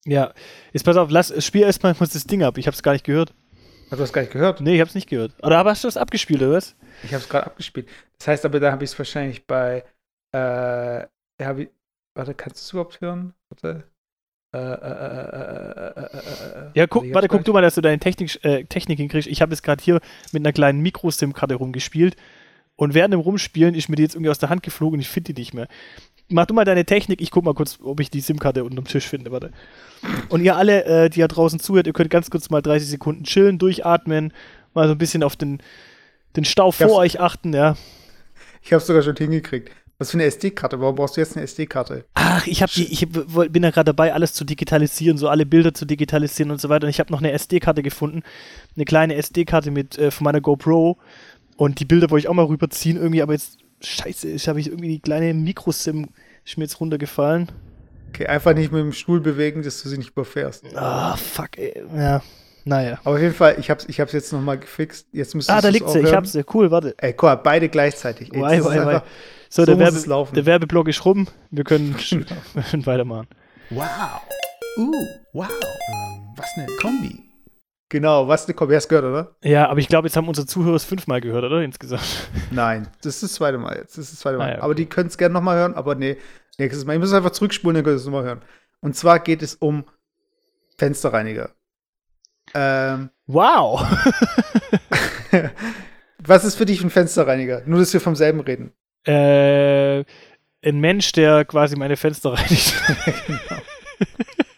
Ja. 0.05 0.33
Jetzt 0.73 0.83
pass 0.83 0.97
auf, 0.97 1.11
lass, 1.11 1.45
spiel 1.45 1.61
erstmal 1.61 1.93
das 1.93 2.23
Ding 2.25 2.43
ab. 2.43 2.57
Ich 2.57 2.67
hab's 2.67 2.81
gar 2.81 2.93
nicht 2.93 3.05
gehört. 3.05 3.33
Hast 3.83 3.91
du 3.91 3.97
das 3.97 4.13
gar 4.13 4.21
nicht 4.21 4.33
gehört? 4.33 4.61
Nee, 4.61 4.75
ich 4.75 4.81
hab's 4.81 4.95
nicht 4.95 5.09
gehört. 5.09 5.33
Oder 5.43 5.59
aber 5.59 5.71
hast 5.71 5.83
du 5.83 5.87
das 5.87 5.97
abgespielt, 5.97 6.41
oder 6.41 6.53
was? 6.53 6.75
Ich 7.03 7.13
hab's 7.13 7.29
gerade 7.29 7.45
abgespielt. 7.45 7.87
Das 8.17 8.27
heißt 8.27 8.45
aber, 8.45 8.59
da 8.59 8.71
habe 8.71 8.83
ich 8.83 8.91
es 8.91 8.97
wahrscheinlich 8.97 9.45
bei. 9.45 9.83
Äh, 10.33 11.01
ja, 11.39 11.57
wie, 11.57 11.69
warte, 12.15 12.33
kannst 12.33 12.57
du 12.57 12.61
es 12.61 12.71
überhaupt 12.71 13.01
hören? 13.01 13.33
Warte. 13.49 13.83
Äh, 14.53 14.57
äh, 14.57 16.09
ja, 16.73 16.87
guck, 16.87 17.05
warte, 17.13 17.27
guck 17.27 17.45
du 17.45 17.53
mal, 17.53 17.61
dass 17.61 17.75
du 17.75 17.81
deine 17.81 17.99
Technik, 17.99 18.43
äh, 18.43 18.65
Technik 18.65 18.99
hinkriegst. 18.99 19.29
Ich 19.29 19.41
habe 19.41 19.51
jetzt 19.51 19.63
gerade 19.63 19.83
hier 19.83 20.01
mit 20.31 20.41
einer 20.41 20.51
kleinen 20.51 20.81
Mikro-SIM-Karte 20.81 21.55
rumgespielt 21.55 22.15
und 22.75 22.93
während 22.93 23.13
dem 23.13 23.21
Rumspielen 23.21 23.75
ist 23.75 23.87
mir 23.87 23.95
die 23.95 24.03
jetzt 24.03 24.15
irgendwie 24.15 24.29
aus 24.29 24.39
der 24.39 24.49
Hand 24.49 24.63
geflogen 24.63 24.95
und 24.95 25.01
ich 25.01 25.09
finde 25.09 25.33
die 25.33 25.41
nicht 25.41 25.53
mehr 25.53 25.67
mach 26.31 26.45
du 26.45 26.53
mal 26.53 26.65
deine 26.65 26.85
Technik, 26.85 27.21
ich 27.21 27.31
guck 27.31 27.43
mal 27.43 27.53
kurz, 27.53 27.79
ob 27.83 27.99
ich 27.99 28.09
die 28.09 28.21
SIM-Karte 28.21 28.63
unter 28.63 28.81
dem 28.81 28.85
Tisch 28.85 29.07
finde, 29.07 29.31
warte. 29.31 29.51
Und 30.29 30.43
ihr 30.43 30.55
alle, 30.55 30.85
äh, 30.85 31.09
die 31.09 31.19
ja 31.19 31.27
draußen 31.27 31.59
zuhört, 31.59 31.87
ihr 31.87 31.93
könnt 31.93 32.09
ganz 32.09 32.29
kurz 32.29 32.49
mal 32.49 32.61
30 32.61 32.89
Sekunden 32.89 33.23
chillen, 33.23 33.59
durchatmen, 33.59 34.33
mal 34.73 34.87
so 34.87 34.93
ein 34.93 34.97
bisschen 34.97 35.23
auf 35.23 35.35
den, 35.35 35.61
den 36.35 36.45
Stau 36.45 36.71
vor 36.71 36.95
euch 36.95 37.19
achten, 37.19 37.53
ja. 37.53 37.75
Ich 38.63 38.73
hab's 38.73 38.87
sogar 38.87 39.01
schon 39.01 39.15
hingekriegt. 39.15 39.71
Was 40.01 40.09
für 40.09 40.17
eine 40.17 40.23
SD-Karte? 40.23 40.79
Warum 40.81 40.95
brauchst 40.95 41.15
du 41.15 41.21
jetzt 41.21 41.37
eine 41.37 41.43
SD-Karte? 41.43 42.05
Ach, 42.15 42.47
ich, 42.47 42.63
hab 42.63 42.71
die, 42.71 42.91
ich 42.91 43.07
bin 43.07 43.61
ja 43.61 43.69
gerade 43.69 43.85
dabei, 43.85 44.15
alles 44.15 44.33
zu 44.33 44.43
digitalisieren, 44.43 45.19
so 45.19 45.29
alle 45.29 45.45
Bilder 45.45 45.75
zu 45.75 45.85
digitalisieren 45.85 46.49
und 46.49 46.59
so 46.59 46.69
weiter. 46.69 46.87
Und 46.87 46.89
ich 46.89 46.99
habe 46.99 47.11
noch 47.11 47.19
eine 47.19 47.31
SD-Karte 47.33 47.83
gefunden, 47.83 48.23
eine 48.75 48.85
kleine 48.85 49.13
SD-Karte 49.13 49.69
mit 49.69 49.99
äh, 49.99 50.09
von 50.09 50.25
meiner 50.25 50.41
GoPro. 50.41 50.97
Und 51.55 51.79
die 51.79 51.85
Bilder 51.85 52.09
wollte 52.09 52.25
ich 52.25 52.29
auch 52.29 52.33
mal 52.33 52.45
rüberziehen 52.45 52.97
irgendwie, 52.97 53.21
aber 53.21 53.33
jetzt 53.33 53.59
Scheiße, 53.81 54.27
ich 54.29 54.47
habe 54.47 54.59
ich 54.59 54.69
irgendwie 54.69 54.87
die 54.87 55.01
kleine 55.01 55.35
Mikrosim 55.35 56.09
ist 56.43 56.57
mir 56.57 56.63
jetzt 56.63 56.79
runtergefallen. 56.79 57.51
Okay, 58.09 58.25
einfach 58.25 58.55
nicht 58.55 58.71
mit 58.71 58.81
dem 58.81 58.93
Stuhl 58.93 59.19
bewegen, 59.19 59.61
dass 59.61 59.83
du 59.83 59.89
sie 59.89 59.99
nicht 59.99 60.09
überfährst. 60.09 60.65
Ah, 60.75 61.13
oh, 61.13 61.17
fuck, 61.17 61.59
ey. 61.59 61.79
Ja. 61.95 62.23
Naja. 62.65 62.99
Aber 63.03 63.15
auf 63.15 63.21
jeden 63.21 63.33
Fall, 63.33 63.55
ich 63.59 63.69
hab's, 63.69 63.85
ich 63.87 63.99
hab's 63.99 64.13
jetzt 64.13 64.31
nochmal 64.31 64.57
gefixt. 64.57 65.07
Jetzt 65.11 65.35
müsstest 65.35 65.57
ah, 65.57 65.61
da 65.61 65.69
liegt 65.69 65.89
sie, 65.89 65.99
ich 65.99 66.13
hab's 66.13 66.33
ja. 66.33 66.43
Cool, 66.53 66.71
warte. 66.71 66.95
Ey, 66.97 67.15
cool, 67.21 67.39
beide 67.43 67.69
gleichzeitig. 67.69 68.33
Ey, 68.33 68.41
wei, 68.41 68.63
wei, 68.63 68.85
wei. 68.85 69.03
So, 69.49 69.63
so 69.63 69.65
der, 69.65 69.79
Werbe, 69.79 70.27
der 70.33 70.45
Werbeblock 70.45 70.87
ist 70.87 71.03
rum. 71.03 71.27
Wir 71.49 71.63
können, 71.63 71.95
genau. 71.97 72.25
wir 72.53 72.63
können 72.63 72.85
weitermachen. 72.85 73.27
Wow. 73.69 74.21
Uh, 74.77 74.93
wow. 75.33 75.49
Was 76.37 76.49
eine 76.55 76.67
Kombi. 76.81 77.31
Genau, 77.89 78.27
was 78.27 78.45
eine 78.45 78.53
Kombi. 78.53 78.75
Hast 78.75 78.87
gehört, 78.87 79.05
oder? 79.05 79.35
Ja, 79.43 79.67
aber 79.67 79.79
ich 79.79 79.89
glaube, 79.89 80.07
jetzt 80.07 80.15
haben 80.15 80.27
unsere 80.27 80.47
Zuhörer 80.47 80.75
es 80.75 80.85
fünfmal 80.85 81.19
gehört, 81.19 81.43
oder? 81.43 81.61
Insgesamt. 81.61 82.29
Nein, 82.51 82.87
das 83.01 83.15
ist 83.15 83.23
das 83.23 83.33
zweite 83.33 83.57
Mal 83.57 83.75
jetzt. 83.75 83.97
Das 83.97 84.05
ist 84.05 84.13
das 84.13 84.19
zweite 84.21 84.37
Mal. 84.37 84.49
Ah, 84.49 84.55
ja. 84.57 84.61
Aber 84.61 84.75
die 84.75 84.85
können 84.85 85.07
es 85.07 85.17
gerne 85.17 85.33
nochmal 85.33 85.57
hören, 85.57 85.73
aber 85.73 85.95
nee, 85.95 86.17
nächstes 86.57 86.85
Mal. 86.85 86.93
Ich 86.93 86.99
muss 86.99 87.11
einfach 87.11 87.31
zurückspulen, 87.31 87.75
dann 87.75 87.83
könnt 87.83 87.95
ihr 87.95 87.99
es 87.99 88.05
nochmal 88.05 88.23
hören. 88.23 88.41
Und 88.79 88.95
zwar 88.95 89.19
geht 89.19 89.41
es 89.41 89.55
um 89.55 89.83
Fensterreiniger. 90.77 91.49
Ähm, 92.53 93.09
wow! 93.27 93.85
was 96.19 96.43
ist 96.43 96.55
für 96.55 96.65
dich 96.65 96.83
ein 96.83 96.89
Fensterreiniger? 96.89 97.63
Nur, 97.65 97.79
dass 97.79 97.93
wir 97.93 98.01
vom 98.01 98.15
selben 98.15 98.39
reden. 98.41 98.73
Äh, 99.05 99.99
ein 100.63 100.79
Mensch, 100.79 101.11
der 101.13 101.45
quasi 101.45 101.75
meine 101.75 101.97
Fenster 101.97 102.33
reinigt. 102.33 102.73
genau. 103.25 103.61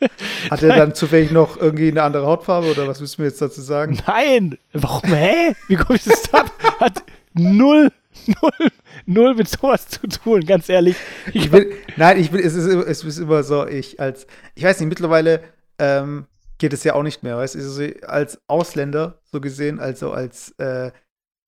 Hat 0.50 0.62
er 0.62 0.76
dann 0.76 0.96
zufällig 0.96 1.32
noch 1.32 1.58
irgendwie 1.58 1.90
eine 1.90 2.04
andere 2.04 2.26
Hautfarbe 2.26 2.70
oder 2.72 2.88
was 2.88 3.00
müssen 3.00 3.20
wir 3.20 3.28
jetzt 3.28 3.42
dazu 3.42 3.62
sagen? 3.62 3.98
Nein! 4.06 4.58
Warum? 4.74 5.14
Hä? 5.14 5.56
Wie 5.68 5.76
komme 5.76 5.96
ich 5.96 6.04
das 6.04 6.34
ab? 6.34 6.52
Hat 6.80 7.04
null, 7.34 7.90
null, 8.28 8.70
null 9.06 9.36
mit 9.36 9.48
sowas 9.48 9.88
zu 9.88 10.06
tun, 10.08 10.46
ganz 10.46 10.68
ehrlich. 10.70 10.96
Ich 11.34 11.50
bin, 11.50 11.68
nein, 11.96 12.20
ich 12.20 12.32
bin, 12.32 12.42
es 12.42 12.54
ist, 12.54 12.68
es 12.68 13.04
ist 13.04 13.18
immer 13.18 13.44
so, 13.44 13.66
ich 13.66 14.00
als, 14.00 14.28
ich 14.56 14.64
weiß 14.64 14.80
nicht, 14.80 14.90
mittlerweile 14.90 15.42
ähm, 15.80 16.26
geht 16.64 16.72
es 16.72 16.86
ja 16.86 16.94
auch 16.96 17.04
nicht 17.04 17.24
mehr, 17.24 17.36
weißt 17.36 17.56
du, 17.56 17.60
also 17.60 17.84
als 18.08 18.40
Ausländer 18.48 19.20
so 19.30 19.42
gesehen, 19.42 19.82
also 19.82 20.14
als, 20.14 20.52
äh, 20.60 20.92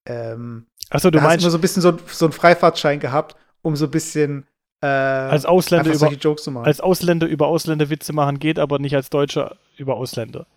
ähm, 0.05 0.65
Achso, 0.89 1.09
du 1.09 1.21
meinst. 1.21 1.41
immer 1.45 1.51
so 1.51 1.57
ein 1.57 1.61
bisschen 1.61 1.81
so, 1.81 1.97
so 2.07 2.25
einen 2.25 2.33
Freifahrtschein 2.33 2.99
gehabt, 2.99 3.37
um 3.61 3.77
so 3.77 3.85
ein 3.85 3.91
bisschen 3.91 4.45
äh, 4.83 4.87
als 4.87 5.45
Ausländer 5.45 5.93
über, 5.93 6.11
Jokes 6.11 6.43
zu 6.43 6.51
machen. 6.51 6.65
als 6.65 6.81
Ausländer 6.81 7.27
über 7.27 7.47
Ausländer 7.47 7.89
Witze 7.89 8.11
machen 8.11 8.39
geht, 8.39 8.59
aber 8.59 8.77
nicht 8.77 8.93
als 8.93 9.09
Deutscher 9.09 9.55
über 9.77 9.95
Ausländer. 9.95 10.47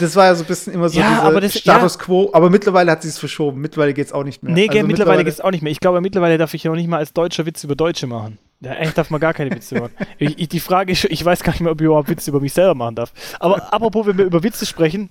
das 0.00 0.16
war 0.16 0.24
ja 0.26 0.34
so 0.34 0.42
ein 0.42 0.48
bisschen 0.48 0.72
immer 0.74 0.88
so 0.88 0.98
Ja, 0.98 1.08
dieser 1.08 1.22
aber 1.22 1.40
das- 1.40 1.56
Status 1.56 1.96
quo, 2.00 2.30
aber 2.32 2.50
mittlerweile 2.50 2.90
hat 2.90 3.02
sie 3.02 3.08
es 3.08 3.18
verschoben. 3.20 3.60
Mittlerweile 3.60 3.94
geht 3.94 4.06
es 4.08 4.12
auch 4.12 4.24
nicht 4.24 4.42
mehr. 4.42 4.52
Nee, 4.52 4.68
Also 4.68 4.84
mittlerweile 4.84 5.22
geht 5.22 5.32
es 5.32 5.40
auch 5.40 5.52
nicht 5.52 5.62
mehr. 5.62 5.70
Ich 5.70 5.78
glaube, 5.78 6.00
mittlerweile 6.00 6.38
darf 6.38 6.52
ich 6.54 6.64
ja 6.64 6.72
auch 6.72 6.76
nicht 6.76 6.88
mal 6.88 6.98
als 6.98 7.12
Deutscher 7.12 7.46
Witze 7.46 7.68
über 7.68 7.76
Deutsche 7.76 8.08
machen. 8.08 8.38
Ja, 8.62 8.74
echt 8.74 8.96
darf 8.96 9.10
man 9.10 9.20
gar 9.20 9.34
keine 9.34 9.50
Witze 9.50 9.74
machen. 9.80 9.92
Ich, 10.18 10.38
ich, 10.38 10.48
die 10.48 10.60
Frage 10.60 10.92
ist, 10.92 11.04
ich 11.04 11.24
weiß 11.24 11.42
gar 11.42 11.52
nicht 11.52 11.62
mehr, 11.62 11.72
ob 11.72 11.80
ich 11.80 11.84
überhaupt 11.84 12.08
Witze 12.08 12.30
über 12.30 12.40
mich 12.40 12.52
selber 12.52 12.74
machen 12.76 12.94
darf. 12.94 13.12
Aber 13.40 13.72
apropos, 13.72 14.06
wenn 14.06 14.18
wir 14.18 14.24
über 14.24 14.44
Witze 14.44 14.66
sprechen, 14.66 15.10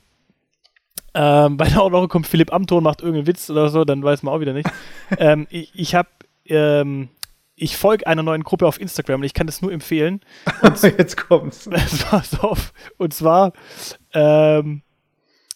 ähm, 1.14 1.58
bei 1.58 1.66
der 1.68 1.78
Woche 1.92 2.08
kommt 2.08 2.28
Philipp 2.28 2.54
Amthor, 2.54 2.82
macht 2.82 3.02
irgendeinen 3.02 3.28
Witz 3.28 3.50
oder 3.50 3.68
so, 3.70 3.84
dann 3.84 4.02
weiß 4.04 4.24
man 4.24 4.34
auch 4.34 4.40
wieder 4.40 4.54
nicht. 4.54 4.70
ähm, 5.18 5.48
ich 5.50 5.72
ich 5.76 5.96
habe, 5.96 6.08
ähm, 6.46 7.10
ich 7.56 7.76
folge 7.76 8.08
einer 8.08 8.24
neuen 8.24 8.44
Gruppe 8.44 8.66
auf 8.66 8.80
Instagram 8.80 9.20
und 9.20 9.26
ich 9.26 9.34
kann 9.34 9.48
das 9.48 9.62
nur 9.62 9.74
empfehlen. 9.74 10.22
Jetzt 10.82 11.18
kommt's. 11.18 11.70
So 12.32 12.38
auf. 12.40 12.72
Und 12.98 13.14
zwar, 13.14 13.52
ähm, 14.14 14.82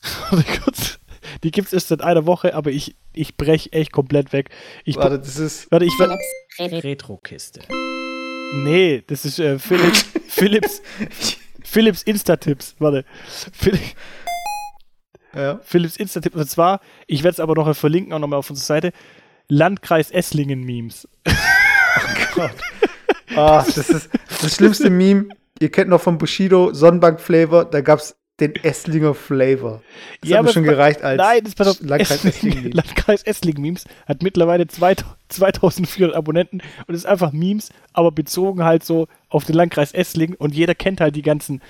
warte 0.30 0.60
kurz, 0.62 1.00
die 1.44 1.52
gibt 1.52 1.68
es 1.68 1.74
erst 1.74 1.88
seit 1.88 2.02
einer 2.02 2.26
Woche, 2.26 2.54
aber 2.54 2.72
ich, 2.72 2.96
ich 3.14 3.38
brech 3.38 3.70
echt 3.72 3.94
komplett 3.94 4.34
weg. 4.34 4.50
Ich, 4.84 4.98
Warte, 4.98 5.20
das 5.20 5.38
ist. 5.38 5.72
warte, 5.72 5.86
ich, 5.86 5.94
Retro-Kiste. 6.60 7.62
Nee, 8.64 9.04
das 9.08 9.26
ist 9.26 9.40
äh, 9.40 9.60
Philipp, 9.60 9.94
Philips, 10.28 10.82
Philips 11.64 12.04
Insta-Tipps, 12.04 12.76
warte. 12.80 13.06
Phil- 13.54 13.80
Ja. 15.34 15.60
Philips 15.64 15.98
Insta-Tipps, 15.98 16.36
und 16.36 16.50
zwar, 16.50 16.80
ich 17.08 17.24
werde 17.24 17.34
es 17.34 17.40
aber 17.40 17.56
noch 17.56 17.76
verlinken, 17.76 18.14
auch 18.14 18.20
nochmal 18.20 18.40
auf 18.40 18.50
unserer 18.50 18.66
Seite, 18.66 18.92
Landkreis 19.50 20.10
Esslingen-Memes. 20.12 21.08
Ah, 23.36 23.64
das 23.64 23.78
ist 23.90 24.10
das 24.42 24.56
schlimmste 24.56 24.90
Meme. 24.90 25.28
Ihr 25.60 25.72
kennt 25.72 25.90
noch 25.90 26.02
von 26.02 26.18
Bushido 26.18 26.74
Sonnenbank 26.74 27.20
Flavor, 27.20 27.66
da 27.66 27.82
gab's 27.82 28.16
den 28.40 28.54
Esslinger 28.56 29.14
Flavor. 29.14 29.82
Das 30.22 30.30
Ja, 30.30 30.38
hat 30.40 30.46
mir 30.46 30.52
schon 30.52 30.64
gereicht 30.64 31.02
als 31.02 31.18
Nein, 31.18 31.44
das 31.46 31.56
pass 31.56 31.68
auf, 31.68 31.80
Landkreis 31.82 32.26
Essling. 32.26 32.72
Landkreis 32.72 33.24
Essling 33.24 33.62
Memes 33.62 33.86
hat 34.06 34.24
mittlerweile 34.24 34.68
2000 34.68 35.16
2400 35.28 36.16
Abonnenten 36.16 36.62
und 36.86 36.94
ist 36.96 37.06
einfach 37.08 37.32
Memes, 37.32 37.70
aber 37.94 38.12
bezogen 38.12 38.64
halt 38.64 38.84
so 38.84 39.08
auf 39.30 39.44
den 39.46 39.56
Landkreis 39.56 39.92
Essling 39.94 40.36
und 40.36 40.54
jeder 40.54 40.76
kennt 40.76 41.02
halt 41.02 41.16
die 41.16 41.24
ganzen 41.24 41.62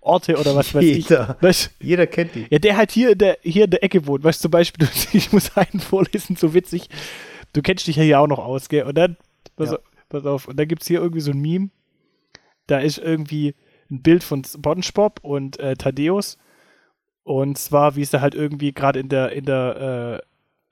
Orte 0.00 0.36
oder 0.38 0.54
was 0.54 0.74
weiß 0.74 0.84
Jeder. 0.84 1.36
ich. 1.38 1.42
Weißt, 1.42 1.70
Jeder 1.80 2.06
kennt 2.06 2.34
die. 2.34 2.46
ja, 2.50 2.58
der 2.58 2.76
halt 2.76 2.90
hier 2.92 3.10
in 3.12 3.18
der, 3.18 3.38
hier 3.42 3.64
in 3.64 3.70
der 3.70 3.82
Ecke 3.82 4.06
wohnt. 4.06 4.22
Weißt 4.24 4.40
du, 4.40 4.42
zum 4.42 4.50
Beispiel, 4.52 4.88
ich 5.12 5.32
muss 5.32 5.56
einen 5.56 5.80
vorlesen, 5.80 6.36
so 6.36 6.54
witzig. 6.54 6.88
Du 7.52 7.62
kennst 7.62 7.86
dich 7.86 7.96
ja 7.96 8.02
hier 8.04 8.20
auch 8.20 8.26
noch 8.28 8.38
aus, 8.38 8.68
gell? 8.68 8.84
Und 8.84 8.96
dann, 8.96 9.16
pass, 9.56 9.70
Ja. 9.72 9.76
auf, 9.78 9.82
pass 10.08 10.24
auf, 10.24 10.48
und 10.48 10.56
dann 10.58 10.68
gibt 10.68 10.82
es 10.82 10.88
hier 10.88 11.00
irgendwie 11.00 11.20
so 11.20 11.32
ein 11.32 11.40
Meme. 11.40 11.70
Da 12.66 12.78
ist 12.78 12.98
irgendwie 12.98 13.54
ein 13.90 14.02
Bild 14.02 14.22
von 14.22 14.44
SpongeBob 14.44 15.20
und 15.22 15.58
äh, 15.58 15.74
Thaddeus. 15.76 16.38
Und 17.22 17.58
zwar, 17.58 17.96
wie 17.96 18.02
es 18.02 18.10
da 18.10 18.20
halt 18.20 18.34
irgendwie 18.34 18.72
gerade 18.72 18.98
in 19.00 19.08
der, 19.08 19.32
in 19.32 19.44
der 19.44 20.22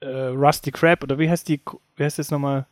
äh, 0.01 0.05
äh, 0.05 0.27
Rusty 0.27 0.71
Crab, 0.71 1.03
oder 1.03 1.19
wie 1.19 1.29
heißt 1.29 1.47
die, 1.47 1.61
wie 1.95 2.03
heißt 2.03 2.19
das 2.19 2.31
nochmal? 2.31 2.65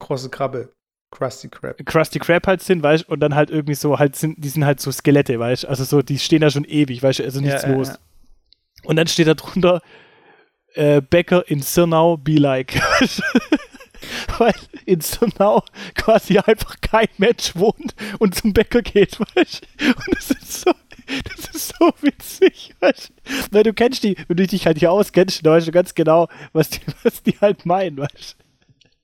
Große 0.00 0.28
Krabbe. 0.30 0.70
Krusty 1.10 1.48
Krab. 1.48 1.76
Krusty 1.86 2.18
Krab 2.18 2.46
halt 2.48 2.60
sind, 2.60 2.82
weißt 2.82 3.04
du, 3.06 3.12
und 3.12 3.20
dann 3.20 3.36
halt 3.36 3.48
irgendwie 3.48 3.74
so 3.76 3.98
halt 4.00 4.16
sind, 4.16 4.42
die 4.42 4.48
sind 4.48 4.64
halt 4.64 4.80
so 4.80 4.90
Skelette, 4.90 5.38
weißt 5.38 5.62
du, 5.62 5.68
also 5.68 5.84
so, 5.84 6.02
die 6.02 6.18
stehen 6.18 6.40
da 6.40 6.50
schon 6.50 6.64
ewig, 6.64 7.02
weißt 7.04 7.20
du, 7.20 7.22
also 7.24 7.40
nichts 7.40 7.62
Ja, 7.62 7.68
ja, 7.70 7.76
los. 7.76 7.88
ja. 7.88 7.98
Und 8.82 8.96
dann 8.96 9.06
steht 9.06 9.28
da 9.28 9.34
drunter, 9.34 9.80
äh, 10.74 11.00
Bäcker 11.00 11.48
in 11.48 11.62
Sirnau 11.62 12.16
be 12.16 12.32
like. 12.34 12.80
Weil 14.38 14.54
in 14.86 15.00
Sirnau 15.00 15.62
quasi 15.94 16.38
einfach 16.38 16.80
kein 16.80 17.08
Mensch 17.18 17.54
wohnt 17.54 17.94
und 18.18 18.34
zum 18.34 18.52
Bäcker 18.52 18.82
geht, 18.82 19.18
weißt 19.34 19.66
du? 19.78 19.86
Und 19.86 20.08
das 20.12 20.30
ist 20.30 20.60
so, 20.62 20.72
das 21.06 21.54
ist 21.54 21.74
so 21.78 21.92
witzig, 22.00 22.74
weißt 22.80 23.10
du? 23.10 23.32
Weil 23.50 23.62
du 23.62 23.72
kennst 23.72 24.02
die, 24.04 24.16
wenn 24.28 24.36
du 24.36 24.46
dich 24.46 24.66
halt 24.66 24.78
hier 24.78 24.92
auskennst, 24.92 25.44
dann 25.44 25.54
weißt 25.54 25.68
du 25.68 25.72
ganz 25.72 25.94
genau, 25.94 26.28
was 26.52 26.70
die, 26.70 26.80
was 27.02 27.22
die 27.22 27.38
halt 27.40 27.66
meinen, 27.66 27.98
weißt 27.98 28.36
du? 28.38 28.43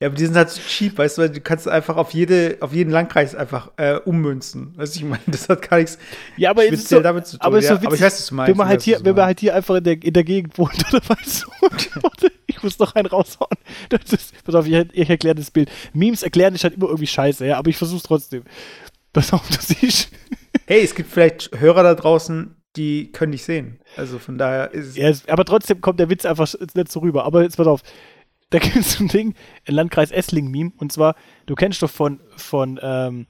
Ja, 0.01 0.09
aber 0.09 0.16
die 0.16 0.24
sind 0.24 0.34
halt 0.34 0.48
so 0.48 0.62
cheap, 0.62 0.96
weißt 0.96 1.18
du, 1.18 1.22
weil 1.22 1.28
du 1.28 1.40
kannst 1.42 1.68
einfach 1.68 1.96
auf 1.98 2.12
jede, 2.12 2.57
auf 2.61 2.72
jeden 2.72 2.90
Landkreis 2.90 3.34
einfach 3.34 3.70
äh, 3.76 3.96
ummünzen. 3.96 4.72
Weißt 4.76 4.94
du, 4.94 5.01
ich 5.01 5.05
meine, 5.05 5.22
das 5.26 5.46
hat 5.51 5.68
gar 5.68 5.76
nichts 5.76 5.98
Ja, 6.38 6.51
aber 6.51 6.62
speziell 6.62 7.01
so, 7.01 7.03
damit 7.03 7.26
zu 7.26 7.36
tun. 7.36 7.46
aber 7.46 7.61
ja, 7.61 7.68
so 7.68 7.74
witzig, 7.74 7.86
aber 7.86 7.94
ich 7.96 8.01
weiß, 8.01 8.14
was 8.18 8.26
du 8.26 8.34
meinst. 8.34 8.51
wenn 8.51 8.57
man 8.57 8.68
halt 8.68 8.80
hier, 8.80 8.96
was 8.96 9.05
wenn 9.05 9.14
man 9.14 9.24
halt 9.26 9.40
hier 9.40 9.55
einfach 9.55 9.74
in 9.74 9.84
der, 9.84 10.03
in 10.03 10.12
der 10.14 10.24
Gegend 10.24 10.57
wohnt 10.57 10.82
oder 10.92 11.07
weißt 11.07 11.44
du, 11.44 12.03
warte, 12.03 12.32
ich 12.46 12.62
muss 12.62 12.78
noch 12.78 12.94
einen 12.94 13.09
raushauen. 13.09 13.59
Das 13.90 14.11
ist, 14.11 14.42
pass 14.42 14.55
auf, 14.55 14.66
ich, 14.66 14.86
ich 14.92 15.11
erkläre 15.11 15.34
das 15.34 15.51
Bild. 15.51 15.70
Memes 15.92 16.22
erklären 16.22 16.55
ist 16.55 16.64
halt 16.64 16.74
immer 16.74 16.86
irgendwie 16.86 17.07
scheiße, 17.07 17.44
ja, 17.46 17.59
aber 17.59 17.68
ich 17.68 17.76
versuch's 17.76 18.05
trotzdem. 18.05 18.44
Pass 19.12 19.34
auf, 19.34 19.46
du 19.48 19.59
siehst. 19.61 20.09
Hey, 20.66 20.82
es 20.82 20.94
gibt 20.94 21.11
vielleicht 21.11 21.51
Hörer 21.61 21.82
da 21.82 21.94
draußen, 21.94 22.57
die 22.76 23.12
können 23.12 23.32
dich 23.32 23.44
sehen. 23.44 23.80
Also 23.96 24.18
von 24.18 24.38
daher 24.38 24.72
ist 24.72 24.96
es. 24.96 24.96
Ja, 24.96 25.32
aber 25.32 25.44
trotzdem 25.44 25.80
kommt 25.80 25.98
der 25.98 26.09
Witz 26.09 26.24
einfach 26.24 26.53
nicht 26.74 26.92
so 26.92 27.01
rüber. 27.01 27.24
Aber 27.24 27.42
jetzt 27.42 27.57
pass 27.57 27.66
auf. 27.66 27.82
Da 28.51 28.59
gibt 28.59 28.76
es 28.76 28.94
so 28.94 29.05
ein 29.05 29.09
Ding, 29.09 29.34
ein 29.66 29.74
Landkreis 29.74 30.11
Essling-Meme. 30.11 30.72
Und 30.76 30.92
zwar, 30.92 31.14
du 31.46 31.55
kennst 31.55 31.82
doch 31.82 31.90
von, 31.90 32.20
von, 32.36 32.78
ähm, 32.82 33.26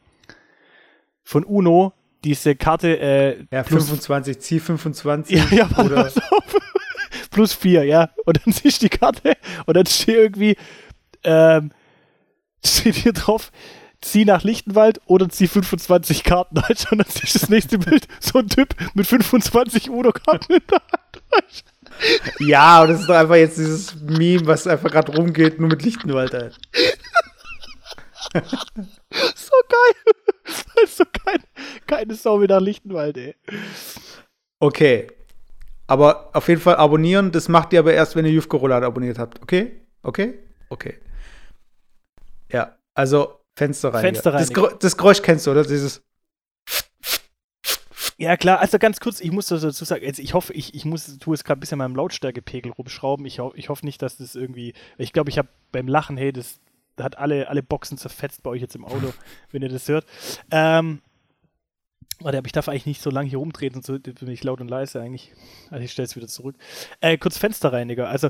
von 1.22 1.44
Uno 1.44 1.92
diese 2.24 2.56
Karte, 2.56 2.98
äh, 2.98 3.44
Ja, 3.50 3.62
plus 3.62 3.86
25, 3.86 4.40
Ziel 4.40 4.60
25. 4.60 5.36
Ja, 5.36 5.46
ja, 5.50 5.68
oder 5.78 6.04
pass 6.04 6.16
auf. 6.16 6.56
Plus 7.30 7.54
vier, 7.54 7.84
ja. 7.84 8.10
Und 8.24 8.44
dann 8.44 8.52
siehst 8.52 8.82
du 8.82 8.88
die 8.88 8.98
Karte 8.98 9.36
und 9.66 9.76
dann 9.76 9.86
steht 9.86 10.16
irgendwie, 10.16 10.56
ähm, 11.22 11.70
steht 12.64 12.96
hier 12.96 13.12
drauf, 13.12 13.52
zieh 14.00 14.24
nach 14.24 14.42
Lichtenwald 14.42 15.00
oder 15.06 15.28
zieh 15.28 15.46
25 15.46 16.24
Karten. 16.24 16.54
Du? 16.60 16.62
Und 16.90 16.98
dann 16.98 16.98
du 16.98 17.38
das 17.38 17.48
nächste 17.48 17.78
Bild, 17.78 18.06
so 18.20 18.38
ein 18.38 18.48
Typ 18.48 18.74
mit 18.94 19.06
25 19.06 19.90
Uno-Karten 19.90 20.54
in 20.54 20.62
der 20.70 20.82
Hand. 20.92 21.22
Ja, 22.38 22.82
und 22.82 22.88
das 22.90 23.00
ist 23.00 23.08
doch 23.08 23.14
einfach 23.14 23.34
jetzt 23.36 23.58
dieses 23.58 23.94
Meme, 24.00 24.46
was 24.46 24.66
einfach 24.66 24.90
gerade 24.90 25.14
rumgeht, 25.14 25.58
nur 25.60 25.68
mit 25.68 25.82
Lichtenwald 25.82 26.32
halt. 26.32 26.56
So 29.34 29.56
geil. 29.68 30.14
Also 30.80 31.04
kein, 31.24 31.42
keine 31.86 32.14
Sau 32.14 32.38
mehr 32.38 32.48
nach 32.48 32.60
Lichtenwald, 32.60 33.16
ey. 33.16 33.34
Okay. 34.60 35.08
Aber 35.86 36.30
auf 36.32 36.46
jeden 36.48 36.60
Fall 36.60 36.76
abonnieren, 36.76 37.32
das 37.32 37.48
macht 37.48 37.72
ihr 37.72 37.80
aber 37.80 37.92
erst, 37.92 38.14
wenn 38.14 38.24
ihr 38.24 38.30
Jufko 38.30 38.58
Roulade 38.58 38.86
abonniert 38.86 39.18
habt. 39.18 39.42
Okay? 39.42 39.80
Okay? 40.02 40.38
Okay. 40.68 40.98
Ja, 42.52 42.76
also 42.94 43.40
Fensterreiniger. 43.56 44.12
Fensterreiniger. 44.14 44.54
Das, 44.62 44.70
Gerä- 44.72 44.78
das 44.78 44.96
Geräusch 44.96 45.22
kennst 45.22 45.46
du, 45.46 45.50
oder? 45.50 45.62
Dieses. 45.64 46.02
Ja, 48.20 48.36
klar, 48.36 48.60
also 48.60 48.78
ganz 48.78 49.00
kurz, 49.00 49.22
ich 49.22 49.32
muss 49.32 49.46
dazu 49.46 49.70
sagen, 49.70 50.04
jetzt, 50.04 50.18
ich 50.18 50.34
hoffe, 50.34 50.52
ich, 50.52 50.74
ich 50.74 50.84
muss, 50.84 51.18
tue 51.18 51.34
es 51.34 51.42
gerade 51.42 51.58
ein 51.58 51.60
bisschen 51.60 51.78
meinem 51.78 51.96
Lautstärkepegel 51.96 52.70
rumschrauben. 52.70 53.24
Ich, 53.24 53.40
ho 53.40 53.54
ich 53.56 53.70
hoffe 53.70 53.86
nicht, 53.86 54.02
dass 54.02 54.18
das 54.18 54.34
irgendwie, 54.34 54.74
ich 54.98 55.14
glaube, 55.14 55.30
ich 55.30 55.38
habe 55.38 55.48
beim 55.72 55.88
Lachen, 55.88 56.18
hey, 56.18 56.30
das, 56.30 56.60
hat 57.00 57.16
alle, 57.16 57.48
alle 57.48 57.62
Boxen 57.62 57.96
zerfetzt 57.96 58.42
bei 58.42 58.50
euch 58.50 58.60
jetzt 58.60 58.76
im 58.76 58.84
Auto, 58.84 59.14
wenn 59.52 59.62
ihr 59.62 59.70
das 59.70 59.88
hört. 59.88 60.04
Ähm, 60.50 61.00
warte, 62.20 62.36
aber 62.36 62.44
ich 62.44 62.52
darf 62.52 62.68
eigentlich 62.68 62.84
nicht 62.84 63.00
so 63.00 63.08
lange 63.08 63.30
hier 63.30 63.38
rumtreten, 63.38 63.80
sonst 63.80 64.02
bin 64.02 64.28
ich 64.28 64.44
laut 64.44 64.60
und 64.60 64.68
leise 64.68 65.00
eigentlich. 65.00 65.32
Also 65.70 65.82
ich 65.82 65.90
stelle 65.90 66.04
es 66.04 66.14
wieder 66.14 66.28
zurück. 66.28 66.56
Äh, 67.00 67.16
kurz 67.16 67.38
Fensterreiniger, 67.38 68.06
also 68.06 68.28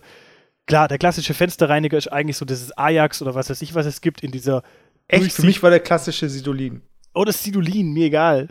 klar, 0.67 0.87
der 0.87 0.99
klassische 0.99 1.35
Fensterreiniger 1.35 1.99
ist 1.99 2.13
eigentlich 2.13 2.37
so 2.37 2.45
dieses 2.45 2.71
Ajax 2.79 3.23
oder 3.23 3.35
was 3.35 3.51
weiß 3.51 3.61
ich, 3.63 3.75
was 3.75 3.87
es 3.87 4.01
gibt 4.01 4.23
in 4.23 4.31
dieser 4.31 4.63
Echt, 5.09 5.33
für 5.33 5.45
mich 5.45 5.65
war 5.65 5.71
der 5.71 5.81
klassische 5.81 6.29
Sidolin. 6.29 6.83
Oh, 7.13 7.25
das 7.25 7.43
Sidolin, 7.43 7.93
mir 7.93 8.07
egal. 8.07 8.51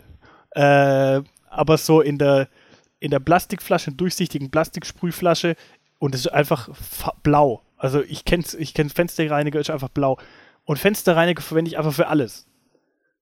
Äh, 0.52 1.20
aber 1.48 1.78
so 1.78 2.00
in 2.00 2.18
der, 2.18 2.48
in 2.98 3.10
der 3.10 3.20
Plastikflasche, 3.20 3.92
durchsichtigen 3.92 4.50
Plastiksprühflasche 4.50 5.56
und 5.98 6.14
es 6.14 6.22
ist 6.22 6.32
einfach 6.32 6.74
fa- 6.74 7.14
blau. 7.22 7.62
Also 7.76 8.02
ich 8.02 8.24
kenne 8.24 8.44
ich 8.58 8.74
kenn 8.74 8.90
Fensterreiniger, 8.90 9.58
ist 9.60 9.70
einfach 9.70 9.88
blau. 9.88 10.18
Und 10.64 10.78
Fensterreiniger 10.78 11.42
verwende 11.42 11.70
ich 11.70 11.78
einfach 11.78 11.92
für 11.94 12.08
alles. 12.08 12.46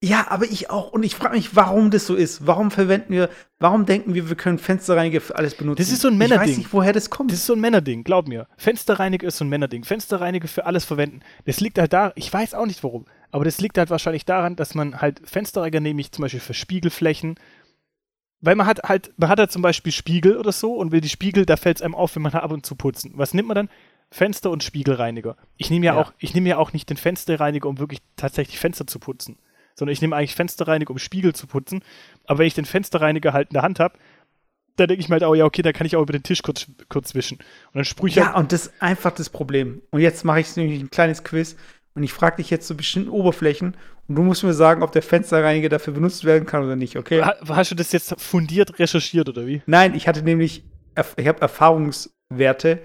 Ja, 0.01 0.27
aber 0.29 0.45
ich 0.45 0.71
auch. 0.71 0.93
Und 0.93 1.03
ich 1.03 1.17
frage 1.17 1.35
mich, 1.37 1.57
warum 1.57 1.91
das 1.91 2.07
so 2.07 2.15
ist. 2.15 2.47
Warum 2.47 2.71
verwenden 2.71 3.13
wir, 3.13 3.29
warum 3.59 3.85
denken 3.85 4.15
wir, 4.15 4.29
wir 4.29 4.37
können 4.37 4.59
Fensterreiniger 4.59 5.21
für 5.21 5.35
alles 5.35 5.57
benutzen? 5.57 5.83
Das 5.83 5.91
ist 5.91 6.03
so 6.03 6.09
ein 6.09 6.15
Ich 6.15 6.19
Männerding. 6.19 6.51
weiß 6.51 6.57
nicht, 6.59 6.73
woher 6.73 6.93
das 6.93 7.11
kommt. 7.11 7.33
Das 7.33 7.39
ist 7.41 7.47
so 7.47 7.55
ein 7.55 7.61
Männerding, 7.61 8.05
glaub 8.05 8.29
mir. 8.29 8.47
Fensterreiniger 8.57 9.27
ist 9.27 9.39
so 9.39 9.45
ein 9.45 9.49
Männerding. 9.49 9.83
Fensterreiniger 9.85 10.47
für 10.47 10.67
alles 10.67 10.85
verwenden. 10.85 11.21
Das 11.47 11.59
liegt 11.61 11.79
halt 11.81 11.93
da, 11.93 12.13
ich 12.15 12.33
weiß 12.33 12.55
auch 12.55 12.67
nicht 12.67 12.85
warum, 12.85 13.07
aber 13.31 13.45
das 13.45 13.61
liegt 13.61 13.79
halt 13.79 13.91
wahrscheinlich 13.91 14.25
daran, 14.25 14.57
dass 14.57 14.75
man 14.75 15.01
halt 15.01 15.21
Fensterreiniger 15.29 15.81
nämlich 15.81 16.13
zum 16.13 16.23
Beispiel 16.23 16.41
für 16.41 16.55
Spiegelflächen, 16.55 17.37
weil 18.41 18.55
man 18.55 18.67
hat 18.67 18.83
halt, 18.85 19.13
man 19.17 19.29
hat 19.29 19.39
halt 19.39 19.51
zum 19.53 19.63
Beispiel 19.63 19.93
Spiegel 19.93 20.37
oder 20.37 20.53
so 20.53 20.75
und 20.75 20.93
will 20.93 21.01
die 21.01 21.09
Spiegel, 21.09 21.45
da 21.45 21.57
fällt 21.57 21.79
es 21.79 21.83
einem 21.83 21.95
auf, 21.95 22.15
wenn 22.15 22.23
man 22.23 22.33
ab 22.33 22.53
und 22.53 22.65
zu 22.65 22.77
putzen. 22.77 23.13
Was 23.17 23.35
nimmt 23.35 23.49
man 23.49 23.55
dann? 23.57 23.69
Fenster- 24.11 24.51
und 24.51 24.63
Spiegelreiniger. 24.63 25.37
Ich 25.57 25.71
nehme 25.71 25.87
ja, 25.87 25.95
Ja. 25.95 26.01
auch, 26.01 26.13
ich 26.19 26.35
nehme 26.35 26.49
ja 26.49 26.57
auch 26.59 26.73
nicht 26.73 26.89
den 26.89 26.97
Fensterreiniger, 26.97 27.69
um 27.69 27.79
wirklich 27.79 28.01
tatsächlich 28.17 28.59
Fenster 28.59 28.87
zu 28.87 28.99
putzen, 28.99 29.39
sondern 29.75 29.93
ich 29.93 30.01
nehme 30.01 30.17
eigentlich 30.17 30.35
Fensterreiniger, 30.35 30.91
um 30.93 30.99
Spiegel 30.99 31.35
zu 31.35 31.47
putzen. 31.47 31.83
Aber 32.25 32.39
wenn 32.39 32.47
ich 32.47 32.55
den 32.55 32.65
Fensterreiniger 32.65 33.33
halt 33.33 33.49
in 33.51 33.55
der 33.55 33.63
Hand 33.63 33.81
habe, 33.81 33.99
da 34.77 34.87
denke 34.87 35.01
ich 35.01 35.09
mir 35.09 35.15
halt 35.15 35.25
auch, 35.25 35.35
ja, 35.35 35.45
okay, 35.45 35.63
da 35.63 35.73
kann 35.73 35.87
ich 35.87 35.97
auch 35.97 36.03
über 36.03 36.13
den 36.13 36.23
Tisch 36.23 36.43
kurz, 36.43 36.67
kurz 36.89 37.15
wischen. 37.15 37.39
Und 37.39 37.75
dann 37.75 37.85
sprühe 37.85 38.09
ich 38.09 38.15
Ja, 38.15 38.27
halt, 38.29 38.37
und 38.37 38.53
das 38.53 38.69
ist 38.69 38.81
einfach 38.81 39.11
das 39.11 39.29
Problem. 39.29 39.83
Und 39.91 40.01
jetzt 40.01 40.25
mache 40.25 40.41
ich 40.41 40.55
nämlich 40.57 40.81
ein 40.81 40.91
kleines 40.91 41.25
Quiz. 41.25 41.57
Und 41.99 42.05
ich 42.05 42.13
frage 42.13 42.37
dich 42.37 42.49
jetzt 42.51 42.67
zu 42.67 42.77
bestimmten 42.77 43.11
Oberflächen 43.11 43.77
und 44.07 44.15
du 44.15 44.23
musst 44.23 44.43
mir 44.45 44.55
sagen, 44.55 44.83
ob 44.83 44.93
der 44.93 45.03
Fensterreiniger 45.03 45.69
dafür 45.69 45.93
benutzt 45.93 46.25
werden 46.25 46.47
kann 46.47 46.65
oder 46.65 46.77
nicht, 46.77 46.97
okay? 46.97 47.23
Ha- 47.23 47.37
Hast 47.49 47.71
du 47.71 47.75
das 47.75 47.93
jetzt 47.93 48.21
fundiert 48.21 48.79
recherchiert 48.79 49.29
oder 49.29 49.47
wie? 49.47 49.63
Nein, 49.67 49.95
ich 49.95 50.09
hatte 50.09 50.23
nämlich, 50.23 50.65
ich 51.17 51.27
habe 51.29 51.41
Erfahrungswerte 51.41 52.83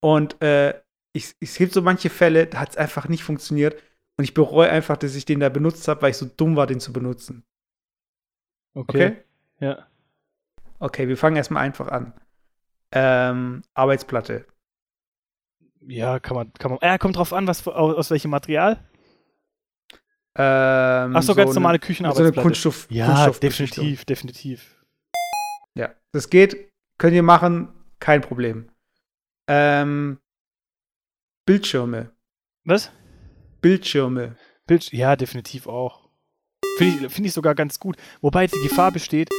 und 0.00 0.42
äh, 0.42 0.74
ich, 1.12 1.34
es 1.40 1.56
gibt 1.56 1.72
so 1.72 1.82
manche 1.82 2.10
Fälle, 2.10 2.46
da 2.46 2.58
hat 2.60 2.70
es 2.70 2.76
einfach 2.76 3.08
nicht 3.08 3.22
funktioniert 3.22 3.80
und 4.18 4.24
ich 4.24 4.34
bereue 4.34 4.70
einfach, 4.70 4.96
dass 4.96 5.14
ich 5.14 5.24
den 5.24 5.40
da 5.40 5.48
benutzt 5.48 5.86
habe, 5.88 6.02
weil 6.02 6.10
ich 6.10 6.16
so 6.16 6.26
dumm 6.26 6.56
war, 6.56 6.66
den 6.66 6.80
zu 6.80 6.92
benutzen. 6.92 7.44
Okay? 8.74 9.16
Ja. 9.60 9.86
Okay, 10.78 11.08
wir 11.08 11.16
fangen 11.16 11.36
erstmal 11.36 11.62
einfach 11.64 11.88
an. 11.88 12.12
Ähm, 12.92 13.62
Arbeitsplatte. 13.74 14.44
Ja, 15.88 16.18
kann 16.18 16.34
man, 16.36 16.52
kann 16.54 16.70
man. 16.72 16.80
Ja, 16.82 16.98
kommt 16.98 17.16
drauf 17.16 17.32
an, 17.32 17.46
was 17.46 17.66
aus, 17.66 17.94
aus 17.96 18.10
welchem 18.10 18.30
Material. 18.30 18.78
Ähm, 20.38 21.16
Ach 21.16 21.22
so, 21.22 21.34
ganz 21.34 21.50
eine- 21.50 21.54
normale 21.54 21.60
So 21.60 21.68
eine 21.68 21.78
Küchenarbeitsplatte. 21.78 22.42
Kunststoff. 22.42 22.86
ja, 22.90 23.06
Kunststoffbeschichtung. 23.06 23.84
definitiv, 23.84 24.04
definitiv. 24.04 24.84
Ja, 25.74 25.94
das 26.12 26.28
geht, 26.28 26.70
könnt 26.98 27.14
ihr 27.14 27.22
machen, 27.22 27.68
kein 28.00 28.20
Problem. 28.20 28.68
Ähm, 29.48 30.18
Bildschirme. 31.46 32.10
Was? 32.64 32.90
Bildschirme. 33.62 34.36
Bild, 34.66 34.92
ja, 34.92 35.16
definitiv 35.16 35.66
auch. 35.68 36.08
Finde 36.78 37.06
ich, 37.06 37.12
find 37.12 37.26
ich 37.26 37.32
sogar 37.32 37.54
ganz 37.54 37.78
gut. 37.78 37.96
Wobei 38.20 38.46
die 38.48 38.58
Gefahr 38.60 38.90
besteht. 38.92 39.30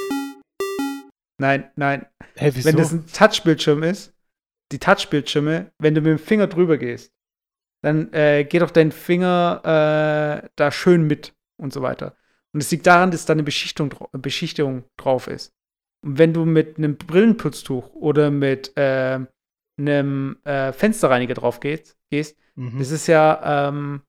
Nein, 1.40 1.70
nein. 1.76 2.08
Hä, 2.36 2.52
wieso? 2.54 2.70
Wenn 2.70 2.78
das 2.78 2.92
ein 2.94 3.06
Touchbildschirm 3.08 3.84
ist, 3.84 4.14
die 4.72 4.80
Touchbildschirme, 4.80 5.72
wenn 5.80 5.96
du 5.96 6.02
mit 6.02 6.12
dem 6.12 6.20
Finger 6.20 6.48
drüber 6.48 6.78
gehst, 6.78 7.14
dann 7.84 8.12
äh, 8.14 8.44
geht 8.44 8.62
doch 8.62 8.72
dein 8.72 8.92
Finger 8.92 9.62
äh, 10.44 10.50
da 10.56 10.72
schön 10.72 11.04
mit 11.04 11.34
und 11.60 11.74
so 11.74 11.82
weiter. 11.82 12.16
Und 12.54 12.62
es 12.62 12.72
liegt 12.72 12.88
daran, 12.88 13.12
dass 13.12 13.26
da 13.26 13.34
eine 13.34 13.44
Beschichtung, 13.44 13.94
Beschichtung 14.14 14.84
drauf 14.98 15.28
ist. 15.28 15.54
Und 16.04 16.18
wenn 16.18 16.34
du 16.34 16.46
mit 16.46 16.78
einem 16.78 16.98
Brillenputztuch 16.98 17.94
oder 17.94 18.32
mit 18.32 18.76
äh, 18.78 19.20
einem 19.80 20.40
Fensterreiniger 20.44 21.36
drauf 21.36 21.60
gehst, 21.60 21.98
gehst 22.10 22.36
mhm. 22.56 22.80
das 22.80 22.90
ist 22.90 23.06
ja, 23.06 23.70
ähm, 23.70 24.02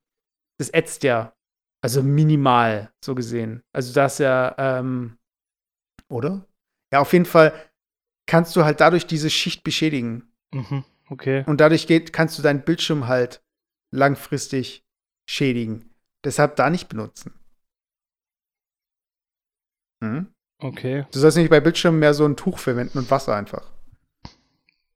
das 0.58 0.70
ätzt 0.70 1.02
ja. 1.02 1.34
Also 1.80 2.02
minimal, 2.02 2.90
so 3.04 3.14
gesehen. 3.14 3.62
Also 3.72 3.92
das 3.92 4.14
ist 4.14 4.18
ja, 4.20 4.54
ähm, 4.58 5.18
oder? 6.08 6.44
Ja, 6.92 7.00
auf 7.00 7.12
jeden 7.12 7.24
Fall 7.24 7.52
kannst 8.26 8.56
du 8.56 8.64
halt 8.64 8.80
dadurch 8.80 9.06
diese 9.06 9.30
Schicht 9.30 9.62
beschädigen. 9.62 10.27
Mhm. 10.52 10.84
Okay. 11.10 11.44
Und 11.46 11.60
dadurch 11.60 11.86
geht, 11.86 12.12
kannst 12.12 12.38
du 12.38 12.42
deinen 12.42 12.62
Bildschirm 12.62 13.08
halt 13.08 13.42
langfristig 13.90 14.84
schädigen. 15.28 15.94
Deshalb 16.24 16.56
da 16.56 16.70
nicht 16.70 16.88
benutzen. 16.88 17.32
Hm? 20.02 20.28
Okay. 20.60 21.06
Du 21.12 21.18
sollst 21.18 21.36
nicht 21.36 21.50
bei 21.50 21.60
Bildschirmen 21.60 21.98
mehr 21.98 22.14
so 22.14 22.24
ein 22.24 22.36
Tuch 22.36 22.58
verwenden 22.58 22.98
und 22.98 23.10
Wasser 23.10 23.34
einfach. 23.34 23.70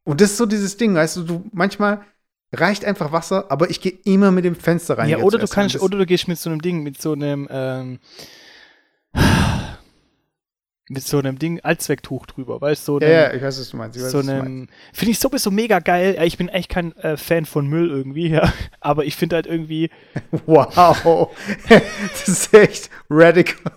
Und 0.05 0.20
das 0.20 0.32
ist 0.32 0.36
so 0.36 0.46
dieses 0.46 0.76
Ding, 0.76 0.94
weißt 0.94 1.16
du, 1.18 1.22
du 1.22 1.50
manchmal 1.53 2.05
reicht 2.53 2.84
einfach 2.84 3.12
Wasser, 3.12 3.50
aber 3.50 3.70
ich 3.70 3.80
gehe 3.80 3.98
immer 4.05 4.30
mit 4.30 4.44
dem 4.44 4.57
Fenster 4.57 4.98
rein. 4.98 5.09
Ja, 5.09 5.18
oder 5.18 5.38
du 5.38 5.46
kannst, 5.46 5.80
oder 5.80 5.96
du 5.96 6.07
gehst 6.07 6.28
mit 6.28 6.38
so 6.38 6.50
einem 6.50 6.61
Ding, 6.61 6.82
mit 6.82 7.00
so 7.00 7.12
einem, 7.12 7.48
ähm, 7.50 8.00
mit 10.88 11.04
so 11.04 11.18
einem 11.18 11.38
Ding 11.38 11.60
Allzwecktuch 11.60 12.26
drüber, 12.26 12.60
weißt 12.60 12.86
du? 12.88 12.94
So 12.94 13.00
ja, 13.00 13.06
einem- 13.06 13.14
ja, 13.14 13.34
ich 13.34 13.42
weiß, 13.42 13.60
was 13.60 13.70
du 13.70 13.76
meinst. 13.76 13.96
Ich 13.96 14.02
weiß, 14.02 14.10
so 14.10 14.18
einem, 14.18 14.68
finde 14.92 15.12
ich 15.12 15.18
sowieso 15.18 15.50
mega 15.50 15.78
geil. 15.78 16.18
Ich 16.24 16.36
bin 16.36 16.48
echt 16.48 16.68
kein 16.68 16.94
äh, 16.96 17.16
Fan 17.16 17.46
von 17.46 17.66
Müll 17.66 17.88
irgendwie, 17.90 18.28
ja. 18.30 18.52
Aber 18.80 19.04
ich 19.04 19.16
finde 19.16 19.36
halt 19.36 19.46
irgendwie, 19.46 19.90
Wow. 20.46 21.30
das 21.68 22.28
ist 22.28 22.52
echt 22.54 22.90
radical. 23.08 23.72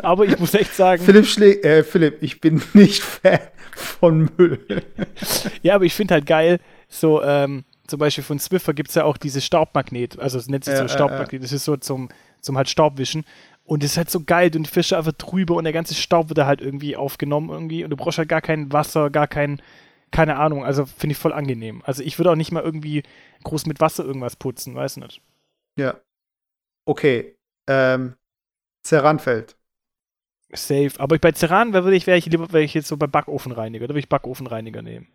aber 0.00 0.24
ich 0.26 0.38
muss 0.38 0.54
echt 0.54 0.74
sagen, 0.74 1.02
Philipp 1.02 1.26
schlägt, 1.26 1.64
äh, 1.64 1.82
Philipp, 1.82 2.18
ich 2.22 2.40
bin 2.40 2.62
nicht 2.74 3.02
Fan 3.02 3.40
von 3.74 4.30
Müll. 4.36 4.60
ja, 5.62 5.74
aber 5.74 5.84
ich 5.84 5.94
finde 5.94 6.14
halt 6.14 6.26
geil, 6.26 6.60
so, 6.88 7.22
ähm, 7.22 7.64
zum 7.86 7.98
Beispiel 7.98 8.24
von 8.24 8.38
Swiffer 8.38 8.72
gibt 8.72 8.90
es 8.90 8.94
ja 8.94 9.04
auch 9.04 9.16
diese 9.16 9.40
Staubmagnet, 9.40 10.18
also 10.18 10.38
es 10.38 10.48
nennt 10.48 10.64
sich 10.64 10.72
Ja, 10.72 10.78
so 10.78 10.84
ja, 10.84 10.88
Staubmagnet, 10.88 11.42
das 11.42 11.52
ist 11.52 11.64
so 11.64 11.76
zum, 11.76 12.08
zum 12.40 12.56
halt 12.56 12.68
Staubwischen. 12.68 13.24
Und 13.64 13.82
das 13.82 13.92
ist 13.92 13.96
halt 13.96 14.10
so 14.10 14.20
geil, 14.20 14.50
du 14.50 14.62
fischst 14.64 14.92
einfach 14.92 15.12
drüber 15.12 15.54
und 15.54 15.64
der 15.64 15.72
ganze 15.72 15.94
Staub 15.94 16.28
wird 16.28 16.38
da 16.38 16.46
halt 16.46 16.60
irgendwie 16.60 16.96
aufgenommen 16.96 17.48
irgendwie 17.48 17.82
und 17.82 17.90
du 17.90 17.96
brauchst 17.96 18.18
halt 18.18 18.28
gar 18.28 18.42
kein 18.42 18.72
Wasser, 18.72 19.08
gar 19.08 19.26
kein, 19.26 19.62
keine 20.10 20.36
Ahnung, 20.36 20.64
also 20.64 20.84
finde 20.84 21.12
ich 21.12 21.18
voll 21.18 21.32
angenehm. 21.32 21.82
Also 21.84 22.02
ich 22.02 22.18
würde 22.18 22.30
auch 22.30 22.36
nicht 22.36 22.52
mal 22.52 22.62
irgendwie 22.62 23.02
groß 23.42 23.64
mit 23.66 23.80
Wasser 23.80 24.04
irgendwas 24.04 24.36
putzen, 24.36 24.74
weiß 24.74 24.98
nicht. 24.98 25.22
Ja. 25.78 25.98
Okay. 26.84 27.36
Ähm, 27.66 28.16
Ceranfeld. 28.86 29.56
Safe. 30.52 30.92
Aber 30.98 31.18
bei 31.18 31.32
Ceran 31.32 31.72
wäre 31.72 31.94
ich, 31.94 32.06
wäre 32.06 32.18
ich 32.18 32.26
lieber, 32.26 32.52
wäre 32.52 32.64
ich 32.64 32.74
jetzt 32.74 32.88
so 32.88 32.98
bei 32.98 33.06
Backofenreiniger, 33.06 33.86
da 33.86 33.94
würde 33.94 34.00
ich 34.00 34.10
Backofenreiniger 34.10 34.82
nehmen. 34.82 35.08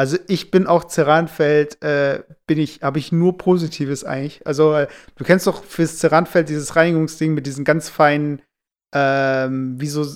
Also 0.00 0.16
ich 0.28 0.50
bin 0.50 0.66
auch 0.66 0.88
Ceranfeld, 0.88 1.82
äh, 1.82 2.22
bin 2.46 2.58
ich, 2.58 2.80
habe 2.80 2.98
ich 2.98 3.12
nur 3.12 3.36
Positives 3.36 4.02
eigentlich. 4.02 4.40
Also 4.46 4.72
äh, 4.72 4.88
du 5.16 5.24
kennst 5.24 5.46
doch 5.46 5.62
fürs 5.62 5.98
Ceranfeld 5.98 6.48
dieses 6.48 6.74
Reinigungsding 6.74 7.34
mit 7.34 7.44
diesen 7.46 7.66
ganz 7.66 7.90
feinen, 7.90 8.40
ähm, 8.94 9.78
wie 9.78 9.88
so, 9.88 10.06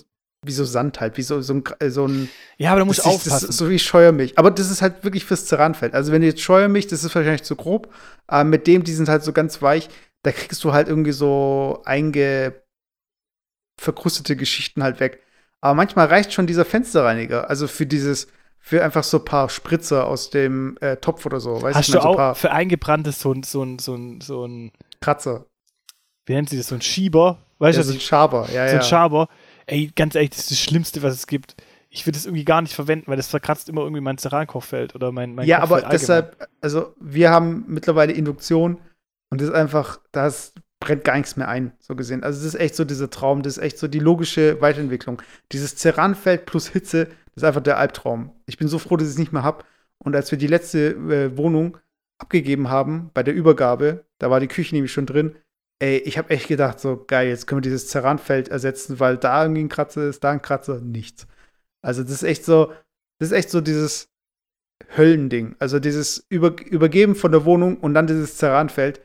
wie 0.42 0.52
so 0.52 0.64
Sand 0.64 1.00
halt, 1.00 1.18
wie 1.18 1.22
so, 1.22 1.42
so 1.42 1.52
ein, 1.52 1.64
äh, 1.80 1.90
so 1.90 2.08
ein 2.08 2.30
Ja, 2.56 2.70
aber 2.70 2.78
da 2.78 2.86
musst 2.86 3.00
das 3.00 3.04
du 3.04 3.10
aufpassen. 3.10 3.46
Das 3.48 3.58
so 3.58 3.68
wie 3.68 3.78
Scheuermilch. 3.78 4.38
Aber 4.38 4.50
das 4.50 4.70
ist 4.70 4.80
halt 4.80 5.04
wirklich 5.04 5.26
fürs 5.26 5.44
Ceranfeld. 5.44 5.92
Also 5.92 6.12
wenn 6.12 6.22
du 6.22 6.28
jetzt 6.28 6.40
Scheuermilch, 6.40 6.86
das 6.86 7.04
ist 7.04 7.14
wahrscheinlich 7.14 7.42
zu 7.42 7.54
grob, 7.54 7.92
aber 8.26 8.44
mit 8.44 8.66
dem, 8.66 8.84
die 8.84 8.94
sind 8.94 9.10
halt 9.10 9.22
so 9.22 9.34
ganz 9.34 9.60
weich, 9.60 9.90
da 10.22 10.32
kriegst 10.32 10.64
du 10.64 10.72
halt 10.72 10.88
irgendwie 10.88 11.12
so 11.12 11.82
einge 11.84 12.54
verkrustete 13.78 14.34
Geschichten 14.34 14.82
halt 14.82 14.98
weg. 14.98 15.20
Aber 15.60 15.74
manchmal 15.74 16.06
reicht 16.06 16.32
schon 16.32 16.46
dieser 16.46 16.64
Fensterreiniger. 16.64 17.50
Also 17.50 17.68
für 17.68 17.84
dieses, 17.84 18.28
für 18.66 18.82
einfach 18.82 19.04
so 19.04 19.18
ein 19.18 19.24
paar 19.26 19.50
Spritzer 19.50 20.06
aus 20.06 20.30
dem 20.30 20.78
äh, 20.80 20.96
Topf 20.96 21.26
oder 21.26 21.38
so. 21.38 21.60
Weißt 21.60 21.76
Hast 21.76 21.88
ich 21.88 21.92
du 21.94 22.00
so 22.00 22.06
ein 22.06 22.06
auch 22.06 22.16
paar 22.16 22.34
für 22.34 22.50
eingebranntes 22.50 23.20
so 23.20 23.30
ein, 23.30 23.42
so 23.42 23.62
ein, 23.62 23.78
so 23.78 23.94
ein, 23.94 24.22
so 24.22 24.46
ein, 24.46 24.72
Kratzer. 25.02 25.44
wie 26.24 26.32
nennt 26.32 26.48
sie 26.48 26.56
das, 26.56 26.68
so 26.68 26.74
ein 26.74 26.80
Schieber? 26.80 27.44
Weißt 27.58 27.76
Ja, 27.76 27.82
du, 27.82 27.88
so 27.88 27.94
ein 27.94 28.00
Schaber. 28.00 28.48
Ja, 28.54 28.66
so 28.68 28.76
ein 28.76 28.80
ja. 28.80 28.82
Schaber? 28.82 29.28
Ey, 29.66 29.92
ganz 29.94 30.14
ehrlich, 30.14 30.30
das 30.30 30.38
ist 30.40 30.50
das 30.52 30.60
Schlimmste, 30.60 31.02
was 31.02 31.12
es 31.12 31.26
gibt. 31.26 31.56
Ich 31.90 32.06
würde 32.06 32.16
es 32.16 32.24
irgendwie 32.24 32.46
gar 32.46 32.62
nicht 32.62 32.72
verwenden, 32.72 33.08
weil 33.08 33.18
das 33.18 33.28
verkratzt 33.28 33.68
immer 33.68 33.82
irgendwie 33.82 34.00
mein 34.00 34.16
Cerankochfeld 34.16 34.94
oder 34.94 35.12
mein, 35.12 35.34
mein 35.34 35.46
ja, 35.46 35.58
aber 35.58 35.82
Kochfeld 35.82 35.84
allgemein. 35.84 36.00
deshalb, 36.00 36.48
also 36.62 36.94
wir 36.98 37.28
haben 37.28 37.64
mittlerweile 37.68 38.14
Induktion 38.14 38.78
und 39.30 39.42
das 39.42 39.48
ist 39.48 39.54
einfach, 39.54 40.00
das 40.10 40.54
brennt 40.80 41.04
gar 41.04 41.16
nichts 41.18 41.36
mehr 41.36 41.48
ein, 41.48 41.72
so 41.80 41.94
gesehen. 41.94 42.22
Also 42.24 42.38
das 42.38 42.54
ist 42.54 42.58
echt 42.58 42.76
so 42.76 42.86
dieser 42.86 43.10
Traum, 43.10 43.42
das 43.42 43.58
ist 43.58 43.62
echt 43.62 43.76
so 43.76 43.88
die 43.88 43.98
logische 43.98 44.62
Weiterentwicklung. 44.62 45.20
Dieses 45.52 45.76
Ceranfeld 45.76 46.46
plus 46.46 46.68
Hitze, 46.68 47.08
das 47.34 47.42
ist 47.42 47.44
einfach 47.44 47.62
der 47.62 47.78
Albtraum. 47.78 48.30
Ich 48.46 48.56
bin 48.56 48.68
so 48.68 48.78
froh, 48.78 48.96
dass 48.96 49.08
ich 49.08 49.14
es 49.14 49.18
nicht 49.18 49.32
mehr 49.32 49.42
habe. 49.42 49.64
Und 49.98 50.14
als 50.14 50.30
wir 50.30 50.38
die 50.38 50.46
letzte 50.46 50.90
äh, 50.90 51.36
Wohnung 51.36 51.78
abgegeben 52.18 52.68
haben, 52.68 53.10
bei 53.14 53.22
der 53.22 53.34
Übergabe, 53.34 54.04
da 54.18 54.30
war 54.30 54.40
die 54.40 54.48
Küche 54.48 54.74
nämlich 54.74 54.92
schon 54.92 55.06
drin, 55.06 55.36
ey, 55.80 55.98
ich 55.98 56.18
habe 56.18 56.30
echt 56.30 56.48
gedacht, 56.48 56.80
so 56.80 57.04
geil, 57.06 57.28
jetzt 57.28 57.46
können 57.46 57.58
wir 57.58 57.70
dieses 57.70 57.88
Ceranfeld 57.88 58.48
ersetzen, 58.48 59.00
weil 59.00 59.16
da 59.16 59.42
irgendwie 59.42 59.64
ein 59.64 59.68
Kratzer 59.68 60.08
ist, 60.08 60.22
da 60.22 60.30
ein 60.30 60.42
Kratzer, 60.42 60.80
nichts. 60.80 61.26
Also 61.82 62.02
das 62.02 62.12
ist 62.12 62.22
echt 62.22 62.44
so, 62.44 62.72
das 63.18 63.30
ist 63.30 63.36
echt 63.36 63.50
so 63.50 63.60
dieses 63.60 64.08
Höllending. 64.96 65.56
Also 65.58 65.80
dieses 65.80 66.24
Über 66.28 66.54
Übergeben 66.62 67.14
von 67.14 67.32
der 67.32 67.44
Wohnung 67.44 67.78
und 67.78 67.94
dann 67.94 68.06
dieses 68.06 68.38
Ceranfeld. 68.38 69.00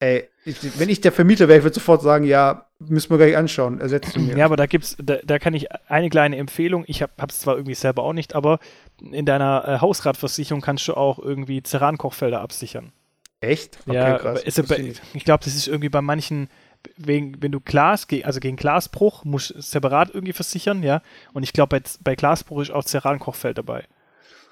Ey, 0.00 0.28
ich, 0.46 0.78
wenn 0.78 0.88
ich 0.88 1.00
der 1.00 1.10
Vermieter 1.10 1.48
wäre, 1.48 1.58
ich 1.58 1.64
würde 1.64 1.74
sofort 1.74 2.02
sagen, 2.02 2.24
ja, 2.24 2.66
müssen 2.78 3.10
wir 3.10 3.18
gleich 3.18 3.36
anschauen, 3.36 3.80
ersetzt 3.80 4.14
du 4.14 4.20
mir. 4.20 4.36
Ja, 4.36 4.44
aber 4.44 4.56
da 4.56 4.66
gibt's, 4.66 4.96
da, 5.02 5.16
da 5.24 5.40
kann 5.40 5.54
ich 5.54 5.72
eine 5.88 6.08
kleine 6.08 6.36
Empfehlung. 6.36 6.84
Ich 6.86 7.02
habe 7.02 7.12
es 7.28 7.40
zwar 7.40 7.56
irgendwie 7.56 7.74
selber 7.74 8.04
auch 8.04 8.12
nicht, 8.12 8.34
aber 8.34 8.60
in 9.00 9.26
deiner 9.26 9.64
äh, 9.66 9.78
Hausratversicherung 9.80 10.60
kannst 10.60 10.86
du 10.86 10.94
auch 10.94 11.18
irgendwie 11.18 11.62
Ceran-Kochfelder 11.62 12.40
absichern. 12.40 12.92
Echt? 13.40 13.80
ja, 13.86 14.18
krass. 14.18 14.42
ist 14.42 14.58
ich 14.58 15.00
ich 15.14 15.24
glaube, 15.24 15.44
das 15.44 15.54
ist 15.54 15.66
irgendwie 15.66 15.88
bei 15.88 16.00
manchen, 16.00 16.48
wegen, 16.96 17.42
wenn 17.42 17.52
du 17.52 17.60
Glas, 17.60 18.06
also 18.22 18.40
gegen 18.40 18.56
Glasbruch, 18.56 19.24
musst 19.24 19.50
du 19.50 19.60
separat 19.60 20.10
irgendwie 20.14 20.32
versichern, 20.32 20.82
ja. 20.82 21.02
Und 21.32 21.42
ich 21.42 21.52
glaube, 21.52 21.80
bei, 21.80 21.82
bei 22.02 22.14
Glasbruch 22.14 22.62
ist 22.62 22.70
auch 22.70 22.84
Ceran-Kochfeld 22.84 23.58
dabei. 23.58 23.84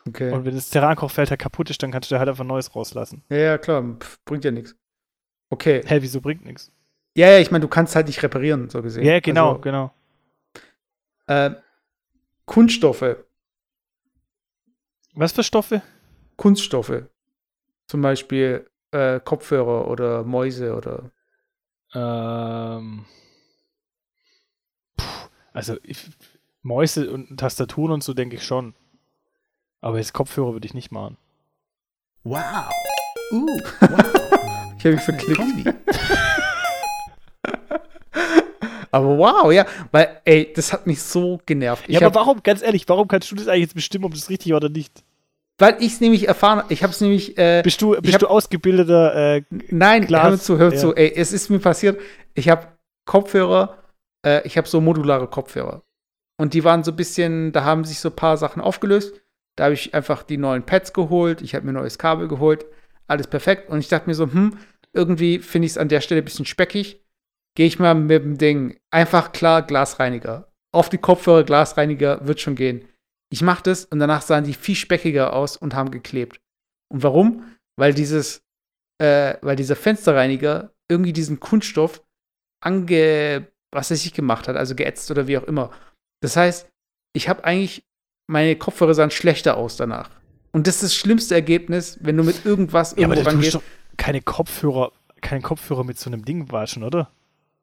okay. 0.09 0.33
Und 0.33 0.45
wenn 0.45 0.55
das 0.55 0.71
Ceran-Kochfeld 0.71 1.31
halt 1.31 1.41
kaputt 1.41 1.71
ist, 1.71 1.83
dann 1.83 1.93
kannst 1.93 2.11
du 2.11 2.17
da 2.17 2.19
halt 2.19 2.29
einfach 2.29 2.45
ein 2.45 2.49
neues 2.49 2.75
rauslassen. 2.75 3.23
ja, 3.31 3.37
ja, 3.37 3.59
klar, 3.59 3.83
pf, 4.01 4.19
bringt 4.25 4.45
ja 4.45 4.51
nichts. 4.51 4.75
Okay. 5.55 5.83
Hä, 5.87 5.99
wieso 6.01 6.21
bringt 6.21 6.45
nichts? 6.45 6.73
Ja, 7.17 7.31
ja, 7.31 7.39
ich 7.39 7.53
meine, 7.53 7.63
du 7.63 7.69
kannst 7.69 7.95
halt 7.95 8.09
nicht 8.09 8.21
reparieren, 8.25 8.69
so 8.71 8.83
gesehen. 8.83 9.05
Ja, 9.05 9.21
genau, 9.21 9.51
Also, 9.51 9.61
genau. 9.61 9.95
äh, 11.29 11.51
Kunststoffe, 12.45 13.17
Was 15.15 15.31
für 15.33 15.45
Stoffe? 15.45 15.83
Kunststoffe. 16.37 17.05
Zum 17.87 18.03
Beispiel 18.03 18.69
äh, 18.91 19.21
Kopfhörer 19.21 19.89
oder 19.89 20.25
Mäuse 20.25 20.75
oder. 20.75 21.13
Ähm, 21.95 23.05
puh, 24.97 25.05
also 25.53 25.77
ich, 25.85 26.11
Mäuse 26.63 27.13
und 27.13 27.39
Tastaturen 27.39 27.93
und 27.93 28.03
so 28.03 28.13
denke 28.13 28.35
ich 28.37 28.43
schon. 28.45 28.75
Aber 29.81 29.99
jetzt 29.99 30.15
Kopfhörer 30.15 30.53
würde 30.55 30.67
ich 30.67 30.75
nicht 30.75 30.91
machen. 30.91 31.17
Wow. 32.25 32.43
Uh, 33.33 33.47
wow. 33.81 34.24
Ich 34.85 34.87
habe 34.87 34.97
mich 34.97 35.05
verklickt. 35.05 35.39
Kombi. 35.39 35.64
Aber 38.91 39.18
wow, 39.18 39.51
ja, 39.51 39.64
weil, 39.91 40.20
ey, 40.26 40.53
das 40.55 40.72
hat 40.74 40.87
mich 40.87 41.03
so 41.03 41.41
genervt. 41.47 41.85
Ich 41.89 41.99
Ja, 41.99 42.07
aber 42.07 42.14
warum, 42.14 42.43
ganz 42.43 42.62
ehrlich, 42.62 42.87
warum 42.89 43.09
kannst 43.09 43.28
du 43.30 43.35
das 43.35 43.49
eigentlich 43.49 43.62
jetzt 43.62 43.74
bestimmen, 43.74 44.05
ob 44.05 44.12
das 44.14 44.28
richtig 44.30 44.53
war 44.53 44.59
oder 44.59 44.68
nicht? 44.68 45.03
weil 45.59 45.76
ich 45.80 45.95
es 45.95 46.01
nämlich 46.01 46.28
erfahren, 46.28 46.64
ich 46.68 46.82
habe 46.82 46.93
es 46.93 47.01
nämlich, 47.01 47.39
äh, 47.39 47.62
Bist 47.64 47.80
du, 47.80 47.99
bist 48.01 48.12
hab- 48.14 48.20
du 48.20 48.26
ausgebildeter, 48.26 49.37
äh, 49.37 49.43
nein, 49.70 50.05
Glas, 50.07 50.28
hör 50.28 50.39
zu, 50.39 50.59
hör 50.59 50.72
ja. 50.72 50.78
zu, 50.78 50.95
ey, 50.95 51.12
es 51.16 51.32
ist 51.32 51.49
mir 51.49 51.61
passiert, 51.61 51.99
ich 52.35 52.49
habe 52.49 52.66
Kopfhörer, 53.07 53.78
äh, 54.26 54.47
ich 54.47 54.57
habe 54.59 54.68
so 54.68 54.80
modulare 54.80 55.28
Kopfhörer. 55.28 55.82
Und 56.37 56.55
die 56.55 56.62
waren 56.64 56.85
so 56.85 56.91
ein 56.91 56.97
bisschen, 56.97 57.53
da 57.53 57.64
haben 57.64 57.85
sich 57.85 58.01
so 58.01 58.11
ein 58.11 58.16
paar 58.16 58.37
Sachen 58.37 58.61
aufgelöst. 58.61 59.14
Da 59.57 59.64
habe 59.64 59.74
ich 59.74 59.95
einfach 59.95 60.24
die 60.24 60.37
neuen 60.37 60.64
Pads 60.64 60.93
geholt, 60.93 61.41
ich 61.41 61.55
habe 61.55 61.64
mir 61.64 61.72
ein 61.72 61.76
neues 61.76 61.99
Kabel 61.99 62.26
geholt, 62.28 62.66
alles 63.07 63.26
perfekt. 63.28 63.70
Und 63.70 63.78
ich 63.78 63.89
dachte 63.89 64.09
mir 64.09 64.14
so, 64.14 64.24
hm, 64.30 64.57
irgendwie 64.95 65.39
finde 65.39 65.67
ich 65.67 65.73
es 65.73 65.79
an 65.79 65.89
der 65.89 66.01
Stelle 66.01 66.23
ein 66.23 66.25
bisschen 66.25 66.47
speckig. 66.47 67.01
Gehe 67.57 67.67
ich 67.67 67.79
mal 67.79 67.95
mit 67.95 68.23
dem 68.23 68.39
Ding, 68.39 68.79
einfach 68.91 69.33
klar 69.33 69.63
Glasreiniger. 69.63 70.53
Auf 70.73 70.89
die 70.89 70.99
Kopfhörer 70.99 71.45
Glasreiniger 71.45 72.27
wird 72.27 72.41
schon 72.41 72.57
gehen. 72.57 72.89
Ich 73.31 73.43
mache 73.43 73.63
das 73.63 73.85
und 73.85 74.01
danach 74.01 74.23
sahen 74.23 74.45
die 74.45 74.55
viel 74.55 74.75
speckiger 74.75 75.33
aus 75.33 75.57
und 75.57 75.75
haben 75.75 75.91
geklebt. 75.91 76.41
Und 76.93 77.03
warum? 77.03 77.57
Weil 77.77 77.95
dieses, 77.95 78.43
äh, 79.01 79.35
weil 79.41 79.57
dieser 79.57 79.77
Fensterreiniger 79.77 80.73
irgendwie 80.89 81.13
diesen 81.13 81.41
Kunststoff 81.41 82.03
ange, 82.61 83.49
was 83.73 83.91
er 83.91 83.97
sich 83.97 84.15
gemacht 84.15 84.49
hat, 84.49 84.57
also 84.57 84.75
geätzt 84.75 85.11
oder 85.11 85.27
wie 85.27 85.39
auch 85.39 85.45
immer. 85.45 85.71
Das 86.23 86.37
heißt, 86.37 86.69
ich 87.15 87.29
habe 87.29 87.45
eigentlich, 87.45 87.85
meine 88.29 88.57
Kopfhörer 88.57 88.95
sahen 88.95 89.11
schlechter 89.11 89.57
aus 89.57 89.77
danach. 89.77 90.11
Und 90.53 90.67
das 90.67 90.77
ist 90.77 90.83
das 90.85 90.95
schlimmste 90.95 91.35
Ergebnis, 91.35 91.99
wenn 92.01 92.17
du 92.17 92.23
mit 92.23 92.45
irgendwas 92.47 92.93
ja, 92.93 93.09
irgendwo 93.09 93.29
rangehst. 93.29 93.59
Keine 93.97 94.21
Kopfhörer, 94.23 94.93
keine 95.21 95.43
Kopfhörer 95.43 95.85
mit 95.85 95.99
so 95.99 96.11
einem 96.11 96.25
Ding 96.25 96.51
waschen, 96.53 96.83
oder? 96.83 97.11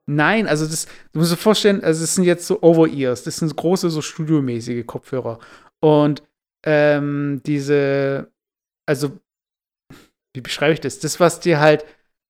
Nein, 0.08 0.48
also 0.48 0.66
das, 0.66 0.88
du 1.14 1.20
musst 1.20 1.32
dir 1.32 1.38
vorstellen, 1.38 1.84
also 1.84 2.04
es 2.04 2.16
sind 2.16 2.24
jetzt 2.24 2.48
so 2.48 2.62
Over-Ears, 2.62 3.24
das 3.24 3.38
sind 3.38 3.56
große, 3.56 3.90
so 3.90 4.02
studiomäßige 4.02 4.86
Kopfhörer. 4.86 5.40
Und 5.80 6.24
ähm, 6.66 7.42
diese, 7.46 8.30
also, 8.86 9.18
wie 10.34 10.42
beschreibe 10.42 10.74
ich 10.74 10.80
das? 10.82 11.00
Das, 11.00 11.20
was 11.20 11.40
dir 11.40 11.60
halt 11.60 11.86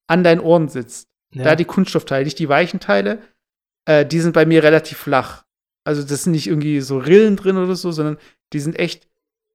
an 0.08 0.24
deinen 0.24 0.42
Ohren 0.42 0.68
sitzt, 0.70 1.08
Ja. 1.34 1.44
da 1.46 1.56
die 1.56 1.66
Kunststoffteile, 1.66 2.26
nicht 2.26 2.40
die 2.40 2.50
weichen 2.50 2.80
Teile, 2.80 3.20
äh, 3.86 4.06
die 4.06 4.20
sind 4.20 4.34
bei 4.34 4.46
mir 4.46 4.64
relativ 4.64 4.98
flach. 4.98 5.46
Also 5.84 6.04
das 6.04 6.24
sind 6.24 6.34
nicht 6.34 6.48
irgendwie 6.48 6.82
so 6.82 6.98
Rillen 6.98 7.36
drin 7.38 7.58
oder 7.58 7.76
so, 7.76 7.92
sondern 7.92 8.18
die 8.54 8.60
sind 8.60 8.78
echt 8.78 9.08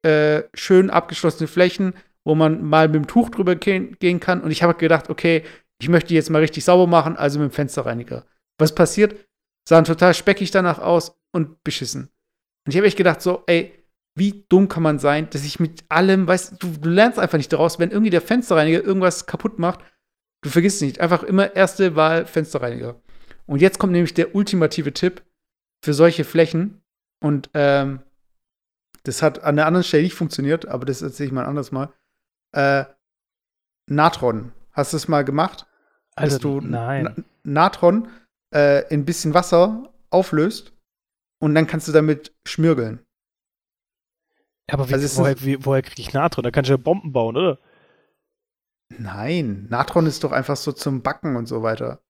äh, 0.02 0.42
schön 0.54 0.90
abgeschlossene 0.90 1.46
Flächen, 1.48 1.94
wo 2.26 2.34
man 2.34 2.64
mal 2.64 2.88
mit 2.88 2.96
dem 2.96 3.06
Tuch 3.06 3.30
drüber 3.30 3.54
gehen, 3.54 4.20
kann. 4.20 4.40
Und 4.40 4.50
ich 4.50 4.64
habe 4.64 4.74
gedacht, 4.74 5.08
okay, 5.10 5.44
ich 5.80 5.88
möchte 5.88 6.12
jetzt 6.12 6.28
mal 6.28 6.40
richtig 6.40 6.64
sauber 6.64 6.88
machen, 6.88 7.16
also 7.16 7.38
mit 7.38 7.52
dem 7.52 7.54
Fensterreiniger. 7.54 8.26
Was 8.58 8.74
passiert? 8.74 9.14
Sahen 9.68 9.84
total 9.84 10.12
speckig 10.12 10.50
danach 10.50 10.80
aus 10.80 11.16
und 11.32 11.62
beschissen. 11.62 12.10
Und 12.66 12.72
ich 12.72 12.76
habe 12.76 12.86
echt 12.88 12.96
gedacht, 12.96 13.22
so, 13.22 13.44
ey, 13.46 13.72
wie 14.18 14.44
dumm 14.48 14.66
kann 14.66 14.82
man 14.82 14.98
sein, 14.98 15.30
dass 15.30 15.44
ich 15.44 15.60
mit 15.60 15.84
allem, 15.88 16.26
weißt 16.26 16.60
du, 16.60 16.66
du 16.66 16.88
lernst 16.88 17.20
einfach 17.20 17.38
nicht 17.38 17.52
daraus, 17.52 17.78
wenn 17.78 17.92
irgendwie 17.92 18.10
der 18.10 18.22
Fensterreiniger 18.22 18.82
irgendwas 18.82 19.26
kaputt 19.26 19.60
macht, 19.60 19.80
du 20.42 20.50
vergisst 20.50 20.82
nicht. 20.82 21.00
Einfach 21.00 21.22
immer 21.22 21.54
erste 21.54 21.94
Wahl 21.94 22.26
Fensterreiniger. 22.26 23.00
Und 23.46 23.62
jetzt 23.62 23.78
kommt 23.78 23.92
nämlich 23.92 24.14
der 24.14 24.34
ultimative 24.34 24.92
Tipp 24.92 25.22
für 25.84 25.94
solche 25.94 26.24
Flächen. 26.24 26.82
Und 27.22 27.50
ähm, 27.54 28.00
das 29.04 29.22
hat 29.22 29.44
an 29.44 29.54
der 29.54 29.66
anderen 29.66 29.84
Stelle 29.84 30.02
nicht 30.02 30.14
funktioniert, 30.14 30.66
aber 30.66 30.86
das 30.86 31.02
erzähle 31.02 31.28
ich 31.28 31.32
mal 31.32 31.42
ein 31.42 31.50
anderes 31.50 31.70
Mal. 31.70 31.92
Äh, 32.52 32.84
Natron. 33.88 34.52
Hast 34.72 34.92
du 34.92 34.96
es 34.96 35.08
mal 35.08 35.24
gemacht? 35.24 35.66
also, 36.16 36.36
dass 36.36 36.42
du 36.42 36.60
nein. 36.60 37.04
Na- 37.04 37.24
Natron 37.44 38.08
äh, 38.52 38.86
in 38.92 39.00
ein 39.00 39.04
bisschen 39.04 39.34
Wasser 39.34 39.92
auflöst 40.10 40.72
und 41.40 41.54
dann 41.54 41.66
kannst 41.66 41.86
du 41.88 41.92
damit 41.92 42.34
schmirgeln. 42.46 43.04
aber 44.70 44.88
wie, 44.88 44.94
also 44.94 45.20
woher, 45.20 45.40
wie, 45.42 45.64
woher 45.64 45.82
kriege 45.82 46.00
ich 46.02 46.12
Natron? 46.12 46.42
Da 46.42 46.50
kannst 46.50 46.68
du 46.68 46.72
ja 46.74 46.78
Bomben 46.78 47.12
bauen, 47.12 47.36
oder? 47.36 47.58
Nein, 48.88 49.66
Natron 49.68 50.06
ist 50.06 50.24
doch 50.24 50.32
einfach 50.32 50.56
so 50.56 50.72
zum 50.72 51.02
Backen 51.02 51.36
und 51.36 51.46
so 51.46 51.62
weiter. 51.62 52.02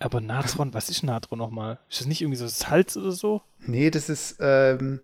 Aber 0.00 0.20
Natron, 0.20 0.74
was 0.74 0.88
ist 0.90 1.02
Natron 1.02 1.38
nochmal? 1.38 1.78
Ist 1.88 2.00
das 2.00 2.06
nicht 2.06 2.20
irgendwie 2.20 2.36
so 2.36 2.46
Salz 2.46 2.96
oder 2.96 3.12
so? 3.12 3.42
Nee, 3.58 3.90
das 3.90 4.08
ist, 4.08 4.36
ähm, 4.40 5.00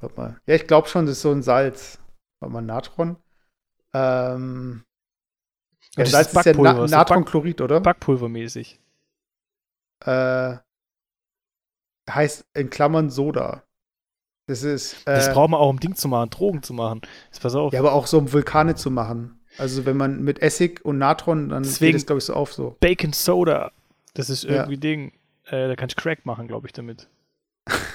warte 0.00 0.16
mal. 0.16 0.40
Ja, 0.46 0.54
ich 0.54 0.66
glaube 0.66 0.88
schon, 0.88 1.06
das 1.06 1.16
ist 1.16 1.22
so 1.22 1.30
ein 1.32 1.42
Salz. 1.42 1.98
Warte 2.40 2.52
mal, 2.52 2.60
Natron. 2.62 3.16
Ähm, 3.92 4.84
ja, 5.96 6.04
das 6.04 6.10
Salz 6.12 6.32
ist 6.32 6.36
ist 6.38 6.46
ja 6.46 6.54
Na 6.62 6.86
Natronchlorid, 6.86 7.60
oder? 7.60 7.80
Backpulvermäßig. 7.80 8.80
äh, 10.04 10.56
heißt 12.10 12.46
in 12.54 12.68
Klammern 12.70 13.08
Soda. 13.10 13.62
Das 14.46 14.62
ist, 14.62 14.94
äh, 15.06 15.14
Das 15.14 15.32
braucht 15.32 15.50
man 15.50 15.60
auch, 15.60 15.70
um 15.70 15.80
Ding 15.80 15.94
zu 15.94 16.06
machen, 16.08 16.28
Drogen 16.28 16.62
zu 16.62 16.74
machen. 16.74 17.00
Jetzt 17.26 17.40
pass 17.40 17.54
auf. 17.54 17.72
ja, 17.72 17.80
aber 17.80 17.92
auch 17.94 18.06
so 18.06 18.18
um 18.18 18.30
Vulkane 18.32 18.74
zu 18.74 18.90
machen. 18.90 19.40
Also 19.56 19.86
wenn 19.86 19.96
man 19.96 20.22
mit 20.22 20.42
Essig 20.42 20.84
und 20.84 20.98
Natron, 20.98 21.48
dann 21.48 21.62
Deswegen- 21.62 21.92
geht 21.92 22.00
es, 22.00 22.06
glaube 22.06 22.18
ich, 22.18 22.24
so 22.24 22.34
auf 22.34 22.52
so. 22.52 22.76
Bacon 22.80 23.12
Soda. 23.12 23.72
Das 24.14 24.28
ist 24.28 24.42
Ja. 24.44 24.50
irgendwie 24.50 24.76
Ding. 24.76 25.12
Äh, 25.46 25.68
da 25.68 25.76
kannst 25.76 25.96
du 25.96 26.02
Crack 26.02 26.26
machen, 26.26 26.46
glaube 26.48 26.66
ich, 26.66 26.72
damit. 26.72 27.08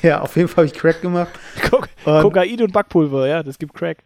Ja, 0.02 0.20
auf 0.20 0.34
jeden 0.36 0.48
Fall 0.48 0.64
habe 0.64 0.74
ich 0.74 0.80
Crack 0.80 1.00
gemacht. 1.02 1.30
Kok 1.70 1.88
Und- 2.04 2.22
Kokain 2.22 2.62
und 2.62 2.72
Backpulver, 2.72 3.26
ja, 3.28 3.42
das 3.42 3.58
gibt 3.58 3.74
Crack. 3.74 3.98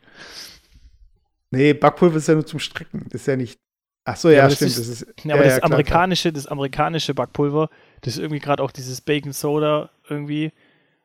Nee, 1.51 1.72
Backpulver 1.74 2.16
ist 2.16 2.28
ja 2.28 2.34
nur 2.34 2.47
zum 2.47 2.59
Strecken. 2.59 3.07
Das 3.11 3.20
ist 3.22 3.26
ja 3.26 3.36
nicht. 3.36 3.59
Ach 4.07 4.16
so, 4.16 4.28
ja, 4.28 4.45
das 4.45 4.57
stimmt. 4.57 4.72
ist- 4.72 4.78
das 4.80 4.88
ist, 4.88 5.07
Ja, 5.24 5.34
aber 5.34 5.45
ja, 5.45 5.49
das 5.49 5.53
ja, 5.55 5.59
klar, 5.61 5.70
amerikanische, 5.72 6.32
das 6.32 6.47
amerikanische 6.47 7.14
Backpulver, 7.14 7.70
das 8.03 8.14
ist 8.14 8.18
irgendwie 8.20 8.40
gerade 8.40 8.62
auch 8.62 8.70
dieses 8.72 9.01
Bacon 9.01 9.32
Soda 9.32 9.88
irgendwie. 10.09 10.53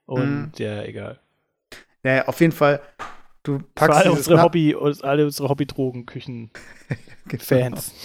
Und 0.05 0.47
Mhm. 0.47 0.51
ja, 0.57 0.83
egal. 0.83 1.19
klar. 2.01 2.15
Ja, 2.15 2.27
auf 2.27 2.39
jeden 2.41 2.51
Fall. 2.53 2.81
Du 3.43 3.59
Für 3.59 3.63
packst 3.75 3.95
alle 3.97 4.05
dieses 4.09 4.17
unsere 4.27 4.35
Na- 4.37 4.43
Hobby, 4.43 4.75
alle 5.03 5.23
unsere 5.25 5.47
Hobby-Drogenküchen-Fans. 5.49 7.91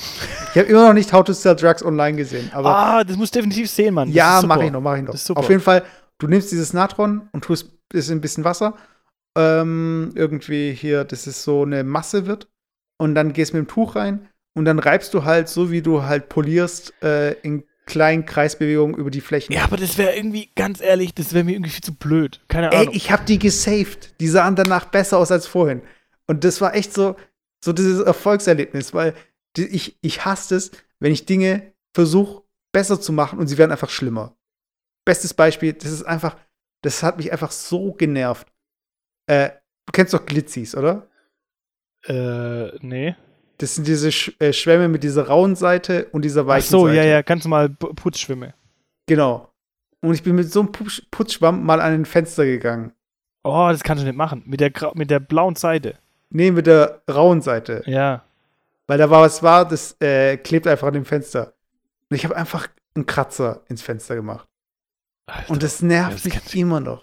Ich 0.55 0.61
habe 0.61 0.69
immer 0.71 0.87
noch 0.87 0.93
nicht 0.95 1.13
How 1.13 1.25
to 1.25 1.33
Sell 1.33 1.57
Drugs 1.57 1.85
online 1.85 2.17
gesehen, 2.17 2.49
Ah, 2.55 3.03
das 3.03 3.17
musst 3.17 3.35
du 3.35 3.41
definitiv 3.41 3.69
sehen, 3.69 3.93
Mann. 3.95 4.07
Das 4.09 4.15
ja, 4.15 4.41
mache 4.47 4.67
ich 4.67 4.71
noch, 4.71 4.81
mache 4.81 4.99
ich 4.99 5.03
noch. 5.03 5.11
Das. 5.13 5.29
Auf 5.33 5.49
jeden 5.49 5.61
Fall, 5.61 5.83
du 6.19 6.27
nimmst 6.27 6.53
dieses 6.53 6.73
Natron 6.73 7.29
und 7.33 7.45
tust 7.45 7.73
es 7.93 8.09
in 8.09 8.19
ein 8.19 8.21
bisschen 8.21 8.45
Wasser. 8.45 8.77
Ähm, 9.37 10.13
irgendwie 10.15 10.73
hier, 10.73 11.05
dass 11.05 11.27
es 11.27 11.43
so 11.43 11.63
eine 11.63 11.85
Masse 11.85 12.27
wird. 12.27 12.49
Und 12.99 13.15
dann 13.15 13.33
gehst 13.33 13.53
du 13.53 13.57
mit 13.57 13.69
dem 13.69 13.73
Tuch 13.73 13.97
rein 13.97 14.29
und 14.57 14.65
dann 14.65 14.79
reibst 14.79 15.13
du 15.15 15.25
halt, 15.25 15.49
so 15.49 15.71
wie 15.71 15.83
du 15.83 16.05
halt 16.05 16.29
polierst, 16.29 16.95
äh, 17.03 17.33
in 17.41 17.65
kleinen 17.87 18.25
Kreisbewegungen 18.25 18.97
über 18.97 19.11
die 19.11 19.21
Flächen. 19.21 19.53
Ja, 19.53 19.65
aber 19.65 19.77
das 19.77 19.99
wäre 19.99 20.17
irgendwie, 20.17 20.51
ganz 20.55 20.81
ehrlich, 20.81 21.15
das 21.15 21.35
wäre 21.35 21.45
mir 21.45 21.53
irgendwie 21.53 21.71
viel 21.71 21.83
zu 21.83 21.95
blöd. 21.95 22.41
Keine 22.49 22.71
Ey, 22.71 22.83
Ahnung. 22.83 22.95
ich 22.95 23.11
habe 23.11 23.25
die 23.25 23.39
gesaved. 23.39 24.15
Die 24.21 24.29
sahen 24.29 24.57
danach 24.57 24.87
besser 24.87 25.19
aus 25.19 25.31
als 25.31 25.47
vorhin. 25.47 25.83
Und 26.27 26.45
das 26.45 26.61
war 26.61 26.75
echt 26.75 26.95
so, 26.95 27.17
so 27.63 27.73
dieses 27.73 28.01
Erfolgserlebnis, 28.01 28.95
weil 28.95 29.15
die, 29.57 29.67
ich, 29.67 29.99
ich 30.01 30.25
hasse 30.25 30.57
es, 30.57 30.71
wenn 31.01 31.13
ich 31.13 31.27
Dinge 31.27 31.73
versuche, 31.93 32.43
besser 32.73 33.01
zu 33.01 33.13
machen 33.13 33.39
und 33.39 33.49
sie 33.49 33.59
werden 33.59 33.73
einfach 33.73 33.91
schlimmer. 33.91 34.37
Bestes 35.05 35.35
Beispiel, 35.35 35.73
das 35.75 35.91
ist 35.91 36.03
einfach, 36.05 36.37
das 36.83 37.03
hat 37.03 37.19
mich 37.19 37.31
einfach 37.33 37.51
so 37.51 37.93
genervt. 37.93 38.47
Äh, 39.27 39.51
du 39.87 39.93
kennst 39.93 40.15
doch 40.15 40.25
Glitzis, 40.27 40.75
oder? 40.77 41.09
äh, 42.07 42.77
nee. 42.81 43.15
Das 43.59 43.77
sind 43.77 43.87
diese 43.87 44.11
Sch 44.11 44.33
äh, 44.41 44.53
Schwämme 44.53 44.89
mit 44.89 45.05
dieser 45.05 45.29
rauen 45.29 45.55
Seite 45.55 46.07
und 46.11 46.23
dieser 46.25 46.43
Ach 46.43 46.47
weichen 46.49 46.69
so, 46.71 46.87
Seite. 46.87 46.97
ja, 46.97 47.05
ja, 47.05 47.23
ganz 47.23 47.45
normal 47.45 47.67
Pu- 47.67 47.95
Putzschwimme. 47.95 48.53
Genau. 49.07 49.49
Und 50.01 50.13
ich 50.15 50.23
bin 50.23 50.35
mit 50.35 50.51
so 50.53 50.61
einem 50.61 50.73
Putsch 50.73 51.03
Putzschwamm 51.11 51.65
mal 51.65 51.81
an 51.81 51.93
ein 51.93 52.05
Fenster 52.05 52.45
gegangen. 52.45 52.93
Oh, 53.45 53.69
das 53.71 53.83
kannst 53.85 54.03
du 54.03 54.07
nicht 54.07 54.17
machen. 54.17 54.43
Mit 54.45 54.61
der, 54.61 54.73
mit 54.95 55.09
der 55.11 55.21
blauen 55.21 55.55
Seite. 55.55 55.99
Nee, 56.31 56.51
mit 56.51 56.67
der 56.67 57.03
rauen 57.09 57.43
Seite. 57.43 57.83
Ja. 57.87 58.25
Weil 58.87 58.99
da 58.99 59.09
war 59.09 59.23
was 59.23 59.43
war, 59.43 59.67
das 59.67 59.97
äh, 60.01 60.37
klebt 60.37 60.67
einfach 60.67 60.89
an 60.89 60.95
dem 60.95 61.05
Fenster. 61.05 61.55
Und 62.11 62.17
ich 62.17 62.25
habe 62.25 62.37
einfach 62.37 62.67
einen 62.97 63.07
Kratzer 63.07 63.63
ins 63.69 63.83
Fenster 63.83 64.15
gemacht. 64.17 64.49
Alter. 65.27 65.51
Und 65.51 65.63
das 65.63 65.81
Ja, 65.81 65.87
nervt 65.87 66.15
das 66.17 66.25
mich 66.25 66.35
kannst- 66.35 66.55
immer 66.55 66.81
noch. 66.81 67.03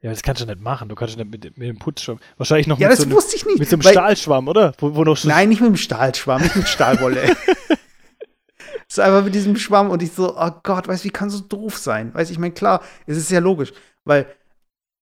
ja, 0.00 0.10
das 0.10 0.22
kannst 0.22 0.40
du 0.42 0.46
nicht 0.46 0.60
machen. 0.60 0.88
Du 0.88 0.94
kannst 0.94 1.16
nicht 1.16 1.30
mit, 1.30 1.44
mit 1.58 1.68
dem 1.68 1.78
Putzschwamm. 1.78 2.18
Wahrscheinlich 2.36 2.66
noch 2.66 2.78
Ja, 2.78 2.88
mit, 2.88 2.92
das 2.92 3.00
so 3.00 3.04
einem, 3.04 3.12
wusste 3.16 3.36
ich 3.36 3.44
nicht. 3.46 3.58
mit 3.58 3.68
so 3.68 3.76
einem 3.76 3.84
weil- 3.84 3.92
Stahlschwamm, 3.92 4.48
oder? 4.48 4.72
Wo, 4.78 4.94
wo 4.94 5.04
noch 5.04 5.16
so 5.16 5.28
Nein, 5.28 5.48
nicht 5.50 5.60
mit 5.60 5.68
dem 5.68 5.76
Stahlschwamm, 5.76 6.42
nicht 6.42 6.56
mit 6.56 6.68
Stahlwolle. 6.68 7.36
so 8.88 9.02
einfach 9.02 9.24
mit 9.24 9.34
diesem 9.34 9.56
Schwamm 9.56 9.90
und 9.90 10.02
ich 10.02 10.12
so, 10.12 10.36
oh 10.36 10.50
Gott, 10.62 10.88
weißt 10.88 11.04
du, 11.04 11.08
wie 11.08 11.12
kann 11.12 11.30
so 11.30 11.40
doof 11.40 11.78
sein? 11.78 12.12
Weißt 12.14 12.30
du, 12.30 12.32
ich 12.32 12.38
meine, 12.38 12.54
klar, 12.54 12.82
es 13.06 13.16
ist 13.16 13.30
ja 13.30 13.38
logisch, 13.40 13.72
weil, 14.04 14.26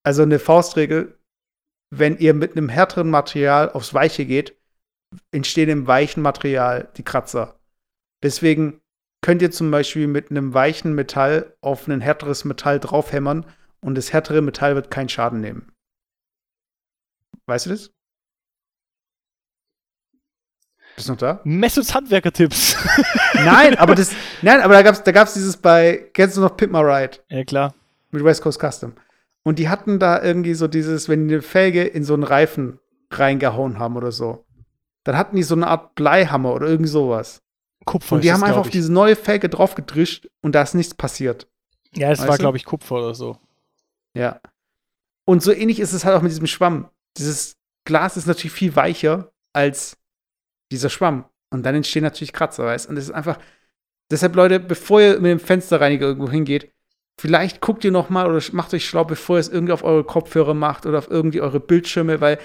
also 0.05 0.23
eine 0.23 0.39
Faustregel, 0.39 1.17
wenn 1.91 2.19
ihr 2.19 2.35
mit 2.35 2.57
einem 2.57 2.69
härteren 2.69 3.09
Material 3.09 3.71
aufs 3.73 3.95
Weiche 3.95 4.27
geht, 4.27 4.55
entstehen 5.31 5.71
im 5.71 5.87
weichen 5.87 6.23
Material 6.23 6.89
die 6.99 7.03
Kratzer. 7.03 7.59
Deswegen 8.23 8.81
könnt 9.21 9.43
ihr 9.43 9.51
zum 9.51 9.71
Beispiel 9.71 10.07
mit 10.07 10.31
einem 10.31 10.55
weichen 10.55 10.95
Metall 10.95 11.57
auf 11.61 11.87
ein 11.89 12.01
härteres 12.01 12.45
Metall 12.45 12.81
draufhämmern 12.81 13.47
und 13.81 13.95
das 13.97 14.13
härtere 14.13 14.43
Metall 14.43 14.75
wird 14.75 14.91
keinen 14.91 15.09
Schaden 15.09 15.41
nehmen. 15.41 15.73
Weißt 17.47 17.67
du 17.67 17.71
das? 17.71 17.91
Bist 20.97 21.09
du 21.09 21.13
noch 21.13 21.19
da? 21.19 21.41
Messuts 21.45 21.95
Handwerker-Tipps. 21.95 22.77
Nein, 23.35 23.79
aber 23.79 23.95
das, 23.95 24.13
nein, 24.43 24.61
aber 24.61 24.75
da 24.75 24.83
gab's, 24.83 25.05
da 25.05 25.13
gab's 25.13 25.35
dieses 25.35 25.57
bei, 25.57 26.11
kennst 26.13 26.37
du 26.37 26.41
noch 26.41 26.57
Pimp 26.57 26.73
My 26.73 26.81
Ride 26.81 27.19
ja, 27.29 27.45
klar. 27.45 27.75
mit 28.11 28.25
West 28.25 28.43
Coast 28.43 28.61
Custom? 28.61 28.95
Und 29.45 29.61
die 29.61 29.69
hatten 29.69 30.01
da 30.01 30.21
irgendwie 30.21 30.55
so 30.55 30.67
dieses, 30.67 31.09
wenn 31.09 31.29
die 31.29 31.35
eine 31.35 31.43
Felge 31.43 31.85
in 31.85 32.03
so 32.03 32.15
einen 32.15 32.25
Reifen 32.25 32.81
reingehauen 33.13 33.79
haben 33.79 33.97
oder 33.97 34.11
so, 34.11 34.45
dann 35.05 35.17
hatten 35.17 35.37
die 35.37 35.45
so 35.45 35.55
eine 35.55 35.69
Art 35.69 35.95
Bleihammer 35.95 36.53
oder 36.53 36.67
irgend 36.67 36.89
sowas. 36.89 37.43
Kupfer 37.89 38.17
Und 38.17 38.25
die 38.25 38.33
haben 38.33 38.41
das, 38.41 38.49
einfach 38.51 38.61
auf 38.61 38.71
diese 38.71 38.93
neue 38.93 39.17
Felge 39.17 39.49
draufgedrischt 39.49 40.29
und 40.43 40.55
da 40.55 40.63
ist 40.63 40.75
nichts 40.75 40.95
passiert. 40.95 41.49
Ja, 41.95 42.11
es 42.11 42.19
weißt 42.19 42.29
war, 42.29 42.37
du? 42.37 42.43
glaube 42.43 42.57
ich, 42.59 42.65
Kupfer 42.65 42.97
oder 42.97 43.15
so. 43.15 43.39
Ja. 44.15 44.41
Und 45.25 45.43
so 45.43 45.53
ähnlich 45.53 45.81
ist 45.81 45.93
es 45.93 46.05
halt 46.05 46.17
auch 46.17 46.23
mit 46.23 46.31
diesem 46.31 46.47
Schwamm. 46.47 46.91
Dieses 47.17 47.57
Glas 47.85 48.17
ist 48.17 48.27
natürlich 48.27 48.53
viel 48.53 48.77
weicher 48.77 49.33
als 49.53 49.97
dieser 50.71 50.91
Schwamm. 50.91 51.25
Und 51.51 51.65
dann 51.65 51.75
entstehen 51.75 52.03
natürlich 52.03 52.33
Kratzer, 52.33 52.65
weißt 52.65 52.89
Und 52.89 52.97
es 52.97 53.05
ist 53.05 53.11
einfach. 53.11 53.39
Deshalb, 54.11 54.37
Leute, 54.37 54.59
bevor 54.59 55.01
ihr 55.01 55.21
mit 55.21 55.31
dem 55.31 55.41
Fensterreiniger 55.41 56.07
irgendwo 56.07 56.31
hingeht, 56.31 56.73
vielleicht 57.21 57.61
guckt 57.61 57.85
ihr 57.85 57.91
noch 57.91 58.09
mal 58.09 58.27
oder 58.27 58.43
macht 58.53 58.73
euch 58.73 58.87
schlau, 58.87 59.05
bevor 59.05 59.37
ihr 59.37 59.41
es 59.41 59.49
irgendwie 59.49 59.73
auf 59.73 59.85
eure 59.85 60.05
Kopfhörer 60.05 60.55
macht 60.55 60.87
oder 60.87 60.99
auf 60.99 61.11
irgendwie 61.11 61.43
eure 61.43 61.61
Bildschirme, 61.61 62.21
weil 62.21 62.39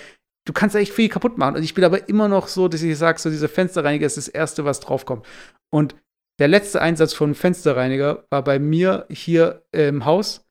du 0.46 0.54
kannst 0.54 0.76
echt 0.76 0.94
viel 0.94 1.10
kaputt 1.10 1.38
machen. 1.38 1.56
Und 1.56 1.64
ich 1.64 1.74
bin 1.74 1.84
aber 1.84 2.08
immer 2.10 2.28
noch 2.28 2.48
so, 2.48 2.68
dass 2.68 2.82
ich 2.82 2.98
sage, 2.98 3.20
so 3.20 3.30
dieser 3.30 3.50
Fensterreiniger 3.50 4.06
ist 4.06 4.18
das 4.18 4.28
Erste, 4.28 4.66
was 4.66 4.80
draufkommt. 4.80 5.26
Und 5.72 5.96
der 6.40 6.48
letzte 6.48 6.82
Einsatz 6.82 7.14
von 7.14 7.36
Fensterreiniger 7.36 8.26
war 8.30 8.44
bei 8.44 8.60
mir 8.60 9.06
hier 9.10 9.64
im 9.72 10.06
Haus. 10.06 10.46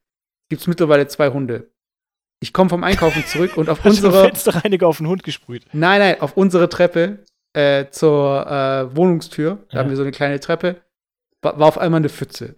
Gibt 0.49 0.62
es 0.62 0.68
mittlerweile 0.68 1.07
zwei 1.09 1.30
Hunde. 1.30 1.70
Ich 2.40 2.53
komme 2.53 2.70
vom 2.70 2.84
Einkaufen 2.84 3.24
zurück 3.26 3.57
und 3.57 3.68
auf 3.68 3.84
unsere 3.84 4.24
Fensterreiniger 4.24 4.86
auf 4.86 4.99
den 4.99 5.09
Hund 5.09 5.22
gesprüht? 5.24 5.64
Nein, 5.72 6.01
nein, 6.01 6.20
auf 6.20 6.36
unsere 6.36 6.68
Treppe 6.68 7.24
äh, 7.55 7.86
zur 7.90 8.47
äh, 8.47 8.97
Wohnungstür, 8.97 9.59
da 9.70 9.76
Ja. 9.76 9.80
haben 9.82 9.90
wir 9.90 9.97
so 9.97 10.03
eine 10.03 10.12
kleine 10.12 10.40
Treppe, 10.40 10.80
war, 11.43 11.59
war 11.59 11.68
auf 11.68 11.78
einmal 11.78 11.99
eine 11.99 12.09
Pfütze. 12.09 12.57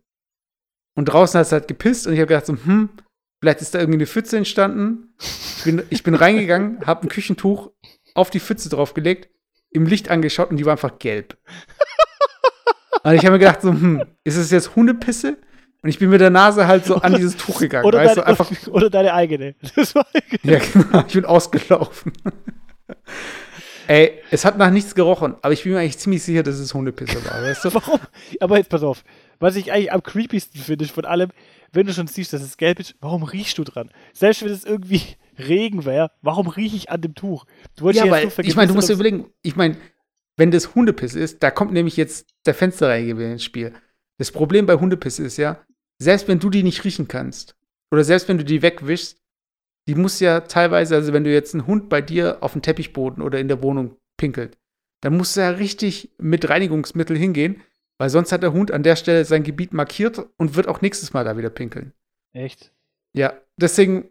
Und 0.97 1.07
draußen 1.07 1.39
hat 1.39 1.47
es 1.47 1.53
halt 1.53 1.68
gepisst 1.68 2.07
und 2.07 2.12
ich 2.12 2.20
habe 2.20 2.28
gedacht 2.28 2.47
so, 2.47 2.53
hm, 2.53 2.91
vielleicht 3.45 3.61
ist 3.61 3.75
da 3.75 3.79
irgendwie 3.79 3.99
eine 3.99 4.07
Pfütze 4.07 4.39
entstanden. 4.39 5.15
Ich 5.59 5.65
bin, 5.65 5.83
ich 5.91 6.03
bin 6.03 6.15
reingegangen, 6.15 6.79
habe 6.87 7.03
ein 7.03 7.11
Küchentuch 7.11 7.73
auf 8.15 8.31
die 8.31 8.41
Pfütze 8.41 8.71
draufgelegt, 8.71 9.29
im 9.71 9.85
Licht 9.85 10.11
angeschaut 10.11 10.51
und 10.51 10.57
die 10.57 10.65
war 10.65 10.73
einfach 10.73 10.99
gelb. 10.99 11.37
Und 13.03 13.13
ich 13.13 13.21
habe 13.21 13.33
mir 13.33 13.39
gedacht 13.39 13.61
so, 13.61 13.69
hm, 13.69 14.03
ist 14.25 14.37
es 14.37 14.51
jetzt 14.51 14.77
Hundepisse? 14.77 15.37
Und 15.83 15.91
ich 15.91 15.99
bin 15.99 16.09
mit 16.09 16.23
der 16.23 16.31
Nase 16.31 16.67
halt 16.67 16.87
so 16.87 16.97
an 16.97 17.13
dieses 17.17 17.37
Tuch 17.37 17.59
gegangen, 17.61 17.85
Oder, 17.85 17.99
weißt 17.99 18.17
deine, 18.17 18.25
du, 18.25 18.31
einfach 18.31 18.51
oder 18.69 18.89
deine 18.89 19.13
eigene. 19.13 19.57
Das 19.77 19.95
war, 19.95 20.07
ja, 20.43 20.59
genau. 20.59 21.05
Ich 21.07 21.13
bin 21.13 21.27
ausgelaufen. 21.27 22.13
Ey, 23.87 24.23
es 24.31 24.47
hat 24.47 24.57
nach 24.57 24.71
nichts 24.71 24.95
gerochen, 24.95 25.35
aber 25.43 25.53
ich 25.53 25.65
bin 25.65 25.73
mir 25.73 25.81
eigentlich 25.81 25.99
ziemlich 25.99 26.23
sicher, 26.23 26.43
dass 26.43 26.55
es 26.55 26.73
Hundepisse 26.73 27.23
war, 27.27 27.43
weißt 27.43 27.67
du? 27.67 27.75
warum? 27.75 28.01
Aber 28.41 28.57
jetzt 28.57 28.71
pass 28.71 28.83
auf. 28.83 29.05
Was 29.39 29.57
ich 29.57 29.71
eigentlich 29.71 29.93
am 29.93 30.03
creepiesten 30.03 30.59
finde 30.59 30.87
von 30.87 31.05
allem, 31.05 31.31
wenn 31.75 31.87
du 31.87 31.93
schon 31.93 32.07
siehst, 32.07 32.33
dass 32.33 32.43
es 32.43 32.57
gelb 32.57 32.81
ist, 32.81 32.95
warum 33.01 33.22
riechst 33.22 33.59
du 33.59 33.64
dran? 33.64 33.91
Selbst 34.12 34.43
wenn 34.43 34.53
es 34.53 34.64
irgendwie 34.64 35.03
Regen 35.39 35.85
wäre, 35.85 36.11
warum 36.22 36.49
rieche 36.49 36.77
ich 36.77 36.91
an 36.91 37.01
dem 37.01 37.14
Tuch? 37.14 37.45
Du 37.77 37.85
wolltest 37.85 38.05
Ja, 38.05 38.11
weil, 38.11 38.31
ich 38.43 38.57
meine, 38.57 38.68
du 38.68 38.75
musst 38.75 38.89
dir 38.89 38.95
überlegen, 38.95 39.31
ich 39.43 39.57
meine, 39.57 39.77
wenn 40.37 40.51
das 40.51 40.75
Hundepisse 40.75 41.18
ist, 41.18 41.43
da 41.43 41.51
kommt 41.51 41.72
nämlich 41.72 41.97
jetzt 41.97 42.29
der 42.47 42.55
Fensterreiniger 42.55 43.33
ins 43.33 43.45
Spiel. 43.45 43.72
Das 44.18 44.31
Problem 44.31 44.66
bei 44.66 44.77
Hundepisse 44.77 45.25
ist 45.25 45.37
ja, 45.37 45.64
selbst 45.99 46.29
wenn 46.29 46.39
du 46.39 46.51
die 46.51 46.62
nicht 46.62 46.85
riechen 46.85 47.09
kannst, 47.09 47.57
oder 47.91 48.05
selbst 48.05 48.29
wenn 48.29 48.39
du 48.39 48.45
die 48.45 48.62
wegwischst, 48.62 49.20
die 49.87 49.95
muss 49.95 50.20
ja 50.20 50.41
teilweise, 50.41 50.95
also 50.95 51.12
wenn 51.12 51.25
du 51.25 51.33
jetzt 51.33 51.55
einen 51.55 51.66
Hund 51.66 51.89
bei 51.89 52.01
dir 52.01 52.39
auf 52.41 52.53
dem 52.53 52.62
Teppichboden 52.62 53.22
oder 53.22 53.39
in 53.39 53.49
der 53.49 53.62
Wohnung 53.62 53.97
pinkelt, 54.16 54.57
dann 55.01 55.16
musst 55.16 55.37
du 55.37 55.41
ja 55.41 55.51
richtig 55.51 56.14
mit 56.18 56.49
Reinigungsmittel 56.49 57.16
hingehen, 57.16 57.61
weil 57.99 58.11
sonst 58.11 58.33
hat 58.33 58.43
der 58.43 58.53
Hund 58.53 58.71
an 58.71 58.83
der 58.83 58.97
Stelle 58.97 59.25
sein 59.25 59.43
Gebiet 59.43 59.73
markiert 59.73 60.27
und 60.37 60.57
wird 60.57 60.69
auch 60.69 60.81
nächstes 60.81 61.13
Mal 61.13 61.25
da 61.25 61.37
wieder 61.37 61.51
pinkeln. 61.51 61.93
Echt? 62.33 62.73
Ja, 63.17 63.35
deswegen, 63.57 64.11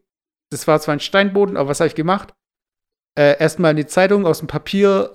das 0.52 0.68
war 0.68 0.80
zwar 0.80 0.94
ein 0.94 1.00
Steinboden, 1.00 1.58
aber 1.58 1.70
was 1.70 1.80
habe 1.80 1.88
ich 1.88 1.96
gemacht? 1.96 2.34
Äh, 3.18 3.38
Erstmal 3.40 3.72
in 3.72 3.78
die 3.78 3.86
Zeitung 3.86 4.26
aus 4.26 4.40
dem 4.40 4.48
Papier, 4.48 5.12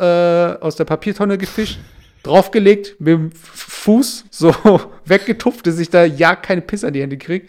äh, 0.60 0.62
aus 0.62 0.76
der 0.76 0.84
Papiertonne 0.84 1.38
gefischt, 1.38 1.80
draufgelegt, 2.22 3.00
mit 3.00 3.08
dem 3.08 3.32
Fuß 3.32 4.26
so 4.30 4.54
weggetupft, 5.04 5.66
dass 5.66 5.78
ich 5.78 5.90
da 5.90 6.04
ja 6.04 6.36
keine 6.36 6.60
Piss 6.60 6.84
an 6.84 6.92
die 6.92 7.00
Hände 7.00 7.18
krieg. 7.18 7.48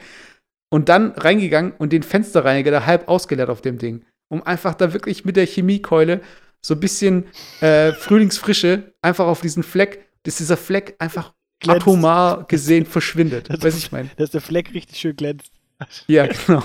Und 0.72 0.88
dann 0.88 1.12
reingegangen 1.14 1.74
und 1.78 1.92
den 1.92 2.04
Fensterreiniger 2.04 2.70
da 2.72 2.86
halb 2.86 3.08
ausgeleert 3.08 3.50
auf 3.50 3.62
dem 3.62 3.80
Ding. 3.80 4.06
Um 4.32 4.44
einfach 4.44 4.76
da 4.76 4.94
wirklich 4.94 5.26
mit 5.26 5.36
der 5.36 5.48
Chemiekeule 5.48 6.22
so 6.62 6.76
ein 6.76 6.80
bisschen 6.80 7.26
äh, 7.62 7.94
Frühlingsfrische 7.94 8.94
einfach 9.02 9.26
auf 9.26 9.42
diesen 9.42 9.64
Fleck, 9.64 10.09
dass 10.24 10.38
dieser 10.38 10.58
Fleck 10.58 10.96
einfach 11.00 11.34
Glänzt. 11.60 11.82
atomar 11.88 12.46
gesehen 12.48 12.86
verschwindet. 12.88 13.50
Das- 13.50 13.62
Weiß 13.64 13.78
ich 13.78 13.92
mein. 13.92 14.10
Dass 14.18 14.32
der 14.32 14.42
Fleck 14.42 14.74
richtig 14.74 14.98
schön 15.00 15.16
glänzt. 15.16 15.52
Ja, 16.08 16.28
genau. 16.28 16.62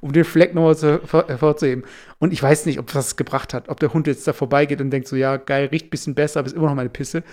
Um 0.00 0.12
den 0.12 0.22
Fleck 0.24 0.54
nochmal 0.54 0.76
zu, 0.76 0.86
hervor- 1.02 1.26
hervorzuheben. 1.26 1.84
Und 2.20 2.32
ich 2.32 2.40
weiß 2.40 2.66
nicht, 2.66 2.78
ob 2.78 2.92
das 2.92 3.16
gebracht 3.16 3.52
hat. 3.52 3.68
Ob 3.68 3.80
der 3.80 3.92
Hund 3.92 4.06
jetzt 4.06 4.28
da 4.28 4.32
vorbeigeht 4.32 4.80
und 4.80 4.90
denkt 4.92 5.08
so, 5.08 5.16
ja, 5.16 5.38
geil, 5.38 5.66
riecht 5.72 5.86
ein 5.86 5.90
bisschen 5.90 6.14
besser, 6.14 6.38
aber 6.38 6.46
ist 6.46 6.54
immer 6.54 6.66
noch 6.68 6.76
meine 6.76 6.88
Pisse. 6.88 7.24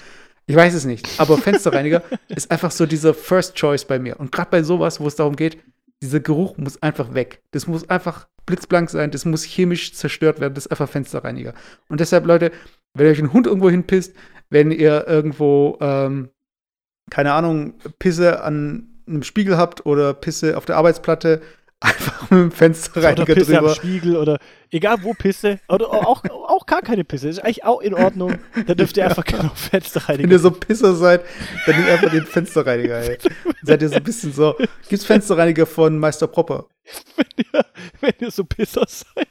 Ich 0.48 0.56
weiß 0.56 0.74
es 0.74 0.84
nicht. 0.86 1.08
Aber 1.20 1.38
Fensterreiniger 1.38 2.02
ist 2.30 2.50
einfach 2.50 2.72
so 2.72 2.88
dieser 2.88 3.14
First 3.14 3.54
Choice 3.56 3.86
bei 3.86 4.00
mir. 4.00 4.20
Und 4.20 4.32
gerade 4.32 4.50
bei 4.50 4.64
sowas, 4.64 5.00
wo 5.00 5.06
es 5.08 5.16
darum 5.16 5.36
geht, 5.36 5.60
dieser 6.02 6.22
Geruch 6.22 6.58
muss 6.58 6.82
einfach 6.82 7.14
weg. 7.14 7.44
Das 7.52 7.68
muss 7.68 7.88
einfach 7.88 8.28
blitzblank 8.48 8.90
sein. 8.90 9.12
Das 9.12 9.24
muss 9.24 9.44
chemisch 9.44 9.94
zerstört 9.94 10.40
werden. 10.40 10.56
Das 10.56 10.66
ist 10.66 10.72
einfach 10.72 10.90
Fensterreiniger. 10.90 11.54
Und 11.88 12.00
deshalb, 12.00 12.26
Leute, 12.26 12.52
wenn 12.96 13.06
ihr 13.06 13.12
euch 13.12 13.20
einen 13.20 13.32
Hund 13.32 13.46
irgendwo 13.46 13.70
hinpisst, 13.70 14.16
wenn 14.52 14.70
ihr 14.70 15.08
irgendwo, 15.08 15.78
ähm, 15.82 16.30
keine 17.10 17.34
Ahnung, 17.34 17.74
Pisse 17.98 18.44
an 18.44 18.90
einem 19.08 19.24
Spiegel 19.24 19.58
habt 19.58 19.86
oder 19.86 20.14
Pisse 20.14 20.58
auf 20.58 20.66
der 20.66 20.78
Arbeitsplatte, 20.78 21.42
einfach 21.80 22.30
mit 22.30 22.32
dem 22.32 22.48
Oder 22.48 22.56
Fensterreiniger 22.56 23.34
Pisse 23.34 23.58
am 23.58 23.66
drüber. 23.66 23.76
Spiegel 23.76 24.16
oder 24.16 24.38
egal 24.70 25.02
wo 25.02 25.16
Pisse. 25.16 25.60
Oder 25.68 25.90
auch, 25.90 26.24
auch 26.30 26.66
gar 26.68 26.84
keine 26.84 27.04
Pisse. 27.04 27.28
Ist 27.28 27.40
eigentlich 27.40 27.64
auch 27.64 27.82
in 27.82 27.96
Ordnung. 27.96 28.38
Da 28.68 28.76
dürft 28.76 28.98
ihr 28.98 29.06
einfach 29.08 29.24
genau 29.26 29.50
Fenster 29.56 30.04
Wenn 30.08 30.30
ihr 30.30 30.38
so 30.38 30.52
Pisser 30.52 30.94
seid, 30.94 31.26
dann 31.66 31.76
nehmt 31.78 31.90
einfach 31.90 32.12
den 32.12 32.26
Fensterreiniger, 32.26 33.00
ey. 33.00 33.18
Seid 33.64 33.82
ihr 33.82 33.90
so 33.90 33.96
ein 33.96 34.04
bisschen 34.04 34.32
so. 34.32 34.56
Gibt's 34.90 35.06
Fensterreiniger 35.06 35.66
von 35.66 35.98
Meister 35.98 36.28
Propper? 36.28 36.68
wenn 38.00 38.14
ihr 38.20 38.30
so 38.30 38.44
Pisser 38.44 38.86
seid. 38.88 39.28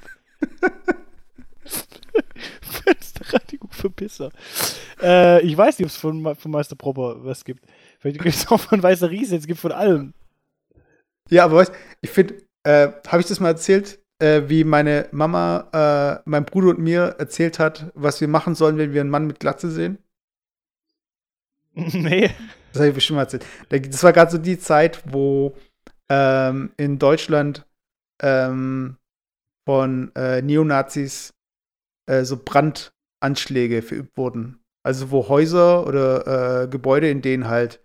Fensterreinigung 2.82 3.70
für 3.72 3.90
Pisser. 3.90 4.30
Äh, 5.02 5.42
ich 5.42 5.56
weiß 5.56 5.78
nicht, 5.78 5.86
ob 5.86 5.90
es 5.90 5.96
von, 5.96 6.34
von 6.36 6.50
Meister 6.50 6.76
Proper 6.76 7.24
was 7.24 7.44
gibt. 7.44 7.64
Vielleicht 7.98 8.20
gibt 8.22 8.34
es 8.34 8.48
auch 8.48 8.60
von 8.60 8.82
Weißer 8.82 9.10
Riese, 9.10 9.36
es 9.36 9.46
gibt 9.46 9.60
von 9.60 9.72
allem. 9.72 10.14
Ja, 11.28 11.44
aber 11.44 11.56
weißt 11.56 11.72
ich 12.00 12.10
finde, 12.10 12.34
äh, 12.64 12.88
habe 13.06 13.20
ich 13.20 13.26
das 13.26 13.40
mal 13.40 13.48
erzählt, 13.48 14.00
äh, 14.18 14.42
wie 14.48 14.64
meine 14.64 15.08
Mama 15.12 15.68
äh, 16.24 16.28
meinem 16.28 16.44
Bruder 16.44 16.68
und 16.70 16.78
mir 16.78 17.16
erzählt 17.18 17.58
hat, 17.58 17.90
was 17.94 18.20
wir 18.20 18.28
machen 18.28 18.54
sollen, 18.54 18.78
wenn 18.78 18.92
wir 18.92 19.00
einen 19.00 19.10
Mann 19.10 19.26
mit 19.26 19.40
Glatze 19.40 19.70
sehen? 19.70 19.98
nee. 21.74 22.30
Das 22.72 22.80
habe 22.80 22.88
ich 22.90 22.94
bestimmt 22.94 23.16
mal 23.16 23.22
erzählt. 23.22 23.44
Da- 23.68 23.78
Das 23.78 24.02
war 24.02 24.12
gerade 24.12 24.30
so 24.30 24.38
die 24.38 24.58
Zeit, 24.58 25.02
wo 25.06 25.56
ähm, 26.08 26.72
in 26.76 26.98
Deutschland 26.98 27.66
ähm, 28.22 28.96
von 29.66 30.12
äh, 30.16 30.42
Neonazis 30.42 31.34
äh, 32.10 32.24
so 32.24 32.36
Brandanschläge 32.44 33.82
verübt 33.82 34.16
wurden. 34.16 34.60
Also 34.82 35.10
wo 35.10 35.28
Häuser 35.28 35.86
oder 35.86 36.62
äh, 36.64 36.68
Gebäude, 36.68 37.10
in 37.10 37.22
denen 37.22 37.48
halt 37.48 37.80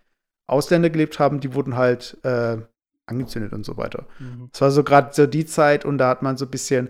Ausländer 0.48 0.90
gelebt 0.90 1.18
haben, 1.18 1.40
die 1.40 1.52
wurden 1.54 1.76
halt 1.76 2.16
äh, 2.22 2.56
angezündet 3.06 3.52
und 3.52 3.64
so 3.64 3.76
weiter. 3.76 4.06
Es 4.52 4.60
war 4.60 4.70
so 4.70 4.82
gerade 4.82 5.12
so 5.12 5.26
die 5.26 5.44
Zeit 5.46 5.84
und 5.84 5.98
da 5.98 6.08
hat 6.08 6.22
man 6.22 6.36
so 6.36 6.44
ein 6.46 6.50
bisschen, 6.50 6.88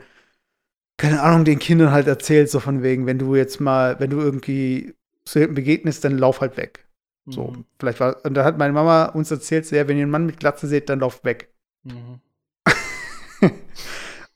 keine 0.99 1.23
Ahnung, 1.23 1.45
den 1.45 1.59
Kindern 1.59 1.91
halt 1.91 2.07
erzählt, 2.07 2.51
so 2.51 2.61
von 2.61 2.83
wegen, 2.83 3.07
wenn 3.07 3.19
du 3.19 3.35
jetzt 3.35 3.61
mal, 3.61 3.99
wenn 4.01 4.11
du 4.11 4.21
irgendwie 4.21 4.95
zu 5.25 5.41
jemandem 5.41 5.57
begegnest, 5.65 6.05
dann 6.05 6.17
lauf 6.19 6.41
halt 6.41 6.57
weg. 6.57 6.87
So, 7.29 7.49
Mhm. 7.49 7.65
vielleicht 7.81 7.99
war, 7.99 8.25
und 8.25 8.35
da 8.35 8.45
hat 8.45 8.57
meine 8.57 8.73
Mama 8.73 9.07
uns 9.07 9.31
erzählt, 9.33 9.67
so, 9.67 9.75
ja, 9.75 9.89
wenn 9.89 9.97
ihr 9.97 10.05
einen 10.05 10.13
Mann 10.13 10.27
mit 10.27 10.39
Glatze 10.39 10.69
seht, 10.69 10.89
dann 10.89 11.01
lauft 11.01 11.25
weg. 11.25 11.53
Mhm. 11.83 12.21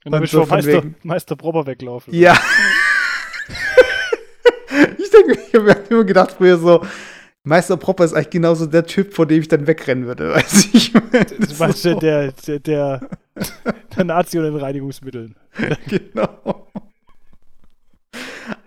Und 0.04 0.12
dann 0.12 0.22
bist 0.22 0.32
so 0.32 0.44
du 0.44 0.50
Meister, 0.50 0.72
wegen- 0.82 0.94
Meister 1.02 1.36
Proper 1.36 1.66
weglaufen. 1.66 2.14
Ja. 2.14 2.36
ich 5.48 5.54
habe 5.54 5.64
mir 5.64 5.90
immer 5.90 6.04
gedacht 6.04 6.32
früher 6.32 6.58
so, 6.58 6.84
Meister 7.42 7.76
Propper 7.76 8.04
ist 8.04 8.12
eigentlich 8.12 8.30
genauso 8.30 8.66
der 8.66 8.84
Typ, 8.84 9.14
vor 9.14 9.26
dem 9.26 9.40
ich 9.40 9.48
dann 9.48 9.66
wegrennen 9.66 10.06
würde. 10.06 10.30
Weiß 10.34 10.68
ich. 10.72 10.92
Zum 10.92 11.58
Beispiel 11.58 11.94
der, 11.96 12.32
der, 12.32 12.58
der, 12.58 13.00
der 13.96 14.04
Nazi 14.04 14.38
und 14.38 14.44
den 14.44 14.56
Reinigungsmitteln. 14.56 15.36
genau. 15.88 16.68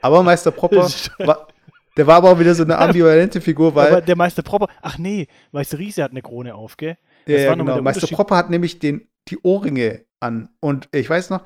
Aber 0.01 0.23
Meister 0.23 0.51
Propper, 0.51 0.81
Das 0.81 1.11
war, 1.19 1.47
der 1.95 2.07
war 2.07 2.15
aber 2.15 2.31
auch 2.31 2.39
wieder 2.39 2.55
so 2.55 2.63
eine 2.63 2.77
ambivalente 2.77 3.41
Figur, 3.41 3.75
weil 3.75 3.91
Aber 3.91 4.01
der 4.01 4.15
Meister 4.15 4.41
Proper, 4.41 4.67
ach 4.81 4.97
nee, 4.97 5.27
Meister 5.51 5.77
Riese 5.77 6.03
hat 6.03 6.11
eine 6.11 6.21
Krone 6.21 6.55
auf, 6.55 6.77
gell? 6.77 6.97
Das 7.25 7.41
ja 7.41 7.53
genau. 7.53 7.81
Meister. 7.81 8.07
Propper 8.07 8.35
hat 8.35 8.49
nämlich 8.49 8.79
den, 8.79 9.07
die 9.27 9.37
Ohrringe 9.43 10.03
an. 10.19 10.49
Und 10.59 10.89
ich 10.91 11.09
weiß 11.09 11.29
noch, 11.29 11.41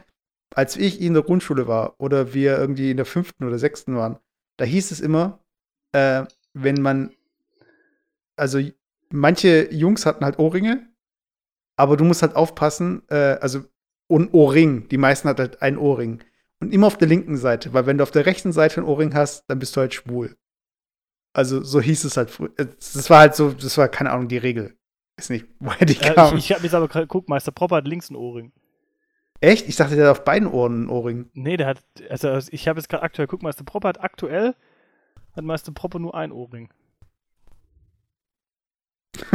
als 0.55 0.77
ich 0.77 1.01
in 1.01 1.13
der 1.13 1.23
Grundschule 1.23 1.67
war 1.67 1.95
oder 1.99 2.33
wir 2.33 2.57
irgendwie 2.57 2.89
in 2.89 2.97
der 2.97 3.05
fünften 3.05 3.43
oder 3.43 3.59
sechsten 3.59 3.95
waren, 3.95 4.17
da 4.57 4.65
hieß 4.65 4.91
es 4.91 4.99
immer, 4.99 5.39
äh, 5.93 6.25
wenn 6.53 6.81
man, 6.81 7.13
also 8.35 8.59
manche 9.09 9.71
Jungs 9.73 10.05
hatten 10.05 10.25
halt 10.25 10.39
Ohrringe, 10.39 10.87
aber 11.77 11.97
du 11.97 12.03
musst 12.03 12.21
halt 12.21 12.35
aufpassen, 12.35 13.03
äh, 13.09 13.37
also 13.41 13.63
ein 14.09 14.29
Ohrring, 14.31 14.87
die 14.89 14.97
meisten 14.97 15.27
hatten 15.29 15.41
halt 15.41 15.61
ein 15.61 15.77
Ohrring. 15.77 16.23
Und 16.59 16.73
immer 16.73 16.87
auf 16.87 16.97
der 16.97 17.07
linken 17.07 17.37
Seite, 17.37 17.73
weil 17.73 17.85
wenn 17.85 17.97
du 17.99 18.03
auf 18.03 18.11
der 18.11 18.25
rechten 18.25 18.51
Seite 18.51 18.81
ein 18.81 18.85
Ohrring 18.85 19.13
hast, 19.13 19.43
dann 19.47 19.59
bist 19.59 19.75
du 19.75 19.81
halt 19.81 19.93
schwul. 19.93 20.35
Also 21.35 21.61
so 21.63 21.79
hieß 21.79 22.03
es 22.05 22.17
halt 22.17 22.31
früher. 22.31 22.49
Das 22.57 23.09
war 23.11 23.19
halt 23.19 23.35
so, 23.35 23.51
das 23.51 23.77
war 23.77 23.87
keine 23.89 24.11
Ahnung, 24.11 24.27
die 24.27 24.37
Regel. 24.39 24.75
Weiß 25.19 25.29
nicht, 25.29 25.45
woher 25.59 25.85
die 25.85 25.97
Äh, 25.97 26.13
kam. 26.15 26.35
ich 26.37 26.45
ich 26.45 26.51
habe 26.53 26.63
jetzt 26.63 26.73
aber 26.73 26.87
gerade 26.87 27.05
geguckt, 27.05 27.29
Meister 27.29 27.51
Propper 27.51 27.75
hat 27.77 27.87
links 27.87 28.09
einen 28.09 28.15
Ohrring. 28.17 28.51
Echt? 29.39 29.67
Ich 29.67 29.75
dachte, 29.75 29.95
der 29.95 30.05
hat 30.07 30.17
auf 30.17 30.23
beiden 30.23 30.47
Ohren 30.47 30.85
ein 30.85 30.89
Ohrring. 30.89 31.29
Nee, 31.33 31.57
der 31.57 31.67
hat, 31.67 31.83
also 32.09 32.39
ich 32.51 32.67
habe 32.67 32.79
jetzt 32.79 32.89
gerade 32.89 33.03
aktuell, 33.03 33.27
guck, 33.27 33.43
Meister 33.43 33.63
Propper 33.63 33.89
hat 33.89 34.01
aktuell, 34.01 34.55
hat 35.35 35.43
Meister 35.43 35.71
Propper 35.71 35.99
nur 35.99 36.15
ein 36.15 36.31
Ohrring. 36.31 36.69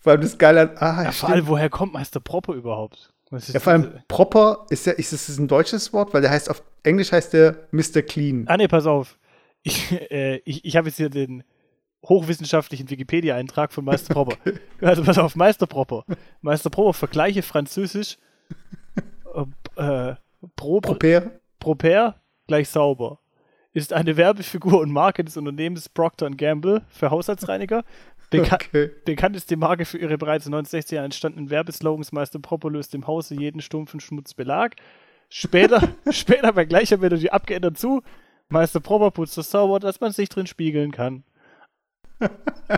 Vor 0.00 0.12
allem 0.12 0.20
das 0.20 0.36
Geile 0.36 0.60
an, 0.60 0.76
ah, 0.76 1.02
Ja, 1.04 1.12
vor 1.12 1.30
allem, 1.30 1.46
woher 1.46 1.70
kommt 1.70 1.94
Meister 1.94 2.20
Propper 2.20 2.52
überhaupt? 2.52 3.14
Ja, 3.30 3.58
vor 3.58 3.72
allem 3.72 4.00
proper 4.06 4.66
ist 4.68 4.86
ja, 4.86 4.92
ist 4.92 5.12
das 5.12 5.38
ein 5.38 5.48
deutsches 5.48 5.92
Wort, 5.94 6.12
weil 6.12 6.20
der 6.20 6.30
heißt 6.30 6.50
auf 6.50 6.62
Englisch 6.82 7.10
heißt 7.10 7.32
der 7.32 7.66
Mr. 7.72 8.02
Clean. 8.02 8.44
Ah, 8.46 8.56
nee, 8.58 8.68
pass 8.68 8.86
auf. 8.86 9.18
Ich, 9.62 9.90
äh, 10.10 10.42
ich, 10.44 10.64
ich 10.64 10.76
habe 10.76 10.88
jetzt 10.88 10.96
hier 10.96 11.08
den 11.08 11.42
hochwissenschaftlichen 12.08 12.90
Wikipedia-Eintrag 12.90 13.72
von 13.72 13.84
Meister 13.84 14.14
Propper. 14.14 14.36
Also 14.80 15.02
pass 15.02 15.18
auf, 15.18 15.36
Meister 15.36 15.66
Propper. 15.66 16.04
Meister 16.40 16.70
Propper, 16.70 16.92
vergleiche 16.92 17.42
Französisch. 17.42 18.18
Äh, 19.34 20.10
äh, 20.10 20.14
pro, 20.56 20.80
Proper. 20.80 21.32
Proper 21.58 22.20
gleich 22.46 22.68
sauber. 22.68 23.18
Ist 23.72 23.92
eine 23.92 24.16
Werbefigur 24.16 24.80
und 24.80 24.92
Marke 24.92 25.24
des 25.24 25.36
Unternehmens 25.36 25.88
Procter 25.88 26.30
Gamble 26.30 26.82
für 26.88 27.10
Haushaltsreiniger. 27.10 27.84
Beka 28.30 28.56
Okay. 28.56 28.90
Bekannt 29.04 29.36
ist 29.36 29.50
die 29.50 29.56
Marke 29.56 29.84
für 29.84 29.98
ihre 29.98 30.16
bereits 30.18 30.46
in 30.46 30.52
den 30.52 30.58
1960 30.58 30.96
Jahren 30.96 31.04
entstandenen 31.06 31.50
Werbeslogans 31.50 32.12
Meister 32.12 32.38
Propper 32.38 32.70
löst 32.70 32.94
im 32.94 33.06
Hause 33.06 33.34
jeden 33.34 33.60
stumpfen 33.60 34.00
Schmutzbelag. 34.00 34.76
Später, 35.28 35.88
später 36.10 36.52
bei 36.52 36.64
gleicher 36.64 36.98
Melodie 36.98 37.30
abgeändert 37.30 37.78
zu 37.78 38.02
Meister 38.48 38.80
Propper 38.80 39.10
putzt 39.10 39.36
das 39.38 39.50
sauber, 39.50 39.80
dass 39.80 40.00
man 40.00 40.12
sich 40.12 40.28
drin 40.28 40.46
spiegeln 40.46 40.92
kann. 40.92 41.24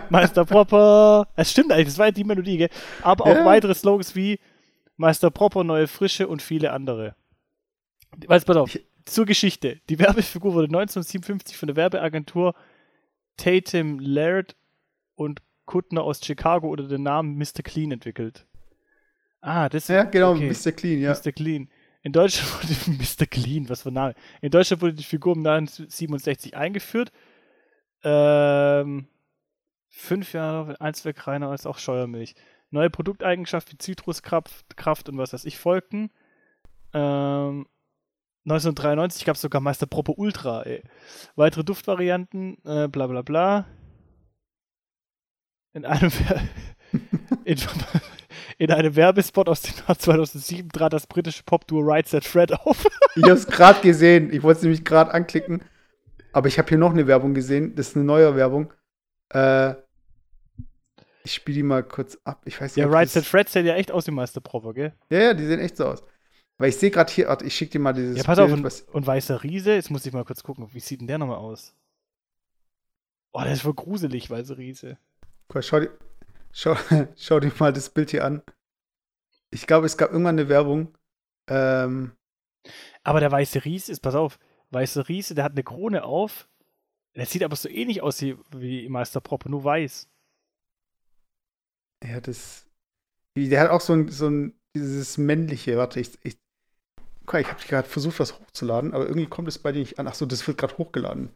Meister 0.09 0.45
Propper. 0.45 1.27
Es 1.35 1.51
stimmt 1.51 1.71
eigentlich, 1.71 1.87
das 1.87 1.97
war 1.97 2.07
ja 2.07 2.11
die 2.11 2.23
Melodie, 2.23 2.57
gell? 2.57 2.69
Aber 3.01 3.25
auch 3.25 3.35
Ja. 3.35 3.45
weitere 3.45 3.73
Slogans 3.75 4.15
wie 4.15 4.39
Meister 4.97 5.29
Propper, 5.31 5.63
neue 5.63 5.87
Frische 5.87 6.27
und 6.27 6.41
viele 6.41 6.71
andere. 6.71 7.15
Weißt 8.25 8.45
pass 8.45 8.57
auf, 8.57 8.77
zur 9.05 9.25
Geschichte. 9.25 9.79
Die 9.89 9.99
Werbefigur 9.99 10.53
wurde 10.53 10.67
1957 10.67 11.55
von 11.57 11.67
der 11.67 11.75
Werbeagentur 11.75 12.55
Tatum 13.37 13.99
Laird 13.99 14.55
und 15.15 15.41
Kuttner 15.65 16.01
aus 16.03 16.21
Chicago 16.23 16.69
unter 16.69 16.87
dem 16.87 17.03
Namen 17.03 17.37
Mr. 17.37 17.61
Clean 17.63 17.91
entwickelt. 17.91 18.45
Ah, 19.41 19.69
das 19.69 19.87
Ja, 19.87 20.03
genau, 20.03 20.31
okay. 20.33 20.49
Mr. 20.51 20.71
Clean, 20.71 20.99
ja. 20.99 21.13
Mr. 21.13 21.31
Clean. 21.31 21.69
In 22.01 22.11
Deutschland 22.13 22.51
wurde 22.87 22.97
Mr. 23.03 23.25
Clean, 23.27 23.69
was 23.69 23.83
für 23.83 23.89
ein 23.89 23.93
Name. 23.93 24.15
In 24.41 24.49
Deutschland 24.49 24.81
wurde 24.81 24.93
die 24.93 25.03
Figur 25.03 25.35
im 25.35 25.45
Jahr 25.45 25.61
67 25.67 26.55
eingeführt. 26.57 27.11
Ähm, 28.03 29.07
fünf 29.89 30.33
Jahre, 30.33 30.79
Einzelwerkreiner 30.81 31.53
ist 31.53 31.65
auch 31.65 31.77
Scheuermilch. 31.77 32.35
Neue 32.69 32.89
Produkteigenschaften 32.89 33.73
wie 33.73 33.77
Zitruskraft 33.77 34.75
Kraft 34.75 35.09
und 35.09 35.17
was 35.17 35.33
weiß 35.33 35.45
ich 35.45 35.57
folgten. 35.57 36.11
Ähm, 36.93 37.67
1993 38.45 39.25
gab 39.25 39.35
es 39.35 39.41
sogar 39.41 39.61
Meister 39.61 39.87
Proper 39.87 40.17
Ultra, 40.17 40.63
ey. 40.63 40.83
Weitere 41.35 41.63
Duftvarianten, 41.63 42.57
äh, 42.65 42.87
bla 42.87 43.07
bla 43.07 43.21
bla. 43.21 43.65
In 45.73 45.85
einem, 45.85 46.11
in, 47.45 47.57
in 48.57 48.71
einem 48.71 48.95
Werbespot 48.95 49.49
aus 49.49 49.61
dem 49.61 49.75
Jahr 49.85 49.99
2007 49.99 50.69
trat 50.69 50.93
das 50.93 51.07
britische 51.07 51.43
Popduo 51.43 51.81
Right 51.81 52.07
Set 52.07 52.25
Fred 52.25 52.53
auf. 52.53 52.85
Ich 53.15 53.23
habe 53.23 53.33
es 53.33 53.47
gerade 53.47 53.81
gesehen. 53.81 54.31
Ich 54.31 54.43
wollte 54.43 54.57
es 54.59 54.63
nämlich 54.63 54.85
gerade 54.85 55.13
anklicken. 55.13 55.61
Aber 56.31 56.47
ich 56.47 56.57
habe 56.57 56.69
hier 56.69 56.77
noch 56.77 56.91
eine 56.91 57.07
Werbung 57.07 57.33
gesehen. 57.33 57.75
Das 57.75 57.89
ist 57.89 57.95
eine 57.95 58.05
neue 58.05 58.35
Werbung. 58.35 58.73
Äh, 59.29 59.75
ich 61.23 61.33
spiele 61.33 61.55
die 61.57 61.63
mal 61.63 61.83
kurz 61.83 62.17
ab. 62.23 62.41
Ich 62.45 62.59
weiß 62.61 62.75
nicht, 62.75 62.83
Ja, 62.85 62.89
Right 62.89 63.05
das- 63.07 63.13
Set 63.13 63.25
Fred 63.25 63.49
sehen 63.49 63.65
ja 63.65 63.75
echt 63.75 63.91
aus 63.91 64.07
wie 64.07 64.11
Meister 64.11 64.39
Proper, 64.41 64.73
gell? 64.73 64.93
Ja, 65.09 65.19
ja, 65.19 65.33
die 65.33 65.45
sehen 65.45 65.59
echt 65.59 65.75
so 65.77 65.85
aus. 65.87 66.03
Weil 66.57 66.69
ich 66.69 66.77
sehe 66.77 66.89
gerade 66.89 67.11
hier, 67.11 67.27
warte, 67.27 67.45
ich 67.45 67.53
schicke 67.55 67.73
dir 67.73 67.79
mal 67.79 67.93
dieses 67.93 68.17
Ja, 68.17 68.23
pass 68.23 68.39
auf, 68.39 68.47
Bild, 68.47 68.59
und, 68.59 68.63
was, 68.63 68.81
und 68.81 69.05
Weißer 69.05 69.43
Riese, 69.43 69.73
jetzt 69.73 69.91
muss 69.91 70.05
ich 70.05 70.13
mal 70.13 70.25
kurz 70.25 70.41
gucken, 70.41 70.67
wie 70.73 70.79
sieht 70.79 71.01
denn 71.01 71.07
der 71.07 71.17
nochmal 71.19 71.37
aus? 71.37 71.75
Oh, 73.33 73.41
der 73.43 73.51
ist 73.53 73.61
voll 73.61 73.73
gruselig, 73.75 74.29
Weißer 74.29 74.57
Riese. 74.57 74.97
Guck, 75.49 75.63
schau, 75.63 75.81
dir, 75.81 75.91
schau, 76.51 76.75
schau 77.15 77.39
dir 77.39 77.51
mal 77.59 77.73
das 77.73 77.89
Bild 77.89 78.09
hier 78.11 78.25
an. 78.25 78.41
Ich 79.51 79.67
glaube, 79.67 79.85
es 79.85 79.97
gab 79.97 80.11
irgendwann 80.11 80.39
eine 80.39 80.49
Werbung. 80.49 80.97
Ähm, 81.47 82.13
Aber 83.03 83.19
der 83.19 83.31
Weiße 83.31 83.63
Riese 83.63 83.91
ist, 83.91 83.99
pass 83.99 84.15
auf, 84.15 84.39
Weißer 84.71 85.07
Riese, 85.07 85.35
der 85.35 85.43
hat 85.43 85.51
eine 85.53 85.63
Krone 85.63 86.03
auf. 86.03 86.47
Der 87.17 87.25
sieht 87.25 87.43
aber 87.43 87.55
so 87.55 87.67
ähnlich 87.67 88.03
aus 88.03 88.21
wie, 88.21 88.37
wie 88.51 88.87
Meister 88.89 89.19
Proper, 89.19 89.49
nur 89.49 89.63
weiß. 89.63 90.07
ja, 92.03 92.21
das. 92.21 92.65
Der 93.35 93.59
hat 93.59 93.69
auch 93.71 93.81
so 93.81 93.93
ein, 93.93 94.09
so 94.09 94.29
ein 94.29 94.53
dieses 94.75 95.17
männliche, 95.17 95.77
warte, 95.77 95.99
ich, 95.99 96.17
ich, 96.23 96.37
guck, 97.25 97.39
ich 97.39 97.47
habe 97.47 97.63
gerade 97.65 97.87
versucht, 97.87 98.19
was 98.19 98.39
hochzuladen, 98.39 98.93
aber 98.93 99.07
irgendwie 99.07 99.27
kommt 99.27 99.47
es 99.47 99.59
bei 99.59 99.71
dir 99.71 99.79
nicht 99.79 99.97
an. 99.99 100.07
Achso, 100.07 100.25
das 100.25 100.47
wird 100.47 100.57
gerade 100.59 100.77
hochgeladen. 100.77 101.35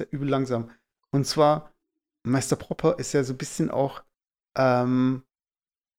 Ja 0.00 0.06
übel 0.10 0.28
langsam. 0.28 0.70
Und 1.12 1.26
zwar, 1.26 1.72
Meister 2.26 2.56
Proper 2.56 2.98
ist 2.98 3.12
ja 3.12 3.22
so 3.22 3.34
ein 3.34 3.38
bisschen 3.38 3.70
auch, 3.70 4.02
ähm, 4.56 5.22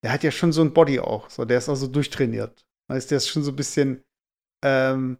der 0.03 0.11
hat 0.11 0.23
ja 0.23 0.31
schon 0.31 0.51
so 0.51 0.61
ein 0.61 0.73
Body 0.73 0.99
auch, 0.99 1.29
so, 1.29 1.45
der 1.45 1.57
ist 1.57 1.69
auch 1.69 1.75
so 1.75 1.87
durchtrainiert. 1.87 2.65
Weißt, 2.89 3.11
der 3.11 3.17
ist 3.17 3.29
schon 3.29 3.43
so 3.43 3.51
ein 3.51 3.55
bisschen, 3.55 4.03
ähm, 4.63 5.19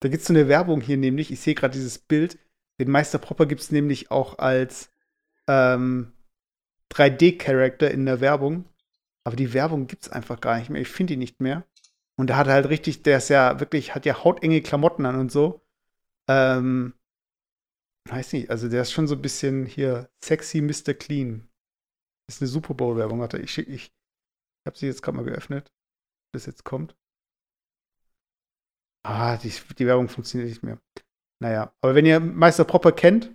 da 0.00 0.08
gibt 0.08 0.22
es 0.22 0.26
so 0.26 0.34
eine 0.34 0.48
Werbung 0.48 0.80
hier 0.80 0.96
nämlich, 0.96 1.30
ich 1.30 1.40
sehe 1.40 1.54
gerade 1.54 1.74
dieses 1.74 1.98
Bild, 1.98 2.38
den 2.80 2.90
Meister 2.90 3.18
Proper 3.18 3.46
gibt 3.46 3.60
es 3.60 3.70
nämlich 3.70 4.10
auch 4.10 4.38
als 4.38 4.90
ähm, 5.48 6.12
3D-Charakter 6.92 7.90
in 7.90 8.06
der 8.06 8.20
Werbung. 8.20 8.64
Aber 9.24 9.36
die 9.36 9.52
Werbung 9.52 9.86
gibt 9.86 10.04
es 10.04 10.08
einfach 10.08 10.40
gar 10.40 10.58
nicht 10.58 10.70
mehr. 10.70 10.80
Ich 10.80 10.88
finde 10.88 11.12
die 11.12 11.18
nicht 11.18 11.40
mehr. 11.40 11.66
Und 12.16 12.28
der 12.28 12.38
hat 12.38 12.48
halt 12.48 12.68
richtig, 12.70 13.02
der 13.02 13.18
ist 13.18 13.28
ja 13.28 13.60
wirklich, 13.60 13.94
hat 13.94 14.06
ja 14.06 14.24
hautenge 14.24 14.62
Klamotten 14.62 15.04
an 15.04 15.20
und 15.20 15.30
so. 15.30 15.60
Ähm, 16.28 16.94
weiß 18.08 18.32
nicht, 18.32 18.50
also 18.50 18.68
der 18.68 18.82
ist 18.82 18.92
schon 18.92 19.06
so 19.06 19.14
ein 19.14 19.22
bisschen 19.22 19.66
hier 19.66 20.10
sexy 20.24 20.62
Mr. 20.62 20.94
Clean. 20.94 21.48
ist 22.28 22.40
eine 22.40 22.48
Super 22.48 22.74
Bowl-Werbung. 22.74 23.20
Warte, 23.20 23.38
ich 23.38 23.58
ich, 23.58 23.68
ich 23.68 23.92
habe 24.66 24.78
sie 24.78 24.86
jetzt 24.86 25.02
gerade 25.02 25.18
mal 25.18 25.24
geöffnet. 25.24 25.70
Das 26.32 26.46
jetzt 26.46 26.64
kommt. 26.64 26.96
Ah, 29.02 29.36
die, 29.36 29.52
die 29.78 29.86
Werbung 29.86 30.08
funktioniert 30.08 30.48
nicht 30.48 30.62
mehr. 30.62 30.78
Naja, 31.42 31.72
aber 31.80 31.94
wenn 31.94 32.06
ihr 32.06 32.20
Meister 32.20 32.64
Proper 32.64 32.92
kennt, 32.92 33.32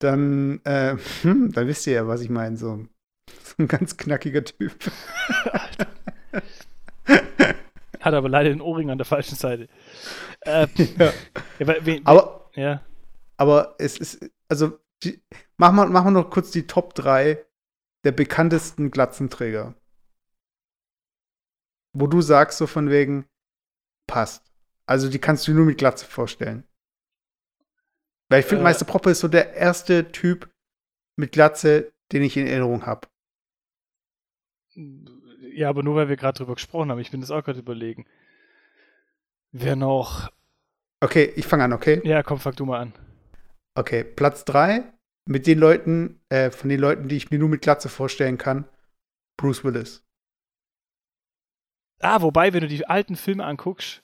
dann, 0.00 0.60
äh, 0.64 0.96
hm, 1.22 1.52
dann 1.52 1.66
wisst 1.66 1.86
ihr 1.86 1.94
ja, 1.94 2.06
was 2.08 2.20
ich 2.22 2.30
meine. 2.30 2.56
So, 2.56 2.86
so 3.44 3.54
ein 3.58 3.68
ganz 3.68 3.96
knackiger 3.96 4.44
Typ. 4.44 4.72
Hat 8.00 8.14
aber 8.14 8.28
leider 8.28 8.48
den 8.50 8.60
Ohrring 8.62 8.90
an 8.90 8.98
der 8.98 9.04
falschen 9.04 9.36
Seite. 9.36 9.68
Äh, 10.40 10.66
Ja. 10.98 11.12
ja, 11.58 11.84
wen- 11.86 12.06
Aber, 12.06 12.50
ja. 12.54 12.82
aber 13.36 13.74
es 13.78 13.98
ist, 13.98 14.30
also, 14.48 14.78
die, 15.02 15.20
machen 15.58 15.76
wir 15.76 15.86
mach 15.86 16.04
mal 16.04 16.10
noch 16.10 16.30
kurz 16.30 16.50
die 16.50 16.66
Top 16.66 16.94
3 16.94 17.44
der 18.04 18.12
bekanntesten 18.12 18.90
Glatzenträger. 18.90 19.74
Wo 21.92 22.06
du 22.06 22.22
sagst, 22.22 22.58
so 22.58 22.66
von 22.66 22.88
wegen, 22.90 23.26
passt. 24.06 24.44
Also, 24.86 25.08
die 25.10 25.18
kannst 25.18 25.46
du 25.46 25.52
nur 25.52 25.66
mit 25.66 25.76
Glatze 25.78 26.06
vorstellen. 26.06 26.64
Weil 28.30 28.40
ich 28.40 28.46
finde, 28.46 28.62
Äh. 28.62 28.64
Meister 28.64 28.86
Proper 28.86 29.10
ist 29.10 29.20
so 29.20 29.28
der 29.28 29.54
erste 29.54 30.10
Typ 30.12 30.48
mit 31.16 31.32
Glatze, 31.32 31.92
den 32.12 32.22
ich 32.22 32.36
in 32.36 32.46
Erinnerung 32.46 32.86
habe. 32.86 33.08
Ja, 35.52 35.68
aber 35.68 35.82
nur 35.82 35.96
weil 35.96 36.08
wir 36.08 36.16
gerade 36.16 36.38
drüber 36.38 36.54
gesprochen 36.54 36.90
haben. 36.90 37.00
Ich 37.00 37.10
bin 37.10 37.20
das 37.20 37.30
auch 37.30 37.44
gerade 37.44 37.58
überlegen. 37.58 38.06
Wer 39.52 39.76
noch? 39.76 40.30
Okay, 41.02 41.32
ich 41.34 41.46
fange 41.46 41.64
an, 41.64 41.72
okay? 41.72 42.00
Ja, 42.04 42.22
komm, 42.22 42.38
fang 42.38 42.54
du 42.54 42.64
mal 42.66 42.78
an. 42.80 42.92
Okay, 43.74 44.04
Platz 44.04 44.44
3 44.44 44.92
mit 45.26 45.46
den 45.46 45.58
Leuten, 45.58 46.20
äh, 46.28 46.50
von 46.50 46.68
den 46.68 46.80
Leuten, 46.80 47.08
die 47.08 47.16
ich 47.16 47.30
mir 47.30 47.38
nur 47.38 47.48
mit 47.48 47.62
Glatze 47.62 47.88
vorstellen 47.88 48.38
kann, 48.38 48.68
Bruce 49.36 49.64
Willis. 49.64 50.04
Ah, 52.00 52.22
wobei, 52.22 52.52
wenn 52.52 52.60
du 52.62 52.68
die 52.68 52.86
alten 52.86 53.16
Filme 53.16 53.44
anguckst. 53.44 54.02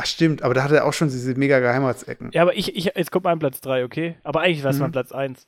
Ach 0.00 0.06
stimmt, 0.06 0.42
aber 0.42 0.54
da 0.54 0.64
hat 0.64 0.72
er 0.72 0.86
auch 0.86 0.92
schon 0.94 1.08
diese 1.08 1.34
mega 1.34 1.58
Geheimratsecken. 1.58 2.30
Ja, 2.32 2.42
aber 2.42 2.56
ich, 2.56 2.74
ich 2.74 2.86
jetzt 2.96 3.10
kommt 3.12 3.24
mein 3.24 3.38
Platz 3.38 3.60
3, 3.60 3.84
okay? 3.84 4.16
Aber 4.24 4.40
eigentlich 4.40 4.62
war 4.64 4.70
es 4.70 4.76
Mhm. 4.76 4.82
mein 4.82 4.92
Platz 4.92 5.12
1. 5.12 5.46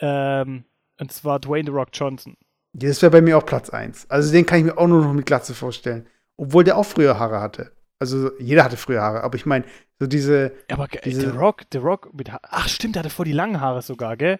Ähm, 0.00 0.64
und 1.00 1.12
zwar 1.12 1.40
Dwayne 1.40 1.64
The 1.66 1.72
Rock 1.72 1.88
Johnson. 1.92 2.36
Ja, 2.74 2.88
Das 2.88 3.02
wäre 3.02 3.10
bei 3.10 3.20
mir 3.20 3.36
auch 3.36 3.44
Platz 3.46 3.70
1. 3.70 4.06
Also 4.08 4.30
den 4.32 4.46
kann 4.46 4.58
ich 4.60 4.64
mir 4.66 4.78
auch 4.78 4.86
nur 4.86 5.02
noch 5.04 5.12
mit 5.12 5.26
Glatze 5.26 5.54
vorstellen. 5.54 6.06
Obwohl 6.36 6.62
der 6.62 6.76
auch 6.76 6.84
früher 6.86 7.18
Haare 7.18 7.40
hatte. 7.40 7.72
Also 7.98 8.30
jeder 8.38 8.62
hatte 8.62 8.76
früher 8.76 9.02
Haare, 9.02 9.24
aber 9.24 9.34
ich 9.34 9.44
meine, 9.46 9.64
so 9.98 10.06
diese 10.06 10.52
Aber 10.70 10.86
ge- 10.86 11.00
Diese- 11.04 11.22
The 11.32 11.36
Rock, 11.36 11.62
The 11.72 11.78
Rock 11.78 12.14
mit 12.14 12.30
ha 12.32 12.38
Ach, 12.44 12.68
stimmt, 12.68 12.94
der 12.94 13.02
hatte 13.02 13.10
vor 13.12 13.24
die 13.24 13.32
langen 13.32 13.60
Haare 13.60 13.82
sogar, 13.82 14.16
gell? 14.16 14.38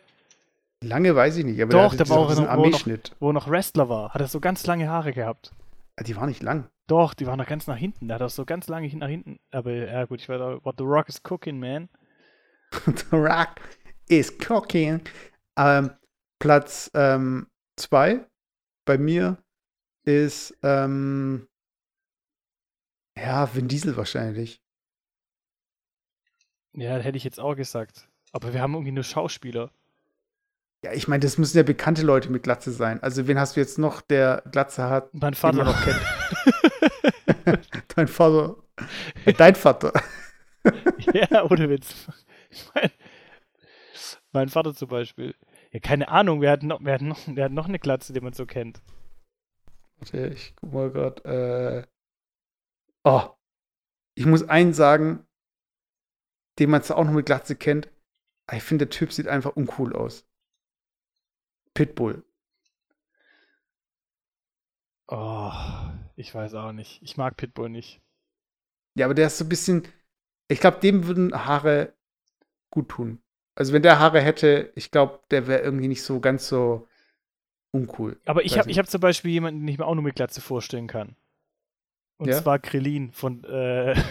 lange 0.81 1.17
weiß 1.17 1.37
ich 1.39 1.45
nicht, 1.45 1.61
aber 1.61 1.73
Doch, 1.73 1.89
der, 1.97 2.05
der 2.05 2.09
war 2.11 2.19
auch 2.19 2.29
diesen 2.29 2.45
noch- 2.45 2.53
wo 2.53 2.57
noch- 2.59 2.65
Armeeschnitt. 2.67 3.17
Wo 3.19 3.31
er 3.31 3.33
noch 3.33 3.51
Wrestler 3.51 3.89
war, 3.89 4.15
hat 4.15 4.21
er 4.21 4.29
so 4.29 4.39
ganz 4.39 4.65
lange 4.69 4.89
Haare 4.89 5.13
gehabt. 5.13 5.51
Die 6.01 6.17
war 6.17 6.27
nicht 6.27 6.43
lang. 6.43 6.69
Doch, 6.87 7.15
die 7.15 7.27
waren 7.27 7.39
noch 7.39 7.47
ganz 7.47 7.67
nach 7.67 7.77
hinten. 7.77 8.09
Der 8.09 8.17
hat 8.17 8.23
auch 8.23 8.31
so 8.31 8.45
ganz 8.45 8.69
lange 8.69 8.89
nach 8.97 9.09
hinten. 9.09 9.39
Aber 9.51 9.73
ja, 9.73 10.05
gut, 10.05 10.21
ich 10.21 10.29
weiß 10.29 10.41
auch, 10.41 10.65
what 10.65 10.77
The 10.79 10.85
Rock 10.85 11.09
is 11.09 11.21
cooking, 11.29 11.59
man. 11.59 11.89
The 12.87 13.17
Rock 13.17 13.61
is 14.09 14.33
cooking. 14.49 15.03
Ähm, 15.57 15.91
Platz 16.39 16.91
ähm, 16.95 17.49
zwei 17.77 18.27
bei 18.85 18.97
mir 18.97 19.43
ist 20.05 20.57
ähm, 20.63 21.49
ja 23.17 23.55
Vin 23.55 23.69
Diesel 23.69 23.97
wahrscheinlich. 23.97 24.63
Ja, 26.75 26.97
hätte 26.97 27.19
ich 27.19 27.25
jetzt 27.25 27.41
auch 27.41 27.55
gesagt. 27.55 28.09
Aber 28.33 28.53
wir 28.53 28.63
haben 28.63 28.75
irgendwie 28.75 28.93
nur 28.93 29.05
Schauspieler. 29.05 29.73
Ja, 30.85 30.93
ich 30.93 31.09
meine, 31.09 31.21
das 31.21 31.39
müssen 31.39 31.57
ja 31.57 31.65
bekannte 31.65 32.03
Leute 32.03 32.31
mit 32.31 32.45
Glatze 32.45 32.71
sein. 32.71 33.03
Also 33.03 33.27
wen 33.27 33.39
hast 33.39 33.57
du 33.57 33.61
jetzt 33.61 33.79
noch, 33.79 34.01
der 34.01 34.43
Glatze 34.53 34.89
hat, 34.89 35.13
Mein 35.13 35.33
den 35.33 35.57
man 35.57 35.57
Vater. 35.57 35.65
noch 35.65 35.83
kennt? 35.83 36.01
Dein 37.97 38.07
Vater. 38.09 38.57
Äh, 39.25 39.33
Dein 39.33 39.55
Vater. 39.57 39.93
ja, 41.13 41.45
ohne 41.45 41.69
Witz. 41.69 42.07
Ich 42.51 42.71
mein, 42.75 42.91
mein 44.33 44.49
Vater 44.49 44.75
zum 44.75 44.89
Beispiel. 44.89 45.35
Ja, 45.73 45.81
keine 45.81 46.09
Ahnung, 46.09 46.41
wer 46.41 46.53
hat 46.53 46.63
noch, 46.63 46.79
wer 46.83 46.95
hat 46.95 47.03
noch, 47.03 47.19
wer 47.27 47.47
hat 47.47 47.53
noch 47.53 47.67
eine 47.69 47.79
Glatze, 47.81 48.13
die 48.13 48.21
man 48.21 48.33
so 48.33 48.47
kennt. 48.47 48.81
Warte, 49.99 50.29
ich 50.29 50.55
guck 50.57 50.73
mal 50.73 50.91
gerade. 50.93 51.87
Äh, 51.87 51.87
oh, 53.05 53.31
ich 54.15 54.27
muss 54.27 54.49
einen 54.49 54.75
sagen, 54.75 55.27
den 56.59 56.71
man 56.71 56.83
zwar 56.83 56.99
auch 56.99 57.05
noch 57.05 57.13
mit 57.13 57.27
Glatze 57.27 57.57
kennt. 57.57 57.89
aber 58.47 58.59
Ich 58.59 58.63
finde, 58.63 58.87
der 58.87 58.97
Typ 58.97 59.13
sieht 59.13 59.27
einfach 59.29 59.57
uncool 59.57 59.95
aus. 59.97 60.25
Pitbull. 61.79 62.25
Oh, 65.07 65.53
ich 66.17 66.35
weiß 66.35 66.55
auch 66.55 66.73
nicht. 66.73 67.01
Ich 67.05 67.17
mag 67.17 67.37
Pitbull 67.37 67.69
nicht. 67.69 68.01
Ja, 68.97 69.07
aber 69.07 69.15
der 69.15 69.29
ist 69.29 69.39
so 69.39 69.45
ein 69.45 69.49
bisschen. 69.49 69.87
Ich 70.49 70.59
glaube, 70.59 70.81
dem 70.81 71.07
würden 71.07 71.33
Haare 71.47 71.95
gut 72.71 72.89
tun. 72.89 73.23
Also, 73.55 73.73
wenn 73.73 73.83
der 73.83 74.01
Haare 74.01 74.21
hätte, 74.21 74.73
ich 74.75 74.91
glaube, 74.91 75.21
der 75.31 75.47
wäre 75.47 75.61
irgendwie 75.61 75.87
nicht 75.87 76.03
so 76.03 76.19
ganz 76.19 76.49
so 76.49 76.89
uncool. 77.71 78.21
Aber 78.25 78.45
ich 78.45 78.59
habe 78.59 78.73
hab 78.73 78.89
zum 78.91 79.01
Beispiel 79.01 79.31
jemanden, 79.31 79.61
den 79.61 79.69
ich 79.69 79.79
mir 79.79 79.87
auch 79.87 79.95
nur 79.95 80.03
mit 80.03 80.17
Glatze 80.17 80.41
vorstellen 80.41 80.89
kann. 80.89 81.15
Und 82.17 82.29
Ja? 82.29 82.43
zwar 82.43 82.59
Krillin 82.59 83.13
von, 83.13 83.45
äh, 83.45 83.95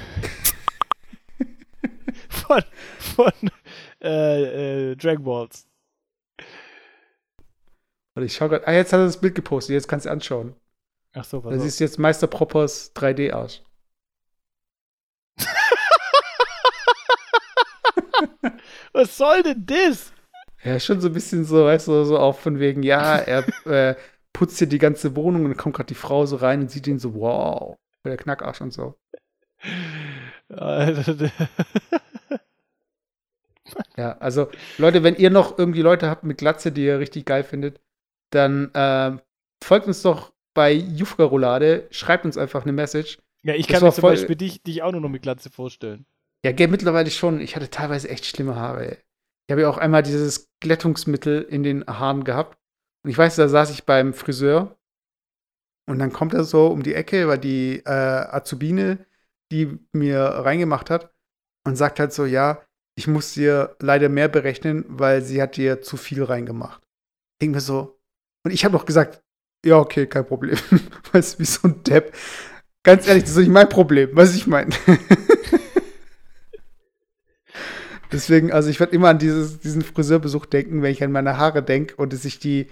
von, 2.30 2.64
von 2.98 3.34
äh, 4.02 4.92
äh, 4.92 4.96
Dragon 4.96 5.26
Balls. 5.26 5.67
Warte, 8.18 8.26
ich 8.26 8.34
schau 8.34 8.50
grad. 8.50 8.68
Ah, 8.68 8.74
jetzt 8.74 8.92
hat 8.94 9.00
er 9.00 9.06
das 9.06 9.22
Bild 9.22 9.36
gepostet. 9.36 9.76
Jetzt 9.76 9.88
kannst 9.88 10.08
du 10.08 10.10
anschauen. 10.10 10.56
Ach 11.14 11.24
so, 11.24 11.44
was 11.44 11.54
Das 11.54 11.64
ist 11.64 11.78
jetzt 11.78 12.00
Meister 12.00 12.26
Proppers 12.26 12.96
3D-Arsch. 12.96 13.62
Was 18.92 19.16
soll 19.16 19.44
denn 19.44 19.64
das? 19.68 20.12
Ja, 20.64 20.80
schon 20.80 21.00
so 21.00 21.10
ein 21.10 21.14
bisschen 21.14 21.46
so, 21.46 21.66
weißt 21.66 21.90
du, 21.90 22.06
so 22.06 22.18
auch 22.18 22.40
von 22.40 22.60
wegen, 22.60 22.82
ja, 22.82 23.18
er 23.18 23.46
äh, 23.68 23.94
putzt 24.34 24.58
hier 24.58 24.66
die 24.66 24.80
ganze 24.80 25.16
Wohnung 25.16 25.44
und 25.44 25.52
dann 25.52 25.58
kommt 25.58 25.76
gerade 25.76 25.86
die 25.86 25.94
Frau 25.94 26.26
so 26.26 26.38
rein 26.38 26.62
und 26.62 26.72
sieht 26.72 26.88
ihn 26.88 26.98
so, 26.98 27.14
wow, 27.14 27.78
der 28.04 28.18
Knackarsch 28.18 28.62
und 28.62 28.74
so. 28.74 28.96
Ja, 33.98 34.18
also 34.20 34.50
Leute, 34.78 35.04
wenn 35.04 35.16
ihr 35.16 35.30
noch 35.30 35.58
irgendwie 35.58 35.82
Leute 35.82 36.10
habt 36.10 36.24
mit 36.24 36.38
Glatze, 36.38 36.72
die 36.72 36.86
ihr 36.86 37.00
richtig 37.00 37.26
geil 37.26 37.44
findet, 37.44 37.82
dann 38.32 38.72
ähm, 38.74 39.22
folgt 39.64 39.88
uns 39.88 40.02
doch 40.02 40.34
bei 40.54 40.72
Jufka 40.72 41.24
Roulade, 41.24 41.88
schreibt 41.92 42.26
uns 42.26 42.38
einfach 42.38 42.64
eine 42.64 42.72
Message. 42.74 43.20
Ja, 43.44 43.54
ich 43.54 43.68
Das 43.68 43.76
kann 43.80 43.88
mir 43.88 43.94
zum 43.94 44.02
voll- 44.02 44.12
Beispiel 44.14 44.36
dich, 44.36 44.64
dich 44.64 44.82
auch 44.82 44.92
nur 44.92 45.02
noch 45.02 45.10
mit 45.10 45.22
Glatze 45.22 45.50
vorstellen. 45.50 46.06
Ja, 46.46 46.52
gell, 46.52 46.68
mittlerweile 46.68 47.10
schon. 47.12 47.40
Ich 47.42 47.56
hatte 47.56 47.70
teilweise 47.70 48.10
echt 48.10 48.26
schlimme 48.26 48.56
Haare. 48.56 48.92
Ey. 48.92 48.98
Ich 49.48 49.52
habe 49.52 49.62
ja 49.62 49.70
auch 49.70 49.78
einmal 49.78 50.04
dieses 50.04 50.50
Glättungsmittel 50.60 51.42
in 51.44 51.64
den 51.64 51.86
Haaren 51.88 52.24
gehabt. 52.24 52.58
Und 53.04 53.12
ich 53.12 53.18
weiß, 53.18 53.36
da 53.38 53.48
saß 53.48 53.72
ich 53.72 53.86
beim 53.86 54.14
Friseur. 54.14 54.76
Und 55.90 56.00
dann 56.00 56.12
kommt 56.12 56.34
er 56.34 56.44
so 56.44 56.68
um 56.68 56.84
die 56.84 56.94
Ecke, 56.94 57.28
weil 57.28 57.38
die 57.38 57.78
äh, 57.86 57.90
Azubine, 57.90 59.06
die 59.52 59.80
mir 59.94 60.20
reingemacht 60.20 60.90
hat, 60.90 61.14
und 61.66 61.76
sagt 61.78 62.00
halt 62.00 62.12
so, 62.14 62.26
ja, 62.26 62.62
ich 62.98 63.08
muss 63.08 63.34
dir 63.34 63.76
leider 63.80 64.10
mehr 64.10 64.28
berechnen, 64.28 64.84
weil 64.88 65.22
sie 65.22 65.42
hat 65.42 65.56
dir 65.56 65.82
zu 65.82 65.96
viel 65.98 66.24
reingemacht. 66.24 66.82
Ich 66.84 67.40
denk 67.46 67.56
mir 67.56 67.62
so. 67.62 67.97
Und 68.48 68.54
ich 68.54 68.64
habe 68.64 68.78
doch 68.78 68.86
gesagt, 68.86 69.22
ja, 69.66 69.78
okay, 69.78 70.08
kein 70.08 70.26
Problem. 70.26 70.58
weißt 71.12 71.36
du, 71.36 71.40
wie 71.40 71.46
so 71.46 71.68
ein 71.68 71.84
Depp. 71.84 72.16
Ganz 72.84 73.06
ehrlich, 73.08 73.24
das 73.24 73.32
ist 73.34 73.40
nicht 73.40 73.52
mein 73.52 73.68
Problem, 73.68 74.12
was 74.14 74.34
ich 74.36 74.48
meine. 74.48 74.74
Deswegen, 78.14 78.54
also 78.54 78.70
ich 78.70 78.80
werde 78.80 78.96
immer 78.96 79.10
an 79.10 79.20
dieses, 79.20 79.60
diesen 79.60 79.82
Friseurbesuch 79.82 80.46
denken, 80.46 80.82
wenn 80.82 80.94
ich 80.94 81.04
an 81.04 81.12
meine 81.12 81.36
Haare 81.36 81.62
denke 81.62 81.98
und 81.98 82.14
dass 82.14 82.24
ich 82.24 82.40
die 82.40 82.68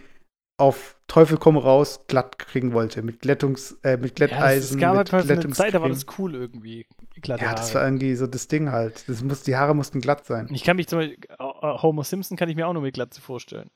auf 0.58 0.96
Teufel 1.08 1.38
komm 1.38 1.58
raus 1.58 2.06
glatt 2.08 2.40
kriegen 2.40 2.72
wollte. 2.72 3.02
Mit 3.02 3.20
Glättungs, 3.20 3.78
äh, 3.84 3.98
mit 3.98 4.18
Ja, 4.18 4.28
das, 4.28 4.30
Glätteisen. 4.38 4.78
es 4.78 4.82
gab 4.82 4.98
mit 4.98 5.12
halt 5.12 5.30
eine 5.30 5.50
Zeit, 5.50 5.74
da 5.74 5.82
war 5.82 5.90
das 5.90 6.06
cool 6.18 6.34
irgendwie. 6.34 6.86
Glatte 7.22 7.44
Ja, 7.44 7.54
das 7.54 7.76
war 7.76 7.84
irgendwie 7.84 8.16
so 8.16 8.28
das 8.28 8.48
Ding 8.48 8.72
halt. 8.72 9.04
Das 9.10 9.22
muss, 9.22 9.44
die 9.44 9.58
Haare 9.58 9.76
mussten 9.76 10.00
glatt 10.00 10.26
sein. 10.26 10.48
ich 10.54 10.64
kann 10.64 10.78
mich 10.78 10.88
zum 10.88 11.00
Beispiel, 11.00 11.18
äh, 11.38 11.44
Homer 11.82 12.06
Simpson 12.06 12.38
kann 12.38 12.48
ich 12.48 12.56
mir 12.56 12.66
auch 12.66 12.74
nur 12.74 12.84
mit 12.84 12.94
Glatze 12.94 13.20
vorstellen. 13.20 13.70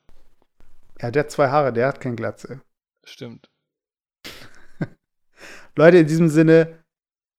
Ja, 1.02 1.12
der 1.12 1.24
hat 1.24 1.32
zwei 1.32 1.50
Haare, 1.50 1.74
der 1.74 1.88
hat 1.88 2.02
keine 2.02 2.16
Glatze. 2.16 2.62
Stimmt. 3.06 3.50
Leute, 5.76 5.97
in 5.97 6.08
diesem 6.08 6.30
Sinne, 6.30 6.80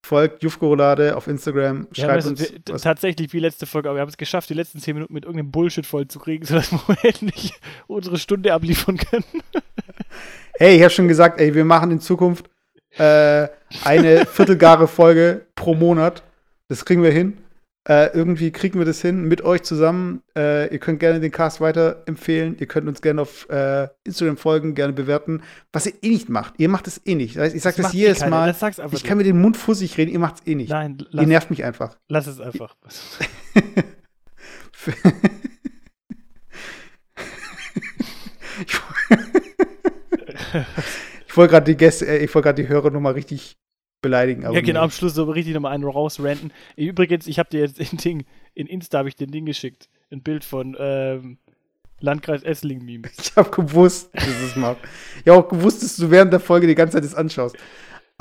folgt 0.04 0.42
Jufko-Roulade 0.42 1.16
auf 1.16 1.26
Instagram, 1.28 1.86
Ja, 1.94 2.06
schreibt 2.06 2.26
uns. 2.26 2.40
wir, 2.40 2.76
tatsächlich 2.78 3.32
wie 3.32 3.38
letzte 3.38 3.66
Folge, 3.66 3.88
aber 3.88 3.98
wir 3.98 4.02
haben 4.02 4.08
es 4.08 4.16
geschafft, 4.16 4.48
die 4.50 4.54
letzten 4.54 4.80
10 4.80 4.94
Minuten 4.94 5.14
mit 5.14 5.24
irgendeinem 5.24 5.50
Bullshit 5.50 5.86
voll 5.86 6.08
zu 6.08 6.18
kriegen, 6.18 6.44
sodass 6.46 6.72
wir 6.72 6.80
endlich 7.02 7.52
unsere 7.86 8.18
Stunde 8.18 8.52
abliefern 8.52 8.96
können. 8.96 9.24
Hey, 10.54 10.76
ich 10.76 10.82
habe 10.82 10.90
schon 10.90 11.08
gesagt, 11.08 11.40
ey, 11.40 11.54
wir 11.54 11.64
machen 11.64 11.90
in 11.90 12.00
Zukunft 12.00 12.50
äh, 12.98 13.48
eine 13.84 14.26
viertelgare 14.26 14.88
Folge 14.88 15.46
pro 15.54 15.74
Monat. 15.74 16.22
Das 16.68 16.84
kriegen 16.84 17.02
wir 17.02 17.12
hin. 17.12 17.38
Äh, 17.88 18.08
irgendwie 18.14 18.50
kriegen 18.50 18.78
wir 18.78 18.84
das 18.84 19.00
hin 19.00 19.24
mit 19.24 19.42
euch 19.42 19.62
zusammen. 19.62 20.22
Äh, 20.36 20.70
ihr 20.70 20.78
könnt 20.78 21.00
gerne 21.00 21.18
den 21.18 21.30
Cast 21.30 21.62
weiterempfehlen. 21.62 22.58
Ihr 22.58 22.66
könnt 22.66 22.86
uns 22.86 23.00
gerne 23.00 23.22
auf 23.22 23.48
äh, 23.48 23.88
Instagram 24.04 24.36
folgen, 24.36 24.74
gerne 24.74 24.92
bewerten. 24.92 25.42
Was 25.72 25.86
ihr 25.86 25.94
eh 26.02 26.10
nicht 26.10 26.28
macht. 26.28 26.54
Ihr 26.58 26.68
macht 26.68 26.86
es 26.86 27.00
eh 27.06 27.14
nicht. 27.14 27.36
Das 27.36 27.44
heißt, 27.44 27.54
Ich 27.56 27.62
sage 27.62 27.76
das, 27.76 27.84
macht 27.84 27.94
eh 27.94 27.98
jedes 27.98 28.26
Mal. 28.26 28.52
Das 28.52 28.78
Ich 28.92 29.02
kann 29.04 29.16
mit 29.16 29.26
dem 29.26 29.40
Mund 29.40 29.56
fussig 29.56 29.96
reden, 29.96 30.10
ihr 30.12 30.18
macht 30.18 30.40
es 30.40 30.46
eh 30.46 30.54
nicht. 30.56 30.68
Nein, 30.68 30.98
Ihr 31.00 31.06
lass, 31.10 31.26
nervt 31.26 31.50
mich 31.50 31.64
einfach. 31.64 31.96
lass 32.08 32.26
es 32.26 32.38
einfach. 32.38 32.76
ich 38.66 38.80
ich 41.28 41.36
wollte 41.36 41.50
gerade 41.52 41.64
die 41.66 41.76
Gäste, 41.76 42.06
äh, 42.06 42.18
ich 42.18 42.34
wollte 42.34 42.48
gerade 42.48 42.62
die 42.62 42.68
Hörer 42.68 42.90
nochmal 42.90 43.14
richtig 43.14 43.56
beleidigen. 44.00 44.44
Aber 44.44 44.54
ja, 44.54 44.60
genau, 44.60 44.82
am 44.82 44.90
Schluss 44.90 45.14
so 45.14 45.24
richtig 45.24 45.54
nochmal 45.54 45.72
einen 45.72 45.84
rausranten. 45.84 46.52
Übrigens, 46.76 47.26
ich 47.26 47.38
habe 47.38 47.50
dir 47.50 47.60
jetzt 47.60 47.80
ein 47.92 47.96
Ding, 47.96 48.24
in 48.54 48.66
Insta 48.66 48.98
habe 48.98 49.08
ich 49.08 49.16
den 49.16 49.30
Ding 49.30 49.46
geschickt. 49.46 49.88
Ein 50.10 50.22
Bild 50.22 50.44
von 50.44 50.76
ähm, 50.78 51.38
Landkreis 52.00 52.42
Essling-Meme. 52.42 53.08
Ich 53.18 53.36
habe 53.36 53.50
gewusst, 53.50 54.10
dass 54.12 54.26
es 54.26 54.56
macht. 54.56 54.78
Ich 55.24 55.30
habe 55.30 55.44
auch 55.44 55.48
gewusst, 55.48 55.82
dass 55.82 55.96
du 55.96 56.10
während 56.10 56.32
der 56.32 56.40
Folge 56.40 56.66
die 56.66 56.74
ganze 56.74 56.94
Zeit 56.94 57.04
das 57.04 57.14
anschaust. 57.14 57.56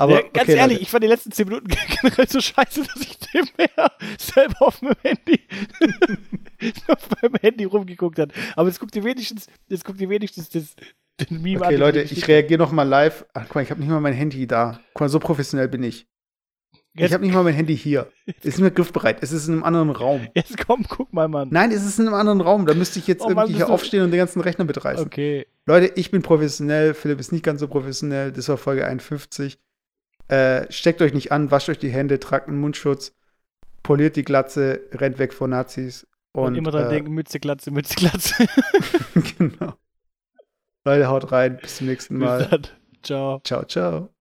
Aber 0.00 0.14
ja, 0.14 0.22
ganz 0.32 0.48
okay, 0.48 0.56
ehrlich, 0.56 0.76
Leute. 0.76 0.82
ich 0.82 0.90
fand 0.90 1.04
die 1.04 1.08
letzten 1.08 1.30
10 1.30 1.48
Minuten 1.48 1.66
generell 2.00 2.26
so 2.26 2.40
scheiße, 2.40 2.84
dass 2.84 3.02
ich 3.02 3.18
dem 3.18 3.46
mehr 3.58 3.92
selber 4.18 4.62
auf 4.62 4.80
meinem 4.80 4.96
Handy 5.02 5.40
auf 6.88 7.08
meinem 7.20 7.34
Handy 7.42 7.64
rumgeguckt 7.64 8.18
habe. 8.18 8.32
Aber 8.56 8.68
jetzt 8.68 8.80
guckt 8.80 8.96
ihr 8.96 9.04
wenigstens, 9.04 9.46
jetzt 9.68 9.84
guckt 9.84 10.00
ihr 10.00 10.08
wenigstens 10.08 10.48
das, 10.48 10.74
den 11.26 11.42
Meme 11.42 11.64
okay, 11.64 11.76
Leute, 11.76 12.02
ich 12.02 12.26
reagiere 12.28 12.58
noch 12.58 12.72
mal 12.72 12.82
live. 12.84 13.24
Ach, 13.34 13.44
guck 13.46 13.54
mal, 13.56 13.62
ich 13.62 13.70
habe 13.70 13.80
nicht 13.80 13.90
mal 13.90 14.00
mein 14.00 14.14
Handy 14.14 14.46
da. 14.46 14.80
Guck 14.94 15.00
mal, 15.02 15.08
so 15.08 15.18
professionell 15.18 15.68
bin 15.68 15.82
ich. 15.82 16.06
Ich 16.94 17.02
Jetzt- 17.02 17.12
habe 17.12 17.24
nicht 17.24 17.32
mal 17.34 17.44
mein 17.44 17.54
Handy 17.54 17.76
hier. 17.76 18.08
Es 18.40 18.54
ist 18.54 18.60
mir 18.60 18.70
griffbereit. 18.70 19.22
Es 19.22 19.30
ist 19.32 19.46
in 19.46 19.54
einem 19.54 19.62
anderen 19.64 19.90
Raum. 19.90 20.26
Jetzt 20.34 20.58
komm, 20.66 20.84
guck 20.88 21.12
mal, 21.12 21.28
Mann. 21.28 21.48
Nein, 21.52 21.70
es 21.70 21.84
ist 21.84 21.98
in 22.00 22.06
einem 22.06 22.14
anderen 22.14 22.40
Raum. 22.40 22.66
Da 22.66 22.74
müsste 22.74 22.98
ich 22.98 23.06
jetzt 23.06 23.22
Oh 23.22 23.28
Mann, 23.28 23.44
irgendwie 23.46 23.52
hier 23.54 23.58
bist 23.66 23.68
du- 23.68 23.72
aufstehen 23.74 24.02
und 24.02 24.10
den 24.10 24.18
ganzen 24.18 24.40
Rechner 24.40 24.64
mitreißen. 24.64 25.06
Okay. 25.06 25.46
Leute, 25.66 25.92
ich 25.94 26.10
bin 26.10 26.22
professionell. 26.22 26.94
Philipp 26.94 27.20
ist 27.20 27.32
nicht 27.32 27.44
ganz 27.44 27.60
so 27.60 27.68
professionell. 27.68 28.32
Das 28.32 28.48
war 28.48 28.56
Folge 28.56 28.86
51. 28.86 29.58
Äh, 30.28 30.70
steckt 30.70 31.00
euch 31.02 31.12
nicht 31.14 31.32
an, 31.32 31.50
wascht 31.50 31.68
euch 31.68 31.78
die 31.78 31.90
Hände, 31.90 32.20
tragt 32.20 32.48
einen 32.48 32.58
Mundschutz, 32.60 33.12
poliert 33.82 34.14
die 34.16 34.22
Glatze, 34.24 34.80
rennt 34.92 35.18
weg 35.18 35.32
vor 35.32 35.48
Nazis. 35.48 36.06
Und, 36.32 36.44
Und, 36.44 36.54
immer 36.54 36.70
dran 36.70 36.86
äh, 36.86 36.90
denken, 36.90 37.12
Mütze, 37.12 37.40
Glatze, 37.40 37.72
Mütze, 37.72 37.94
Glatze. 37.96 38.34
genau. 39.38 39.74
Leute, 40.84 41.08
haut 41.08 41.30
rein. 41.32 41.58
Bis 41.58 41.76
zum 41.76 41.86
nächsten 41.86 42.18
Bis 42.18 42.26
Mal. 42.26 42.46
dann. 42.46 42.66
Ciao. 43.02 43.40
Ciao, 43.44 43.64
ciao. 43.64 44.19